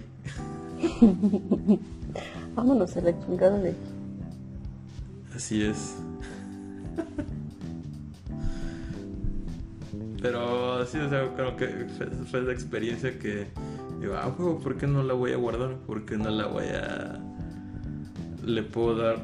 Vámonos 2.56 2.96
a 2.98 3.02
la 3.02 3.20
chingada 3.26 3.58
de 3.60 3.74
Así 5.36 5.64
es. 5.64 5.96
Pero 10.22 10.86
sí, 10.86 10.98
o 10.98 11.10
sea, 11.10 11.34
creo 11.36 11.56
que 11.56 11.68
fue, 11.98 12.08
fue 12.30 12.42
la 12.42 12.52
experiencia 12.52 13.18
que 13.18 13.48
digo, 14.02 14.16
ah, 14.16 14.32
juego, 14.36 14.60
¿por 14.60 14.76
qué 14.78 14.86
no 14.86 15.02
la 15.04 15.14
voy 15.14 15.32
a 15.32 15.38
guardar? 15.38 15.76
¿Por 15.88 16.06
qué 16.06 16.18
no 16.18 16.30
la 16.30 16.48
voy 16.48 16.66
a... 16.66 17.20
Le 18.44 18.64
puedo 18.64 18.96
dar, 18.98 19.18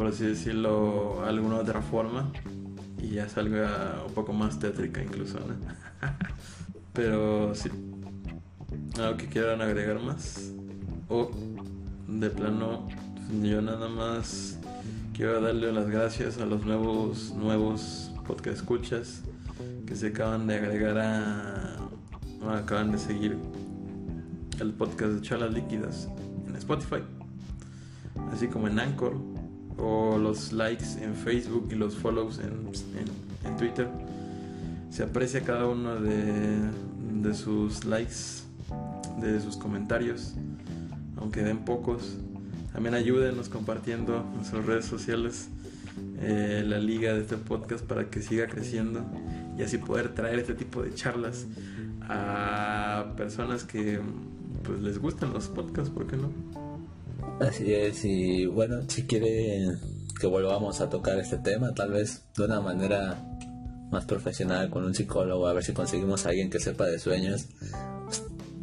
por 0.00 0.06
así 0.06 0.24
decirlo, 0.24 1.22
alguna 1.26 1.56
otra 1.56 1.82
forma 1.82 2.32
y 3.02 3.10
ya 3.16 3.28
salga 3.28 4.02
un 4.08 4.14
poco 4.14 4.32
más 4.32 4.58
tétrica 4.58 5.02
incluso. 5.02 5.38
Pero 6.94 7.54
sí. 7.54 7.68
¿Algo 8.98 9.18
que 9.18 9.26
quieran 9.26 9.60
agregar 9.60 10.00
más? 10.00 10.52
O 11.10 11.30
de 12.08 12.30
plano, 12.30 12.88
yo 13.42 13.60
nada 13.60 13.90
más 13.90 14.58
quiero 15.12 15.38
darle 15.42 15.70
las 15.70 15.90
gracias 15.90 16.38
a 16.38 16.46
los 16.46 16.64
nuevos, 16.64 17.34
nuevos 17.34 18.10
podcast 18.26 18.56
escuchas 18.56 19.20
que 19.86 19.94
se 19.96 20.06
acaban 20.06 20.46
de 20.46 20.54
agregar 20.54 20.96
a. 20.98 21.76
acaban 22.56 22.90
de 22.90 22.96
seguir 22.96 23.36
el 24.60 24.72
podcast 24.72 25.12
de 25.12 25.20
Charlas 25.20 25.52
Líquidas 25.52 26.08
en 26.48 26.56
Spotify, 26.56 27.02
así 28.32 28.48
como 28.48 28.66
en 28.66 28.80
Anchor, 28.80 29.39
o 29.80 30.18
los 30.18 30.52
likes 30.52 30.84
en 31.00 31.14
Facebook 31.14 31.68
y 31.70 31.74
los 31.74 31.96
follows 31.96 32.38
en, 32.38 32.70
en, 33.48 33.56
Twitter. 33.56 33.88
Se 34.90 35.02
aprecia 35.02 35.42
cada 35.42 35.66
uno 35.66 36.00
de, 36.00 36.58
de 37.22 37.34
sus 37.34 37.84
likes, 37.84 38.44
de 39.20 39.40
sus 39.40 39.56
comentarios, 39.56 40.34
aunque 41.16 41.42
den 41.42 41.58
pocos. 41.58 42.16
También 42.72 42.94
ayúdenos 42.94 43.48
compartiendo 43.48 44.24
en 44.38 44.44
sus 44.44 44.64
redes 44.64 44.84
sociales 44.84 45.48
eh, 46.20 46.62
la 46.66 46.78
liga 46.78 47.14
de 47.14 47.22
este 47.22 47.36
podcast 47.36 47.84
para 47.84 48.10
que 48.10 48.22
siga 48.22 48.46
creciendo 48.46 49.04
y 49.58 49.62
así 49.62 49.78
poder 49.78 50.14
traer 50.14 50.38
este 50.38 50.54
tipo 50.54 50.82
de 50.82 50.94
charlas 50.94 51.46
a 52.02 53.12
personas 53.16 53.64
que 53.64 54.00
pues 54.62 54.80
les 54.82 54.98
gustan 54.98 55.32
los 55.32 55.48
podcasts, 55.48 55.90
¿por 55.90 56.06
qué 56.06 56.16
no? 56.16 56.30
Así 57.40 57.72
es, 57.72 58.04
y 58.04 58.44
bueno, 58.44 58.82
si 58.86 59.04
quieren 59.04 59.78
que 60.20 60.26
volvamos 60.26 60.82
a 60.82 60.90
tocar 60.90 61.18
este 61.18 61.38
tema, 61.38 61.72
tal 61.74 61.92
vez 61.92 62.22
de 62.36 62.44
una 62.44 62.60
manera 62.60 63.16
más 63.90 64.04
profesional 64.04 64.68
con 64.68 64.84
un 64.84 64.94
psicólogo, 64.94 65.46
a 65.46 65.54
ver 65.54 65.64
si 65.64 65.72
conseguimos 65.72 66.26
a 66.26 66.28
alguien 66.28 66.50
que 66.50 66.60
sepa 66.60 66.84
de 66.84 66.98
sueños, 66.98 67.46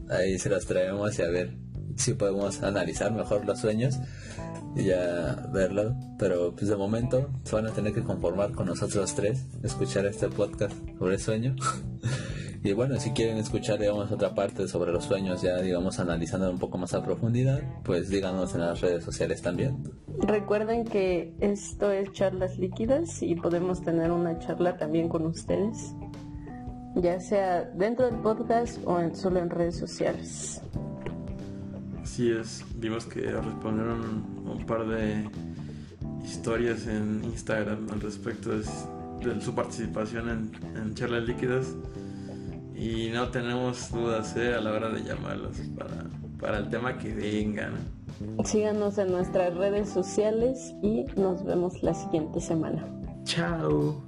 ahí 0.10 0.38
se 0.38 0.50
los 0.50 0.68
traemos 0.68 1.18
y 1.18 1.24
a 1.24 1.30
ver 1.30 1.58
si 1.96 2.14
podemos 2.14 2.62
analizar 2.62 3.12
mejor 3.12 3.46
los 3.46 3.60
sueños 3.60 3.96
y 4.76 4.86
ya 4.86 5.50
verlo. 5.52 5.96
Pero 6.20 6.54
pues 6.56 6.70
de 6.70 6.76
momento 6.76 7.32
se 7.46 7.56
van 7.56 7.66
a 7.66 7.72
tener 7.72 7.94
que 7.94 8.04
conformar 8.04 8.52
con 8.52 8.68
nosotros 8.68 9.16
tres, 9.16 9.44
escuchar 9.64 10.06
este 10.06 10.30
podcast 10.30 10.76
sobre 11.00 11.18
sueño. 11.18 11.56
y 12.64 12.74
bueno, 12.74 13.00
si 13.00 13.12
quieren 13.12 13.38
escuchar, 13.38 13.80
digamos, 13.80 14.12
otra 14.12 14.34
parte 14.34 14.68
sobre 14.68 14.92
los 14.92 15.06
sueños, 15.06 15.42
ya 15.42 15.58
digamos, 15.62 16.00
analizando 16.00 16.50
un 16.50 16.60
poco 16.60 16.78
más 16.78 16.94
a 16.94 17.04
profundidad, 17.04 17.62
pues 17.84 18.10
díganos 18.10 18.54
en 18.56 18.62
las 18.62 18.82
redes 18.82 19.04
sociales 19.04 19.42
también. 19.42 19.78
Recuerden 20.20 20.84
que 20.86 21.34
esto 21.40 21.92
es 21.92 22.12
charlas 22.12 22.58
líquidas 22.58 23.22
y 23.22 23.36
podemos 23.36 23.82
tener 23.82 24.12
una 24.12 24.40
charla 24.40 24.78
también 24.78 25.08
con 25.10 25.26
ustedes, 25.26 25.94
ya 26.96 27.20
sea 27.20 27.64
dentro 27.64 28.06
del 28.06 28.16
podcast 28.16 28.80
o 28.86 29.00
en, 29.00 29.16
solo 29.16 29.40
en 29.40 29.50
redes 29.50 29.78
sociales. 29.78 30.62
Así 32.02 32.32
es, 32.32 32.66
vimos 32.76 33.06
que 33.06 33.22
respondieron 33.22 34.26
un 34.46 34.66
par 34.66 34.88
de 34.88 35.30
historias 36.26 36.88
en 36.88 37.24
Instagram 37.24 37.88
al 37.92 38.02
respecto 38.02 38.58
de, 38.58 38.64
su 39.42 39.54
participación 39.54 40.52
en, 40.76 40.96
charlas 40.96 41.24
líquidas 41.24 41.76
y 42.78 43.10
no 43.10 43.30
tenemos 43.30 43.92
dudas 43.92 44.36
¿eh? 44.38 44.54
a 44.54 44.62
la 44.62 44.72
hora 44.72 44.90
de 44.90 45.04
llamarlos 45.04 45.58
para, 45.78 46.06
para 46.40 46.60
el 46.60 46.70
tema 46.70 46.98
que 46.98 47.14
vengan. 47.14 47.74
Síganos 48.46 48.98
en 48.98 49.12
nuestras 49.12 49.56
redes 49.56 49.90
sociales 49.90 50.74
y 50.82 51.06
nos 51.16 51.44
vemos 51.44 51.82
la 51.84 51.94
siguiente 51.94 52.40
semana. 52.40 52.88
Chao. 53.24 54.07